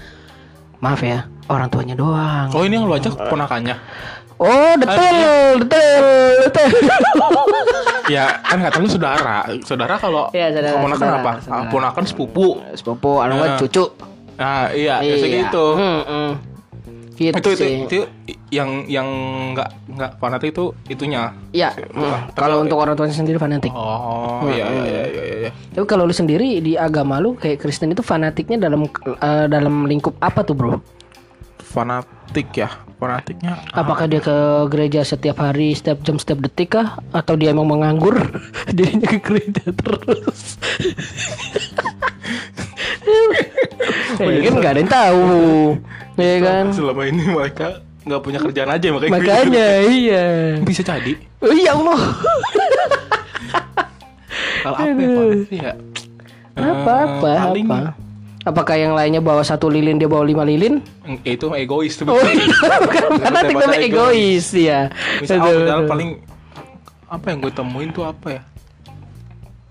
maaf 0.83 0.99
ya 0.99 1.31
orang 1.53 1.69
tuanya 1.69 1.93
doang 1.93 2.49
Oh 2.51 2.65
ini 2.65 2.75
yang 2.75 2.85
lu 2.85 2.95
ajak 2.95 3.13
ponakannya. 3.21 3.77
Oh, 4.43 4.75
detail, 4.75 5.63
detail, 5.63 6.05
detail. 6.43 6.75
ya 8.15 8.43
kan 8.43 8.59
kata 8.59 8.77
lu 8.77 8.91
saudara. 8.91 9.47
Saudara 9.63 9.95
kalau 9.95 10.35
Iya, 10.35 10.51
saudara, 10.51 10.83
ponakan 10.83 10.99
saudara, 10.99 11.19
apa? 11.21 11.33
saudara. 11.39 11.63
Ah, 11.63 11.71
Ponakan 11.71 12.05
sepupu. 12.05 12.47
Sepupu, 12.75 13.23
anu 13.23 13.39
Ya. 13.39 13.55
cucu. 13.55 13.85
Nah, 14.35 14.67
iya, 14.75 14.99
biasa 14.99 15.27
gitu. 15.29 15.65
Hmm, 15.79 16.01
hmm. 16.03 16.31
Gitu 17.13 17.39
Itu, 17.39 17.51
itu, 17.55 17.63
sih. 17.63 17.73
itu 17.87 17.99
yang 18.51 18.83
yang 18.91 19.07
nggak 19.55 19.69
nggak 19.87 20.11
fanatik 20.19 20.51
itu 20.51 20.75
itunya. 20.91 21.31
Ya, 21.55 21.71
hmm. 21.71 22.35
kalau 22.35 22.67
untuk 22.67 22.83
orang 22.83 22.99
tuanya 22.99 23.15
sendiri 23.15 23.39
fanatik. 23.39 23.71
Oh, 23.71 24.43
iya 24.49 24.67
iya 24.67 24.83
iya 24.83 25.03
iya 25.07 25.25
iya. 25.47 25.51
Tapi 25.71 25.87
kalau 25.87 26.03
lu 26.03 26.11
sendiri 26.11 26.59
di 26.59 26.75
agama 26.75 27.23
lu 27.23 27.39
kayak 27.39 27.63
Kristen 27.63 27.95
itu 27.95 28.03
fanatiknya 28.03 28.59
dalam 28.59 28.89
eh, 28.89 29.47
dalam 29.47 29.87
lingkup 29.87 30.19
apa 30.19 30.43
tuh, 30.43 30.57
Bro? 30.59 30.83
Fanatik 31.73 32.53
ya. 32.53 32.69
Fanatiknya 33.01 33.59
Apakah 33.75 34.07
dia 34.07 34.23
ke 34.23 34.37
gereja 34.71 35.03
setiap 35.03 35.43
hari, 35.43 35.75
setiap 35.75 36.05
jam, 36.07 36.21
setiap 36.21 36.39
detik 36.39 36.79
kah? 36.79 37.01
Atau 37.11 37.35
dia 37.35 37.51
emang 37.51 37.67
menganggur? 37.67 38.15
Dirinya 38.77 39.09
ke 39.09 39.19
gereja 39.19 39.73
terus. 39.73 40.61
ya 44.23 44.39
kan 44.47 44.55
nggak 44.55 44.73
ada 44.77 44.81
yang 44.81 44.93
tahu, 44.93 45.75
ya 46.15 46.37
kan? 46.39 46.65
selama 46.71 47.03
ini 47.11 47.23
mereka 47.27 47.83
nggak 48.07 48.23
punya 48.23 48.39
kerjaan 48.39 48.71
aja 48.71 48.87
makanya 48.95 49.13
Makanya 49.19 49.67
iya. 49.91 50.25
bisa 50.63 50.83
jadi. 50.87 51.19
Oh, 51.43 51.51
ya 51.51 51.75
Allah. 51.75 52.01
Kalau 54.63 54.77
apa 54.79 54.95
ya 54.95 55.09
fanatik 55.11 55.59
ya? 55.59 55.75
Apa 56.55 56.95
apa 57.03 57.31
Eh, 57.35 57.41
paling 57.43 57.67
apa? 57.67 57.79
Apakah 58.43 58.75
yang 58.75 58.93
lainnya 58.93 59.19
bawa 59.19 59.41
satu 59.41 59.71
lilin 59.71 59.97
dia 59.97 60.07
bawa 60.07 60.27
lima 60.27 60.43
lilin? 60.43 60.83
Itu 61.23 61.55
egois 61.55 61.95
tuh 61.95 62.11
Oh, 62.11 62.19
fanatik 62.19 63.55
bahasa 63.55 63.71
tapi 63.73 63.87
egois 63.87 64.47
ya. 64.51 64.91
misal 65.19 65.39
Aduh, 65.39 65.47
padahal 65.57 65.79
aduh. 65.79 65.91
paling 65.91 66.11
apa 67.07 67.27
yang 67.29 67.39
gue 67.39 67.53
temuin 67.53 67.91
tuh 67.91 68.03
apa 68.03 68.29
ya 68.31 68.43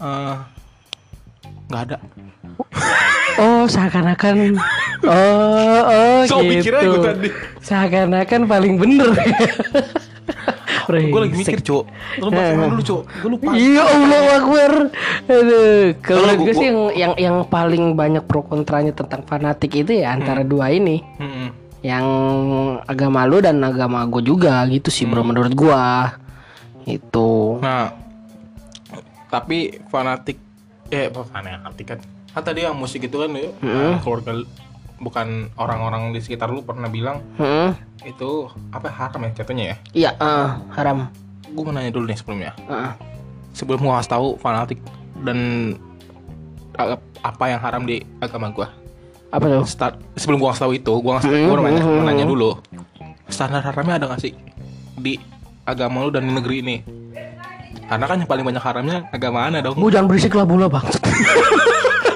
Eh, 0.02 0.36
nggak 1.68 1.82
ada 1.84 1.98
Oh, 3.38 3.64
seakan-akan 3.66 4.56
Oh, 5.04 5.80
oh 5.84 6.20
So, 6.30 6.40
gitu. 6.42 6.72
gue 6.72 7.00
tadi. 7.02 7.30
Seakan-akan 7.60 8.42
paling 8.46 8.78
bener. 8.78 9.12
gue 10.94 11.22
lagi 11.22 11.36
mikir 11.36 11.60
cok 11.60 11.84
lu 12.18 12.30
bahas 12.30 12.52
dulu 12.52 12.84
cok 12.84 13.02
gue 13.08 13.30
lupa 13.30 13.50
Iya 13.52 13.84
Allah 13.84 14.22
Akbar. 14.34 14.74
Aduh, 15.24 15.86
kalau 16.00 16.34
gue 16.38 16.54
sih 16.54 16.68
yang, 16.68 16.80
yang 16.92 17.14
yang 17.16 17.38
paling 17.46 17.94
banyak 17.94 18.24
pro 18.24 18.42
kontranya 18.42 18.92
tentang 18.92 19.22
fanatik 19.22 19.72
itu 19.74 19.96
ya 19.96 20.12
antara 20.12 20.44
dua 20.44 20.70
ini. 20.70 21.00
Mm-mm. 21.18 21.48
Yang 21.82 22.06
agama 22.86 23.24
lu 23.24 23.40
dan 23.40 23.58
agama 23.60 24.04
gue 24.06 24.22
juga 24.22 24.62
gitu 24.68 24.90
sih 24.90 25.06
bro 25.06 25.22
menurut 25.22 25.52
gua. 25.52 26.18
Itu. 26.82 27.58
nah 27.58 27.94
tapi 29.30 29.80
fanatik 29.88 30.36
eh 30.90 31.08
apa 31.08 31.24
fanatik 31.24 31.86
kan 31.88 32.00
kan 32.28 32.42
tadi 32.42 32.64
yang 32.64 32.76
musik 32.76 33.00
itu 33.02 33.16
kan 33.16 33.32
ya, 33.32 33.48
keluarga 34.00 34.36
lu- 34.36 34.50
bukan 35.02 35.28
orang-orang 35.56 36.14
di 36.14 36.20
sekitar 36.20 36.48
lu 36.48 36.62
pernah 36.62 36.86
bilang 36.86 37.26
Hmm. 37.36 37.74
itu 38.02 38.46
apa 38.70 38.88
haram 38.88 39.20
ya 39.24 39.32
jatuhnya 39.36 39.66
ya 39.66 39.76
Iya, 39.92 40.10
eh, 40.16 40.48
haram. 40.72 41.10
gue 41.44 41.60
mau 41.60 41.74
nanya 41.74 41.90
dulu 41.90 42.06
nih 42.06 42.16
sebelumnya 42.16 42.54
Heeh. 42.62 42.92
sebelum 43.52 43.82
gua 43.82 43.98
kasih 43.98 44.12
tahu 44.12 44.28
fanatik 44.38 44.80
dan 45.20 45.38
a- 46.76 46.96
apa 47.20 47.44
yang 47.46 47.60
haram 47.60 47.84
di 47.84 48.00
agama 48.18 48.48
gua 48.50 48.70
Apa 49.30 49.48
tuh? 49.50 49.64
start 49.66 49.98
sebelum 50.16 50.38
gua 50.38 50.52
kasih 50.52 50.64
tahu 50.64 50.74
itu 50.76 50.94
gua 50.96 51.18
ngasih 51.18 51.30
gua 51.44 51.56
mau 51.56 51.66
nanya, 51.66 51.82
mau 51.82 52.06
nanya 52.06 52.26
dulu 52.26 52.52
standar 53.28 53.60
haramnya 53.62 53.98
ada 53.98 54.06
gak 54.08 54.22
sih 54.22 54.34
di 54.94 55.18
agama 55.64 56.02
lu 56.02 56.10
dan 56.10 56.24
di 56.24 56.32
negeri 56.32 56.58
ini 56.60 56.78
karena 57.84 58.06
kan 58.06 58.18
yang 58.18 58.30
paling 58.30 58.46
banyak 58.46 58.62
haramnya 58.62 58.98
agama 59.10 59.46
mana 59.46 59.60
dong 59.60 59.76
Gue 59.76 59.90
jangan 59.90 60.08
berisik 60.08 60.32
lah 60.32 60.44
bola 60.44 60.68
bang. 60.68 60.84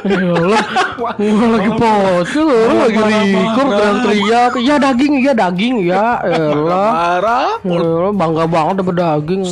Ya 0.05 0.21
Allah, 0.37 0.63
gua 1.01 1.11
lagi 1.57 1.71
pocil, 1.81 2.45
lu 2.45 2.75
lagi 2.77 3.01
record 3.33 3.69
dan 3.73 3.95
teriak, 4.05 4.53
ya 4.61 4.75
daging, 4.77 5.13
ya 5.17 5.33
daging, 5.33 5.75
ya 5.81 6.21
elah. 6.21 6.89
marah 6.93 7.51
Ya, 7.65 8.13
bangga 8.13 8.45
banget 8.45 8.85
dapat 8.85 8.95
daging. 9.01 9.43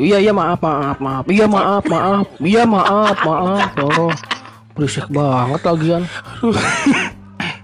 Iya 0.00 0.16
iya 0.16 0.32
maaf 0.32 0.64
maaf 0.64 0.96
maaf. 0.96 1.24
Iya 1.28 1.44
maaf 1.44 1.84
maaf. 1.84 2.24
Iya 2.40 2.62
maaf 2.64 3.16
maaf. 3.20 3.68
Oh, 3.84 4.12
berisik 4.72 5.04
banget 5.12 5.60
lagian. 5.60 6.02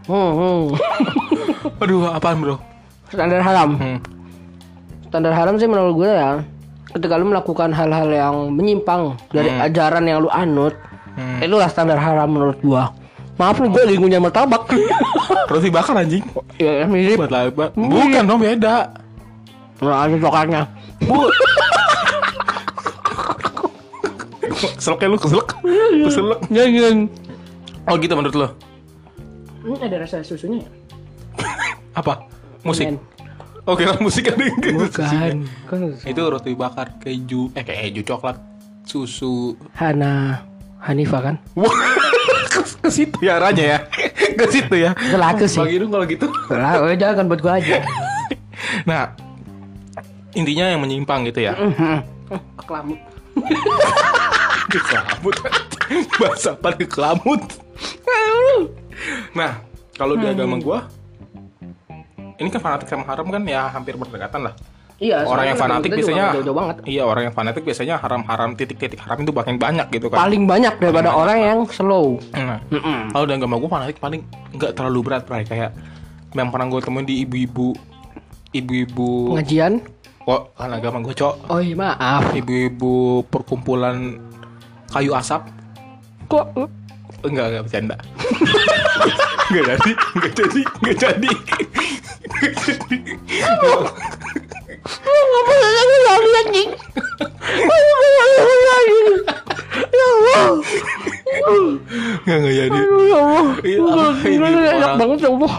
Hmm, 0.07 0.32
hmm. 0.38 0.62
aduh 1.82 2.14
apaan 2.14 2.38
bro 2.38 2.57
Standar 3.11 3.42
haram. 3.42 3.74
hmm. 3.74 3.99
Standar 5.11 5.32
haram 5.34 5.59
sih 5.59 5.66
menurut 5.66 6.05
gue 6.05 6.12
ya. 6.12 6.44
Ketika 6.94 7.18
lu 7.18 7.32
melakukan 7.32 7.74
hal-hal 7.74 8.09
yang 8.09 8.36
menyimpang 8.55 9.18
dari 9.34 9.51
ajaran 9.51 10.07
yang 10.07 10.22
lu 10.22 10.30
anut, 10.30 10.72
Hmm. 11.16 11.40
itulah 11.40 11.66
standar 11.66 11.96
haram 11.96 12.28
menurut 12.28 12.60
gua. 12.60 12.92
Maaf 13.36 13.56
nih 13.56 13.68
gue 13.68 13.82
lagi 13.84 13.98
ngunyah 13.98 14.20
martabak. 14.20 14.68
roti 15.50 15.70
bakar 15.70 15.94
anjing 15.96 16.26
ya 16.58 16.82
mirip. 16.84 17.16
buat 17.16 17.30
laba 17.30 17.70
bukan 17.72 18.22
dong 18.26 18.42
beda 18.42 18.90
Nah, 19.76 20.08
ada 20.08 20.16
coklatnya. 20.16 20.62
bu 21.04 21.28
keselak 24.74 25.00
lu 25.04 25.18
keselak 25.20 25.48
keselak 26.08 26.40
Jangan. 26.48 26.96
oh 27.86 27.94
gitu 27.94 28.14
menurut 28.16 28.34
lo 28.34 28.48
Ini 29.62 29.76
ada 29.82 29.96
rasa 30.00 30.22
susunya 30.22 30.64
ya? 30.64 30.70
apa 32.00 32.24
musik 32.64 32.88
Men. 32.88 32.96
oh 33.68 33.74
kira 33.76 33.94
musik 34.00 34.32
ada 34.32 34.42
yang 34.42 34.58
Bukan. 34.80 35.34
Kan 35.68 35.80
itu 35.94 36.22
roti 36.22 36.52
bakar 36.56 36.90
keju 36.98 37.52
eh 37.52 37.62
keju 37.62 38.02
coklat 38.02 38.40
susu 38.82 39.54
Hana 39.76 40.40
Hanifah 40.87 41.20
kan? 41.20 41.34
Ke, 42.87 42.89
situ 42.95 43.18
ya 43.18 43.43
arahnya 43.43 43.64
ya? 43.66 43.78
Ke 44.39 44.47
situ 44.47 44.74
ya? 44.78 44.95
Laku 45.18 45.51
sih. 45.51 45.59
bagi 45.59 45.82
dong 45.82 45.91
kalau 45.91 46.07
gitu. 46.07 46.26
Lah, 46.49 46.78
udah 46.87 46.95
jangan 46.95 47.26
buat 47.26 47.41
gua 47.43 47.59
aja. 47.59 47.82
nah 48.89 49.11
intinya 50.39 50.70
yang 50.70 50.80
menyimpang 50.80 51.26
gitu 51.26 51.51
ya? 51.51 51.59
Kelamut. 52.62 52.99
kelamut 54.66 55.37
bahasa 56.18 56.59
apa 56.59 56.74
kelamut 56.82 57.39
nah 59.30 59.62
kalau 59.95 60.18
di 60.18 60.26
agama 60.26 60.59
gua 60.59 60.91
ini 62.37 62.51
kan 62.53 62.61
fanatik 62.61 62.89
sama 62.91 63.09
haram 63.09 63.32
kan? 63.32 63.41
Ya 63.49 63.64
hampir 63.72 63.97
berdekatan 63.97 64.51
lah 64.51 64.55
Iya, 64.97 65.22
orang 65.22 65.44
yang 65.47 65.59
fanatik 65.59 65.88
juga 65.88 65.99
biasanya 65.99 66.22
nggak 66.22 66.34
jauh-jauh 66.34 66.57
banget. 66.57 66.76
iya 66.88 67.03
orang 67.05 67.22
yang 67.22 67.34
fanatik 67.34 67.62
biasanya 67.62 67.94
haram-haram 67.97 68.51
titik-titik 68.53 68.97
haram 68.97 69.18
itu 69.18 69.28
bahkan 69.28 69.57
banyak 69.57 69.86
gitu 69.90 70.09
kan 70.09 70.16
Paling 70.18 70.49
banyak 70.49 70.72
daripada 70.76 71.12
orang 71.12 71.36
yang 71.38 71.59
slow. 71.68 72.16
Nah, 72.32 72.64
kalau 73.11 73.24
di 73.24 73.32
agama 73.34 73.55
gue 73.57 73.68
fanatik 73.68 73.97
paling 73.99 74.24
nggak 74.53 74.72
terlalu 74.72 74.99
berat 75.03 75.22
Bray. 75.22 75.44
kayak 75.44 75.76
yang 76.32 76.49
pernah 76.49 76.64
gue 76.66 76.80
temuin 76.80 77.05
di 77.05 77.20
ibu-ibu 77.22 77.76
ibu-ibu 78.51 79.36
Pengajian? 79.36 79.84
kok 80.18 80.42
kan 80.53 80.70
agama 80.70 80.99
gue 81.01 81.12
cok 81.12 81.34
Oh 81.47 81.61
iya 81.61 81.76
maaf. 81.76 82.32
ibu-ibu 82.32 82.94
perkumpulan 83.26 84.16
kayu 84.88 85.12
asap 85.12 85.44
Kok 86.26 86.57
enggak 87.22 87.47
enggak 87.47 87.62
bercanda 87.62 87.97
enggak 89.47 89.64
jadi 89.76 89.92
enggak 90.16 90.32
jadi 90.32 90.61
enggak 90.74 90.97
jadi 90.99 91.30
Ngapa 93.36 93.90
anjing? 96.37 96.70
Ya 99.87 100.05
Allah. 100.07 100.51
enggak 102.26 102.37
enggak 102.37 102.55
jadi 102.55 102.80
Ya 103.07 103.18
Allah. 103.82 104.12
Ini 104.24 104.49
Enak 104.76 104.93
banget 104.97 105.18
ya 105.20 105.30
Allah. 105.30 105.55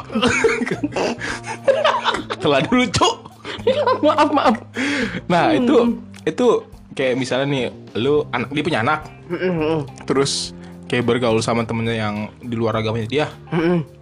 telah 2.37 2.59
dulu 2.63 2.85
cok 2.87 3.15
Maaf 3.99 4.29
maaf. 4.31 4.55
nah 5.27 5.51
itu 5.51 5.97
itu 6.23 6.47
kayak 6.93 7.15
misalnya 7.17 7.47
nih 7.47 7.65
lu 7.97 8.23
anak 8.31 8.49
dia 8.51 8.63
punya 8.63 8.79
anak 8.81 8.99
terus 10.05 10.53
kayak 10.87 11.03
bergaul 11.03 11.41
sama 11.41 11.67
temennya 11.67 11.95
yang 11.97 12.15
di 12.39 12.55
luar 12.55 12.77
agamanya 12.77 13.07
dia 13.09 13.25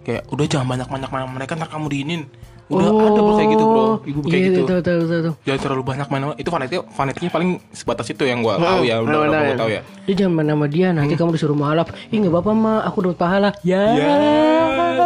kayak 0.04 0.28
udah 0.30 0.46
jangan 0.46 0.66
banyak 0.68 0.86
banyak 0.86 1.10
mereka 1.26 1.58
ntar 1.58 1.68
kamu 1.68 1.86
diinin 1.90 2.22
udah 2.66 2.82
ada 2.82 3.20
bro 3.20 3.32
kayak 3.32 3.50
gitu 3.52 3.64
bro 3.64 3.86
ibu 4.02 4.20
kayak 4.20 4.34
Iya, 4.34 4.46
gitu 4.48 4.60
Tahu 4.66 4.80
tahu 4.80 5.00
tahu 5.00 5.20
tahu. 5.22 5.34
jangan 5.46 5.60
terlalu 5.62 5.82
banyak 5.86 6.06
main 6.10 6.22
itu 6.34 6.48
fanatiknya 6.48 6.82
fanatiknya 6.90 7.30
paling 7.30 7.50
sebatas 7.70 8.06
itu 8.10 8.22
yang 8.22 8.42
gua 8.42 8.58
tahu 8.58 8.82
ya 8.82 8.98
udah 8.98 9.18
udah 9.22 9.40
gua 9.40 9.54
tahu 9.54 9.70
ya 9.70 9.80
Dia 10.02 10.14
jangan 10.16 10.32
main 10.34 10.50
sama 10.50 10.66
dia 10.66 10.88
nanti 10.90 11.14
kamu 11.14 11.30
disuruh 11.32 11.54
malap. 11.54 11.94
Ih 12.08 12.18
nggak 12.18 12.30
apa-apa 12.30 12.52
mah, 12.52 12.78
aku 12.82 12.98
dapat 13.02 13.18
pahala. 13.18 13.50
Ya. 13.62 13.82
ya 13.92 14.14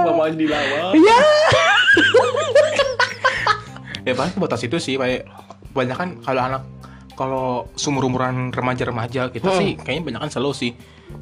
mama 0.02 0.28
dilawan 0.30 0.96
Ya. 0.96 1.18
ya 4.06 4.12
paling 4.16 4.32
sebatas 4.32 4.60
itu 4.64 4.76
sih 4.80 4.96
kayak 4.96 5.28
banyak 5.70 5.96
kan 5.96 6.08
kalau 6.20 6.40
anak 6.42 6.62
kalau 7.20 7.68
sumur 7.76 8.08
umuran 8.08 8.48
remaja-remaja 8.48 9.28
kita 9.28 9.52
sih 9.60 9.76
kayaknya 9.76 10.02
banyak 10.08 10.20
kan 10.24 10.30
slow 10.32 10.56
sih. 10.56 10.72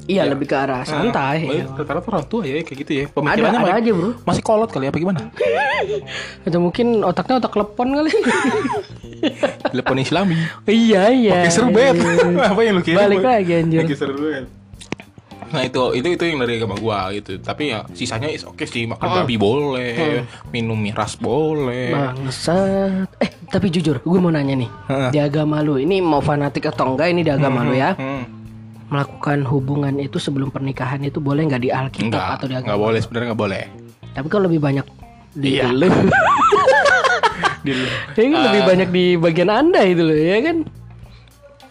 Iya 0.07 0.23
lebih 0.31 0.47
ke 0.47 0.55
arah 0.55 0.87
santai. 0.87 1.49
Nah, 1.65 1.75
rata-rata 1.75 2.07
orang 2.07 2.25
tua 2.29 2.47
ya 2.47 2.61
kayak 2.63 2.77
gitu 2.87 2.91
ya. 2.93 3.03
Ada 3.09 3.15
pemikirannya 3.19 3.59
ada 3.59 3.73
ma- 3.73 3.79
aja 3.83 3.91
bro. 3.91 4.09
masih 4.23 4.43
kolot 4.45 4.69
kali 4.71 4.85
apa 4.87 4.95
gimana? 4.95 5.19
Atau 6.47 6.59
mungkin 6.63 7.03
otaknya 7.03 7.43
otak 7.43 7.53
lepon 7.59 7.87
kali. 7.99 8.11
telepon 9.75 9.97
islami. 9.99 10.39
Iya 10.63 11.03
iya. 11.11 11.41
Oke 11.43 11.49
seru 11.51 11.67
banget 11.75 11.99
apa 12.39 12.59
yang 12.63 12.79
lu 12.79 12.83
kira 12.85 13.03
Balik 13.03 13.19
lagi, 13.19 13.51
anjir. 13.59 13.83
Seru 13.97 14.15
banget 14.15 14.58
nah 15.49 15.61
itu 15.61 15.81
itu 15.93 16.07
itu 16.13 16.23
yang 16.23 16.39
dari 16.39 16.57
agama 16.57 16.75
gua 16.75 17.09
gitu 17.11 17.37
tapi 17.39 17.69
ya 17.69 17.83
sisanya 17.91 18.29
is 18.29 18.45
oke 18.45 18.61
sih 18.63 18.85
makan 18.85 19.23
babi 19.23 19.35
boleh 19.35 20.23
minum 20.49 20.77
miras 20.77 21.13
boleh 21.13 21.89
Bangsat. 21.89 23.09
Eh 23.17 23.29
tapi 23.49 23.67
jujur, 23.67 23.97
gue 23.99 24.19
mau 24.19 24.29
nanya 24.29 24.53
nih. 24.53 24.69
Di 25.09 25.17
agama 25.17 25.59
lu 25.59 25.75
ini 25.75 25.97
mau 25.99 26.21
fanatik 26.21 26.69
atau 26.69 26.93
enggak 26.93 27.09
ini 27.09 27.25
di 27.25 27.31
agama 27.33 27.65
lu 27.65 27.73
ya? 27.73 27.97
hmm. 27.97 28.23
Melakukan 28.89 29.45
hubungan 29.45 29.97
itu 29.97 30.17
sebelum 30.17 30.49
pernikahan 30.49 31.01
itu 31.01 31.17
boleh 31.17 31.45
nggak 31.45 31.61
di 31.61 31.69
Alkitab 31.69 32.05
enggak 32.09 32.27
atau 32.37 32.45
di 32.45 32.53
agama? 32.53 32.65
enggak 32.69 32.81
boleh 32.81 32.99
sebenarnya 33.01 33.25
enggak 33.29 33.41
boleh 33.41 33.63
Tapi 34.09 34.27
kan 34.27 34.41
lebih 34.45 34.59
banyak 34.59 34.85
di 35.33 35.49
Iya. 35.57 35.65
lu. 35.73 35.87
di, 37.65 37.71
Ya 38.15 38.25
kan 38.27 38.41
lebih 38.49 38.61
banyak 38.65 38.89
di 38.89 39.05
bagian 39.17 39.49
anda 39.49 39.81
itu 39.83 40.01
loh 40.05 40.15
ya 40.15 40.37
kan? 40.41 40.57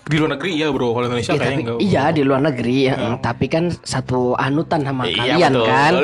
Di 0.09 0.16
luar 0.16 0.30
negeri 0.34 0.50
iya 0.54 0.66
bro 0.68 0.90
kalau 0.90 1.06
Indonesia 1.06 1.30
Ya, 1.30 1.36
kayaknya 1.36 1.52
tapi, 1.52 1.62
enggak 1.62 1.78
iya 1.84 2.04
di 2.09 2.22
luar 2.22 2.40
negeri 2.42 2.76
ya. 2.82 2.94
Tapi 3.18 3.46
kan 3.46 3.64
satu 3.78 4.32
anutan 4.34 4.80
sama 4.82 5.04
Iya, 5.04 5.16
kalian 5.36 5.52
betul. 5.52 5.66
kan. 5.66 5.92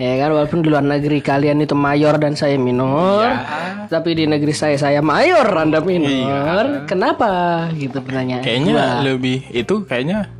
Ya 0.00 0.16
kan 0.16 0.32
walaupun 0.32 0.58
di 0.60 0.68
luar 0.68 0.80
negeri 0.82 1.20
kalian 1.20 1.60
itu 1.60 1.74
mayor 1.74 2.16
dan 2.16 2.32
saya 2.32 2.56
minor. 2.56 3.20
Iya. 3.20 3.84
Tapi 3.86 4.10
di 4.14 4.24
negeri 4.24 4.52
saya 4.52 4.72
saya 4.74 5.00
mayor 5.00 5.44
Anda 5.44 5.82
minor. 5.82 6.86
Kenapa? 6.86 7.28
Gitu 7.70 7.98
pertanyaan. 7.98 8.40
kayaknya 8.40 8.72
gua. 8.72 8.88
lebih 9.04 9.44
itu 9.50 9.84
kayaknya 9.84 10.30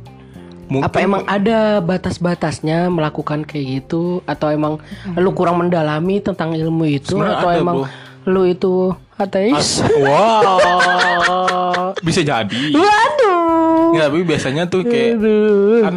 Mungkin- 0.65 0.87
Apa 0.87 0.97
emang 0.99 1.23
ada 1.27 1.77
batas-batasnya 1.77 2.87
melakukan 2.87 3.43
kayak 3.43 3.65
gitu 3.83 4.23
atau 4.23 4.47
emang 4.47 4.79
lu 5.13 5.29
kurang 5.31 5.59
mendalami 5.59 6.17
tentang 6.17 6.55
ilmu 6.55 6.87
itu 6.87 7.19
Sebenarnya 7.19 7.37
atau 7.37 7.49
ada, 7.49 7.59
emang 7.59 7.77
bro. 7.77 7.91
lu 8.25 8.41
itu 8.47 8.73
ateis? 9.21 9.85
wow 9.95 11.93
bisa 11.99 12.21
jadi 12.21 12.63
Waduh. 12.71 13.91
Nggak, 13.91 14.07
tapi 14.07 14.21
biasanya 14.23 14.63
tuh 14.65 14.81
kayak 14.83 15.15
Aduh. 15.15 15.81
kan 15.83 15.95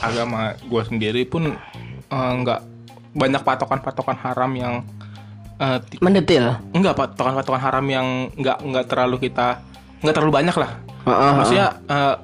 agama 0.00 0.40
gue 0.58 0.82
sendiri 0.84 1.22
pun 1.24 1.54
eh, 2.06 2.32
nggak 2.36 2.60
banyak 3.12 3.40
patokan-patokan 3.40 4.16
haram 4.16 4.50
yang 4.52 4.74
ti- 5.82 6.00
Mendetil. 6.00 6.56
enggak 6.70 6.94
patokan-patokan 6.94 7.60
haram 7.60 7.84
yang 7.84 8.06
nggak 8.32 8.58
nggak 8.60 8.84
terlalu 8.86 9.16
kita 9.20 9.60
nggak 10.00 10.14
terlalu 10.14 10.32
banyak 10.34 10.56
lah 10.56 10.70
Heeh. 11.02 11.32
maksudnya 11.34 11.66
eh, 11.84 12.14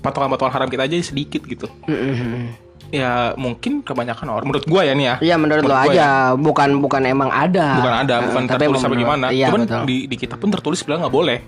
patokan-patokan 0.00 0.52
haram 0.52 0.68
kita 0.68 0.82
aja 0.82 0.96
sedikit 1.00 1.42
gitu 1.42 1.66
Mm-mm. 1.86 2.65
Ya 2.88 3.10
mungkin 3.34 3.80
kebanyakan 3.80 4.26
orang 4.28 4.46
menurut 4.46 4.64
gua 4.64 4.82
ya 4.82 4.92
nih 4.92 5.06
ya 5.06 5.14
Iya 5.18 5.36
menurut 5.36 5.62
lo 5.62 5.70
gua 5.70 5.84
aja, 5.84 5.92
ya, 5.92 6.10
bukan 6.32 6.70
bukan 6.78 7.02
emang 7.02 7.28
ada. 7.28 7.66
bukan 7.76 7.94
ada 7.98 8.14
bukan 8.22 8.42
Eh, 8.42 8.48
tapi 8.48 8.62
tertulis 8.62 8.78
apa 8.78 8.86
menurut- 8.86 9.02
gimana. 9.02 9.26
Iya 9.28 9.46
cuman 9.48 9.60
betul. 9.64 9.82
di, 9.84 9.96
di 10.06 10.16
kita 10.16 10.34
pun 10.34 10.48
tertulis 10.48 10.80
bilang 10.82 11.00
nggak 11.02 11.14
boleh. 11.14 11.38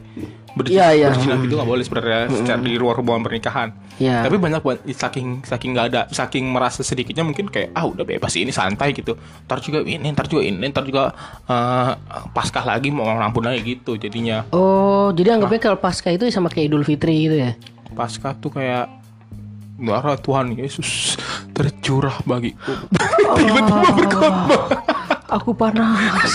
Ber- 0.51 0.66
Iya, 0.66 0.86
iya. 0.91 1.09
itu 1.14 1.55
nggak 1.55 1.68
boleh 1.68 1.82
sebenarnya 1.82 2.20
secara 2.32 2.59
di 2.59 2.74
luar 2.74 2.97
hubungan 2.97 3.22
pernikahan. 3.22 3.70
Iya. 3.99 4.22
tapi 4.22 4.39
banyak 4.39 4.61
buat 4.61 4.78
saking 4.84 5.43
saking 5.43 5.74
nggak 5.74 5.86
ada 5.89 6.03
saking 6.09 6.47
merasa 6.47 6.80
sedikitnya 6.80 7.22
mungkin 7.22 7.47
kayak 7.47 7.70
ah 7.72 7.82
udah 7.82 8.03
bebas 8.03 8.34
ini 8.34 8.51
santai 8.51 8.91
gitu. 8.93 9.14
Ntar 9.45 9.59
juga 9.59 9.82
ini 9.82 10.07
ntar 10.09 10.26
juga 10.26 10.43
ini 10.43 10.62
ntar 10.64 10.82
juga 10.82 11.11
eh, 11.45 11.91
paskah 12.28 12.62
lagi 12.64 12.89
mau 12.89 13.07
ampun 13.07 13.43
lagi 13.43 13.62
gitu 13.68 13.95
jadinya. 13.95 14.47
Oh, 14.51 15.11
jadi 15.11 15.34
anggapnya 15.34 15.61
kalau 15.61 15.78
pasca 15.78 16.09
itu 16.09 16.26
sama 16.28 16.47
kayak 16.47 16.68
Idul 16.68 16.82
Fitri 16.82 17.14
gitu 17.22 17.39
ya? 17.39 17.53
paskah 17.89 18.30
tuh 18.32 18.53
kayak 18.53 18.86
darah 19.76 20.14
Tuhan 20.16 20.53
Yesus 20.53 21.14
tercurah 21.59 22.15
bagiku 22.23 22.73
tiba-tiba 23.37 23.83
berkhotbah 23.93 24.47
Aku 25.29 25.53
panas. 25.53 26.33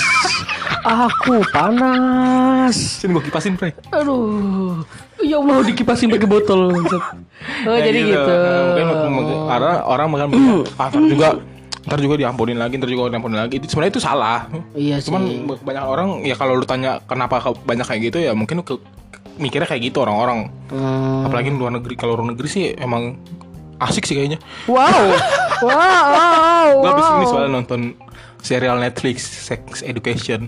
Aku 0.86 1.42
panas. 1.50 2.78
sini 3.02 3.10
gua 3.10 3.26
kipasin 3.26 3.58
pre 3.58 3.74
Aduh. 3.90 4.86
Ya 5.18 5.42
Allah 5.42 5.66
dikipasin 5.66 6.14
pakai 6.14 6.30
botol. 6.30 6.70
Oh, 7.66 7.74
Ya 7.74 7.84
jadi 7.84 8.00
gitu. 8.06 8.34
Nah, 8.78 9.10
mungkin, 9.10 9.36
karena 9.50 9.84
orang 9.84 10.08
bakal 10.08 10.28
mikir, 10.30 10.64
ah, 10.78 10.88
ntar 10.88 11.04
juga 11.04 11.28
ntar 11.84 12.00
juga 12.00 12.16
diampunin 12.16 12.56
lagi, 12.56 12.78
ntar 12.78 12.88
juga 12.88 13.10
diampunin 13.10 13.36
lagi. 13.36 13.58
Itu 13.58 13.68
sebenarnya 13.68 13.92
itu 13.92 14.02
salah. 14.02 14.46
Iya 14.72 15.02
sih. 15.02 15.10
Cuman 15.10 15.22
banyak 15.58 15.84
orang 15.84 16.10
ya 16.22 16.38
kalau 16.38 16.54
lu 16.54 16.64
tanya 16.64 17.02
kenapa 17.04 17.42
ke- 17.42 17.60
banyak 17.60 17.84
kayak 17.84 18.02
gitu 18.08 18.18
ya 18.22 18.32
mungkin 18.32 18.62
ke, 18.62 18.78
mikirnya 19.36 19.66
kayak 19.66 19.90
gitu 19.90 20.00
orang-orang. 20.00 20.54
Hmm. 20.70 21.26
Apalagi 21.26 21.50
luar 21.50 21.74
negeri. 21.74 21.98
Kalau 21.98 22.14
luar 22.14 22.30
negeri 22.30 22.48
sih 22.48 22.66
emang 22.72 23.18
asik 23.86 24.08
sih 24.08 24.16
kayaknya. 24.16 24.40
Wow. 24.66 25.04
wow. 25.68 26.68
Gue 26.80 26.90
abis 26.92 27.08
ini 27.08 27.26
wow. 27.26 27.32
soalnya 27.32 27.50
nonton 27.52 27.82
serial 28.44 28.78
Netflix 28.80 29.24
Sex 29.24 29.82
Education. 29.82 30.48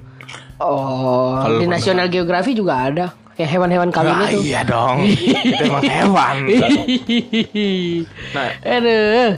Oh, 0.60 1.36
Kalau 1.44 1.60
di 1.60 1.68
National 1.68 2.08
Geography 2.08 2.56
juga 2.56 2.88
ada. 2.92 3.06
Kayak 3.36 3.52
hewan-hewan 3.52 3.90
kawin 3.92 4.16
Ah, 4.16 4.32
itu. 4.32 4.48
iya 4.48 4.64
dong. 4.64 5.04
itu 5.52 5.64
emang 5.68 5.84
hewan. 5.84 6.38
Nah, 8.32 8.48
Aduh. 8.64 9.30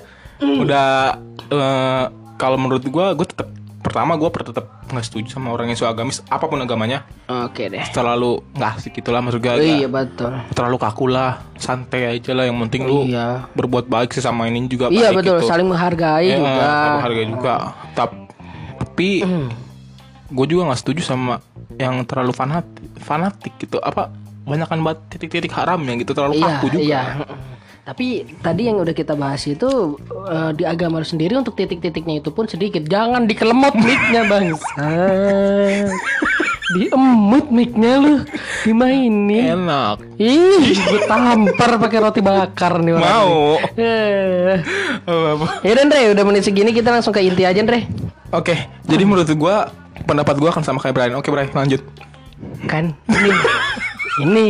udah 0.62 1.18
eh, 1.50 2.04
kalau 2.38 2.58
menurut 2.62 2.86
gua 2.94 3.18
gue 3.18 3.26
tetap 3.26 3.50
pertama 3.88 4.20
gue 4.20 4.28
tetap 4.28 4.68
nggak 4.84 5.00
setuju 5.02 5.28
sama 5.32 5.50
orang 5.50 5.72
yang 5.72 5.80
agamis 5.88 6.20
apa 6.28 6.44
pun 6.44 6.60
agamanya 6.60 7.08
Oke 7.24 7.72
deh. 7.72 7.88
terlalu 7.90 8.44
nggak 8.52 8.72
asik 8.76 8.92
gitu 8.94 9.10
lah 9.10 9.24
maksud 9.24 9.40
gue 9.40 9.48
Oh, 9.48 9.64
iya 9.64 9.88
betul. 9.88 10.32
terlalu 10.52 10.76
kaku 10.78 11.06
lah 11.08 11.40
santai 11.56 12.20
aja 12.20 12.36
lah 12.36 12.44
yang 12.44 12.60
penting 12.68 12.84
lu 12.84 13.08
Iya. 13.08 13.48
berbuat 13.54 13.88
baik 13.88 14.12
sesama 14.12 14.46
ini 14.46 14.68
juga 14.68 14.92
Iya 14.92 15.10
baik 15.10 15.24
betul, 15.24 15.40
gitu. 15.40 15.48
saling 15.48 15.68
menghargai 15.68 16.28
Eh, 16.28 16.36
juga. 16.36 16.68
saling 16.68 17.02
hargai 17.02 17.26
juga 17.26 17.56
Tap- 17.96 18.20
tapi 18.78 19.24
gue 20.28 20.46
juga 20.46 20.62
nggak 20.68 20.80
setuju 20.80 21.02
sama 21.02 21.40
yang 21.74 22.04
terlalu 22.04 22.36
fanatik 22.36 22.84
fanatik 23.00 23.56
gitu 23.56 23.80
apa 23.80 24.12
banyakkan 24.44 24.80
banget 24.80 25.00
titik-titik 25.10 25.54
haram 25.54 25.80
yang 25.82 25.96
gitu 25.96 26.12
terlalu 26.12 26.36
Iya, 26.36 26.48
kaku 26.50 26.66
juga 26.70 26.84
iya. 26.84 27.02
Tapi 27.88 28.28
tadi 28.44 28.68
yang 28.68 28.84
udah 28.84 28.92
kita 28.92 29.16
bahas 29.16 29.48
itu 29.48 29.96
eh, 30.28 30.52
di 30.60 30.68
agama 30.68 31.00
sendiri 31.08 31.40
untuk 31.40 31.56
titik-titiknya 31.56 32.20
itu 32.20 32.36
pun 32.36 32.44
sedikit. 32.44 32.84
Jangan 32.84 33.24
dikelemot 33.24 33.80
mic-nya, 33.80 34.28
Bang. 34.28 34.52
Diemut 36.76 37.48
mic-nya 37.48 38.04
lu. 38.04 38.28
Dimainin. 38.68 39.56
enak 39.56 40.04
Ih, 40.20 40.76
gue 40.76 41.00
tampar 41.08 41.80
pakai 41.80 42.00
roti 42.04 42.20
bakar 42.20 42.84
nih 42.84 43.00
orang 43.00 43.08
mau. 43.08 43.56
Eh. 43.80 44.60
Ya 45.64 45.72
udah, 45.72 45.84
Andre, 45.88 46.12
udah 46.12 46.24
menit 46.28 46.44
segini 46.44 46.76
kita 46.76 46.92
langsung 46.92 47.16
ke 47.16 47.24
inti 47.24 47.48
aja, 47.48 47.56
Andre. 47.56 47.88
Oke, 48.36 48.68
jadi 48.84 49.08
menurut 49.08 49.32
gua 49.40 49.72
pendapat 50.04 50.36
gua 50.36 50.52
akan 50.52 50.68
sama 50.68 50.84
kayak 50.84 50.92
Brian. 50.92 51.16
Oke, 51.16 51.32
Brian, 51.32 51.48
lanjut. 51.56 51.80
Kan 52.68 52.92
ini 53.08 53.32
ini 54.28 54.48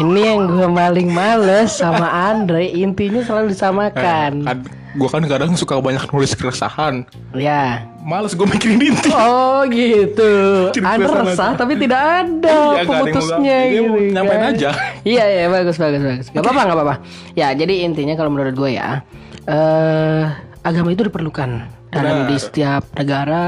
ini 0.00 0.20
yang 0.26 0.50
gue 0.50 0.66
paling 0.66 1.08
males 1.10 1.70
sama 1.70 2.06
Andre 2.06 2.66
intinya 2.66 3.22
selalu 3.22 3.54
disamakan. 3.54 4.32
Kan, 4.42 4.58
gua 4.94 5.08
kan 5.10 5.22
kadang 5.26 5.54
suka 5.54 5.78
banyak 5.78 6.02
nulis 6.10 6.34
keresahan. 6.34 7.06
Ya. 7.32 7.86
Males 8.02 8.34
gua 8.34 8.46
mikirin 8.46 8.82
inti. 8.82 9.08
Oh 9.10 9.62
gitu. 9.66 10.32
Biasa 10.74 11.14
resah 11.24 11.50
aja. 11.54 11.58
tapi 11.58 11.78
tidak 11.78 12.00
ada 12.02 12.58
Iya, 12.74 12.82
pemutusnya 12.84 13.58
gitu. 13.70 13.92
nyampein 14.12 14.40
kan. 14.40 14.52
aja. 14.54 14.70
Iya 15.02 15.24
iya 15.24 15.46
bagus 15.48 15.76
bagus 15.78 16.02
bagus. 16.02 16.26
Gak 16.30 16.42
apa-apa 16.42 16.60
gak 16.64 16.76
apa-apa. 16.76 16.94
Ya 17.32 17.48
jadi 17.54 17.86
intinya 17.86 18.14
kalau 18.14 18.30
menurut 18.30 18.54
gue 18.54 18.70
ya 18.74 19.00
eh 19.44 20.22
agama 20.64 20.90
itu 20.90 21.04
diperlukan 21.04 21.60
dalam 21.94 22.16
Benar. 22.20 22.28
di 22.28 22.36
setiap 22.36 22.82
negara, 22.92 23.46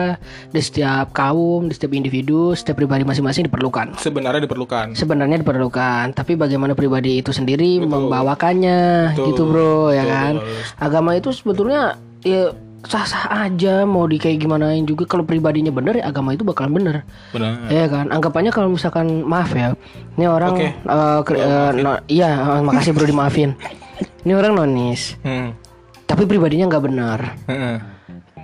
di 0.49 0.61
setiap 0.61 1.11
kaum, 1.11 1.67
di 1.67 1.75
setiap 1.75 1.91
individu, 1.91 2.55
setiap 2.55 2.79
pribadi 2.79 3.03
masing-masing 3.03 3.45
diperlukan. 3.45 3.99
Sebenarnya 3.99 4.41
diperlukan. 4.41 4.95
Sebenarnya 4.95 5.43
diperlukan, 5.43 6.15
tapi 6.15 6.33
bagaimana 6.33 6.73
pribadi 6.73 7.19
itu 7.19 7.29
sendiri 7.29 7.83
membawakannya 7.83 9.13
Betul. 9.13 9.27
gitu 9.29 9.43
bro, 9.45 9.91
ya 9.91 10.01
Betul. 10.01 10.13
kan? 10.13 10.35
Agama 10.79 11.11
itu 11.13 11.29
sebetulnya 11.31 11.95
ya 12.23 12.55
sah-sah 12.83 13.27
aja 13.43 13.83
mau 13.83 14.07
di 14.07 14.15
kayak 14.15 14.39
gimanain 14.39 14.87
juga 14.87 15.05
kalau 15.05 15.23
pribadinya 15.23 15.69
bener 15.69 15.99
ya 15.99 16.07
agama 16.07 16.31
itu 16.31 16.47
bakalan 16.47 16.71
bener. 16.71 16.97
Benar. 17.31 17.67
Ya 17.67 17.87
kan, 17.87 18.07
anggapannya 18.09 18.55
kalau 18.55 18.71
misalkan 18.71 19.23
maaf 19.23 19.51
ya, 19.51 19.75
ini 20.15 20.25
orang 20.25 20.55
eh, 20.61 20.73
kri- 21.21 21.43
eh, 21.43 21.71
no- 21.77 22.03
iya, 22.07 22.31
eh, 22.31 22.63
makasih 22.63 22.95
bro 22.95 23.05
dimaafin. 23.05 23.59
Ini 24.23 24.35
orang 24.35 24.55
nonis, 24.57 25.15
Hmm. 25.23 25.55
tapi 26.03 26.27
pribadinya 26.27 26.67
nggak 26.67 26.85
benar. 26.85 27.39
Heeh. 27.47 27.79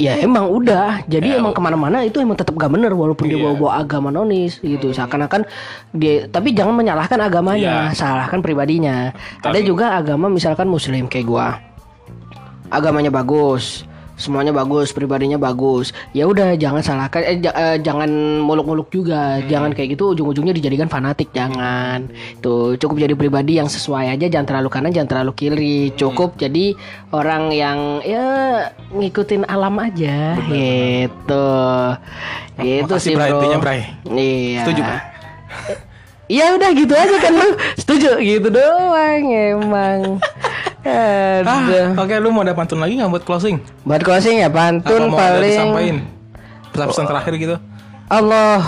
Ya 0.00 0.16
emang 0.16 0.48
udah, 0.48 1.04
jadi 1.04 1.36
emang 1.36 1.52
ke 1.52 1.60
mana-mana 1.60 2.00
itu 2.00 2.16
emang 2.16 2.32
tetap 2.32 2.56
gak 2.56 2.72
bener 2.72 2.96
walaupun 2.96 3.28
dia 3.28 3.36
Iya. 3.36 3.44
bawa-bawa 3.44 3.72
agama 3.76 4.08
nonis 4.08 4.56
gitu. 4.64 4.88
Seakan-akan 4.88 5.44
dia, 5.92 6.24
tapi 6.32 6.56
jangan 6.56 6.72
menyalahkan 6.72 7.20
agamanya, 7.20 7.92
Iya. 7.92 8.00
salahkan 8.00 8.40
pribadinya. 8.40 9.12
Ada 9.44 9.60
juga 9.60 9.92
agama 9.92 10.32
misalkan 10.32 10.64
Muslim 10.72 11.12
kayak 11.12 11.26
gua, 11.28 11.60
agamanya 12.72 13.12
bagus, 13.12 13.84
semuanya 14.22 14.54
bagus, 14.54 14.94
pribadinya 14.94 15.34
bagus. 15.34 15.90
Ya 16.14 16.30
udah 16.30 16.54
jangan 16.54 16.78
salahkan, 16.78 17.26
eh, 17.26 17.42
eh, 17.42 17.76
jangan 17.82 18.06
muluk-muluk 18.38 18.86
juga, 18.88 19.42
Hmm. 19.42 19.50
jangan 19.50 19.70
kayak 19.74 19.98
gitu 19.98 20.14
ujung-ujungnya 20.14 20.54
dijadikan 20.54 20.86
fanatik, 20.86 21.34
jangan. 21.34 22.06
Tuh 22.38 22.78
cukup 22.78 23.02
jadi 23.02 23.14
pribadi 23.18 23.58
yang 23.58 23.66
sesuai 23.66 24.14
aja, 24.14 24.30
jangan 24.30 24.46
terlalu 24.46 24.68
kanan, 24.70 24.94
jangan 24.94 25.10
terlalu 25.10 25.32
kiri. 25.34 25.90
Hmm. 25.90 25.96
Cukup 25.98 26.38
jadi 26.38 26.78
orang 27.10 27.50
yang 27.50 27.78
ya 28.06 28.26
ngikutin 28.94 29.50
alam 29.50 29.74
aja, 29.82 30.38
gitu. 30.46 31.46
Gitu 32.62 32.86
Makasih, 32.86 33.02
sih 33.02 33.14
bro. 33.18 33.26
intinya, 33.26 33.58
Bray. 33.58 33.80
Iya. 34.06 34.60
Setuju? 34.62 34.82
Ya 36.30 36.56
udah 36.56 36.72
gitu 36.72 36.94
aja 36.96 37.16
kan 37.20 37.34
lu 37.36 37.48
setuju 37.76 38.16
gitu 38.24 38.48
doang 38.48 39.24
emang. 39.28 40.16
Ah, 40.82 41.94
oke 41.94 42.14
lu 42.18 42.34
mau 42.34 42.42
ada 42.42 42.58
pantun 42.58 42.82
lagi 42.82 42.98
nggak 42.98 43.10
buat 43.10 43.24
closing? 43.24 43.62
Buat 43.86 44.02
closing 44.02 44.42
ya 44.42 44.50
Apa 44.50 44.58
pantun 44.58 45.10
mau 45.10 45.18
ada 45.18 45.38
paling 45.38 45.46
disampaikan? 45.46 45.96
Pesan-pesan 46.74 47.04
terakhir 47.06 47.32
gitu. 47.38 47.56
Allah. 48.10 48.60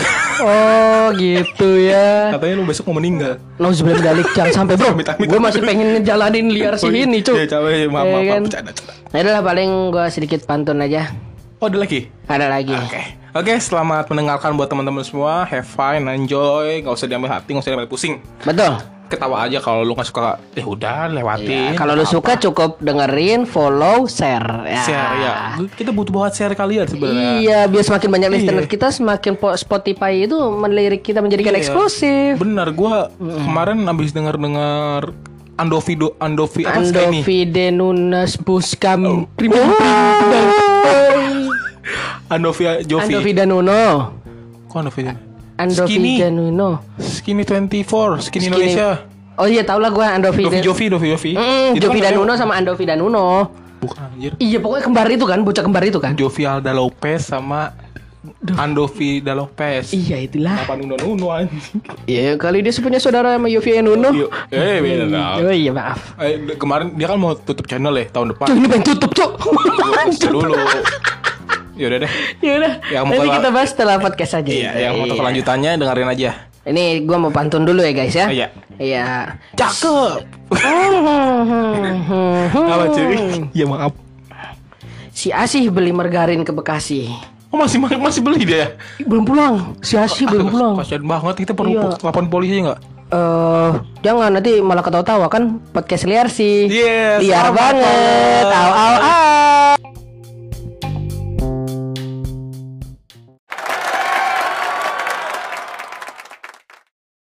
Oh 0.43 1.15
gitu 1.15 1.79
ya. 1.79 2.35
Katanya 2.35 2.55
lu 2.59 2.65
besok 2.67 2.91
mau 2.91 2.99
meninggal. 2.99 3.39
Nauzubillah 3.61 3.99
min 3.99 4.03
dzalik. 4.03 4.27
jangan 4.35 4.53
sampai 4.65 4.75
bro. 4.75 4.91
Gue 4.99 5.41
masih 5.43 5.61
pengen 5.63 6.01
ngejalanin 6.01 6.47
liar 6.51 6.75
sih 6.75 6.89
Oh, 6.89 6.91
ini 6.91 7.23
cuy. 7.23 7.45
Iya, 7.45 7.47
capek, 7.47 7.87
maaf, 7.87 8.03
Ya 8.03 8.11
maaf, 8.11 8.11
maaf, 8.11 8.25
kan? 8.27 8.41
bercanda, 8.43 8.71
bercanda. 8.75 8.93
Ya 9.15 9.31
lah, 9.31 9.43
paling 9.47 9.71
gue 9.95 10.07
sedikit 10.11 10.41
pantun 10.43 10.83
aja. 10.83 11.15
Oh, 11.63 11.71
ada 11.71 11.79
lagi? 11.79 12.11
Ada 12.27 12.47
lagi. 12.51 12.75
Oke, 12.75 13.03
oke. 13.31 13.53
Selamat 13.63 14.11
mendengarkan 14.11 14.59
buat 14.59 14.67
teman-teman 14.67 15.07
semua. 15.07 15.47
Have 15.47 15.69
fun, 15.71 16.03
enjoy. 16.11 16.83
Gak 16.83 16.93
usah 16.93 17.07
diambil 17.07 17.31
hati, 17.31 17.55
gak 17.55 17.63
usah 17.63 17.71
diambil 17.71 17.89
pusing. 17.89 18.19
Betul. 18.43 18.94
Ketawa 19.05 19.45
aja 19.45 19.59
kalau 19.59 19.81
lu 19.81 19.93
nggak 19.93 20.07
suka. 20.07 20.41
Eh 20.53 20.65
udah, 20.65 21.07
lewatin. 21.09 21.71
Ya, 21.71 21.77
kalau 21.77 21.93
lu 21.93 22.03
suka 22.03 22.35
cukup 22.37 22.81
dengerin, 22.81 23.45
follow, 23.45 24.05
share. 24.07 24.65
Ya. 24.65 24.83
share 24.83 25.13
ya. 25.17 25.35
Kita 25.69 25.91
butuh 25.91 26.11
banget 26.11 26.33
share 26.37 26.55
kalian 26.55 26.87
sebenarnya. 26.87 27.31
Iya, 27.39 27.59
biar 27.67 27.85
semakin 27.85 28.09
banyak 28.11 28.29
Iya. 28.29 28.35
listener 28.35 28.65
kita, 28.65 28.89
semakin 28.89 29.33
po- 29.35 29.53
Spotify 29.55 30.25
itu 30.25 30.35
melirik 30.51 31.03
kita 31.03 31.21
menjadikan 31.21 31.53
Iya. 31.53 31.61
eksklusif. 31.61 32.37
Bener, 32.37 32.71
gua 32.71 33.13
kemarin 33.15 33.85
abis 33.85 34.11
dengar-dengar 34.11 35.13
Andovi 35.55 35.95
do, 35.95 36.19
Andovi 36.19 36.65
apa 36.65 36.81
sih 36.81 36.91
ini? 36.91 37.23
Andovi 37.23 37.39
Denunas 37.47 38.35
Puskam 38.37 39.31
Prim 39.31 39.55
Andovi 42.27 42.65
Jovi. 42.83 43.03
Andovi 43.07 43.31
Danuno 43.33 43.83
Kok 44.67 44.79
Andovi? 44.81 45.03
Andovi 45.55 45.87
Skinny. 45.89 46.15
Danuno 46.19 46.71
Skinny 46.97 47.43
24, 47.43 47.79
Skinny, 48.21 48.21
Skinny. 48.21 48.47
Indonesia. 48.49 48.89
Oh 49.35 49.47
iya 49.47 49.63
tau 49.63 49.79
lah 49.79 49.89
gue 49.89 50.03
Andovi 50.03 50.43
Dovi 50.43 50.55
Dan- 50.55 50.65
Jovi, 50.65 50.85
Dovi 50.89 51.09
Jovi. 51.11 51.33
Mm, 51.33 51.71
Jovi 51.77 51.99
kan 51.99 52.11
Danuno 52.11 52.33
sama 52.35 52.55
Andovi 52.55 52.85
Danuno 52.85 53.27
Bukan 53.77 54.01
anjir. 54.09 54.33
Iya 54.37 54.59
pokoknya 54.59 54.83
kembar 54.83 55.07
itu 55.09 55.25
kan 55.25 55.39
Bocah 55.41 55.61
kembar 55.61 55.83
itu 55.83 55.99
kan 55.99 56.15
Jovi 56.15 56.43
Alda 56.43 56.71
Lopez 56.71 57.21
sama 57.25 57.75
Andovi 58.51 59.21
Da 59.21 59.35
Lopez. 59.35 59.91
Iya 59.91 60.17
itulah 60.19 60.57
Apa 60.59 60.75
Nuno 60.75 60.97
Nuno 60.97 61.29
anjing? 61.29 61.83
Iya 62.05 62.35
kali 62.35 62.61
dia 62.61 62.73
punya 62.75 62.97
saudara 62.97 63.35
sama 63.35 63.47
Yofi 63.47 63.75
Danuno 63.75 64.11
Yuk, 64.11 64.31
eh 64.49 64.79
beda 64.81 65.05
dong. 65.07 65.37
Oh 65.41 65.53
iya 65.53 65.71
maaf 65.71 66.17
Eh, 66.17 66.55
kemarin 66.55 66.95
dia 66.95 67.05
kan 67.05 67.17
mau 67.17 67.35
tutup 67.35 67.65
channel 67.65 67.93
ya 67.93 68.07
tahun 68.09 68.33
depan. 68.33 68.47
Cuk 68.47 68.57
ini 68.57 68.67
pengen 68.67 68.85
tutup 68.89 69.11
cuk 69.13 69.31
Bisa 70.07 70.29
dulu. 70.33 70.55
Ya 71.75 71.87
udah 71.87 71.99
deh. 72.01 72.11
Ya, 72.87 72.99
mau 73.03 73.11
Nanti 73.11 73.27
ke- 73.27 73.35
kita 73.37 73.49
bahas 73.51 73.69
setelah 73.71 73.99
podcast 73.99 74.33
aja 74.37 74.47
Iya, 74.47 74.71
yang 74.81 74.93
mau 74.97 75.09
kelanjutannya 75.09 75.71
dengerin 75.75 76.09
aja. 76.09 76.31
Ini 76.65 77.03
gua 77.03 77.19
mau 77.19 77.29
pantun 77.29 77.63
dulu 77.63 77.79
ya 77.79 77.91
guys 77.91 78.13
ya 78.13 78.27
Iya. 78.27 78.47
Iya 78.75 79.05
Cakep. 79.53 80.25
Apa 82.65 82.85
cuy? 82.89 83.45
Ya 83.53 83.65
maaf. 83.65 83.93
Si 85.11 85.29
Asih 85.29 85.69
beli 85.69 85.91
margarin 85.91 86.41
ke 86.41 86.51
Bekasi 86.51 87.05
Oh 87.51 87.57
masih 87.57 87.79
masih 87.79 88.19
beli 88.19 88.43
dia. 88.45 88.75
Belum 88.99 89.23
pulang 89.23 89.75
Si 89.79 89.95
Asih 89.95 90.25
belum 90.25 90.49
pulang 90.49 90.73
Kasian 90.75 91.03
banget 91.03 91.35
kita 91.43 91.53
perlu 91.53 91.75
Iya. 91.75 91.97
lapor 92.01 92.23
polisi 92.29 92.61
enggak? 92.61 92.79
Eh, 93.07 93.71
jangan 94.01 94.33
nanti 94.33 94.59
malah 94.59 94.81
ketawa-tawa 94.81 95.29
kan 95.29 95.61
podcast 95.69 96.03
liar 96.03 96.27
sih. 96.27 96.67
Yes, 96.67 97.21
liar 97.21 97.47
selamat 97.47 97.55
banget. 97.55 97.85
banget. 97.85 98.45
Au 98.49 98.71
au 98.73 98.95
au. 98.97 100.04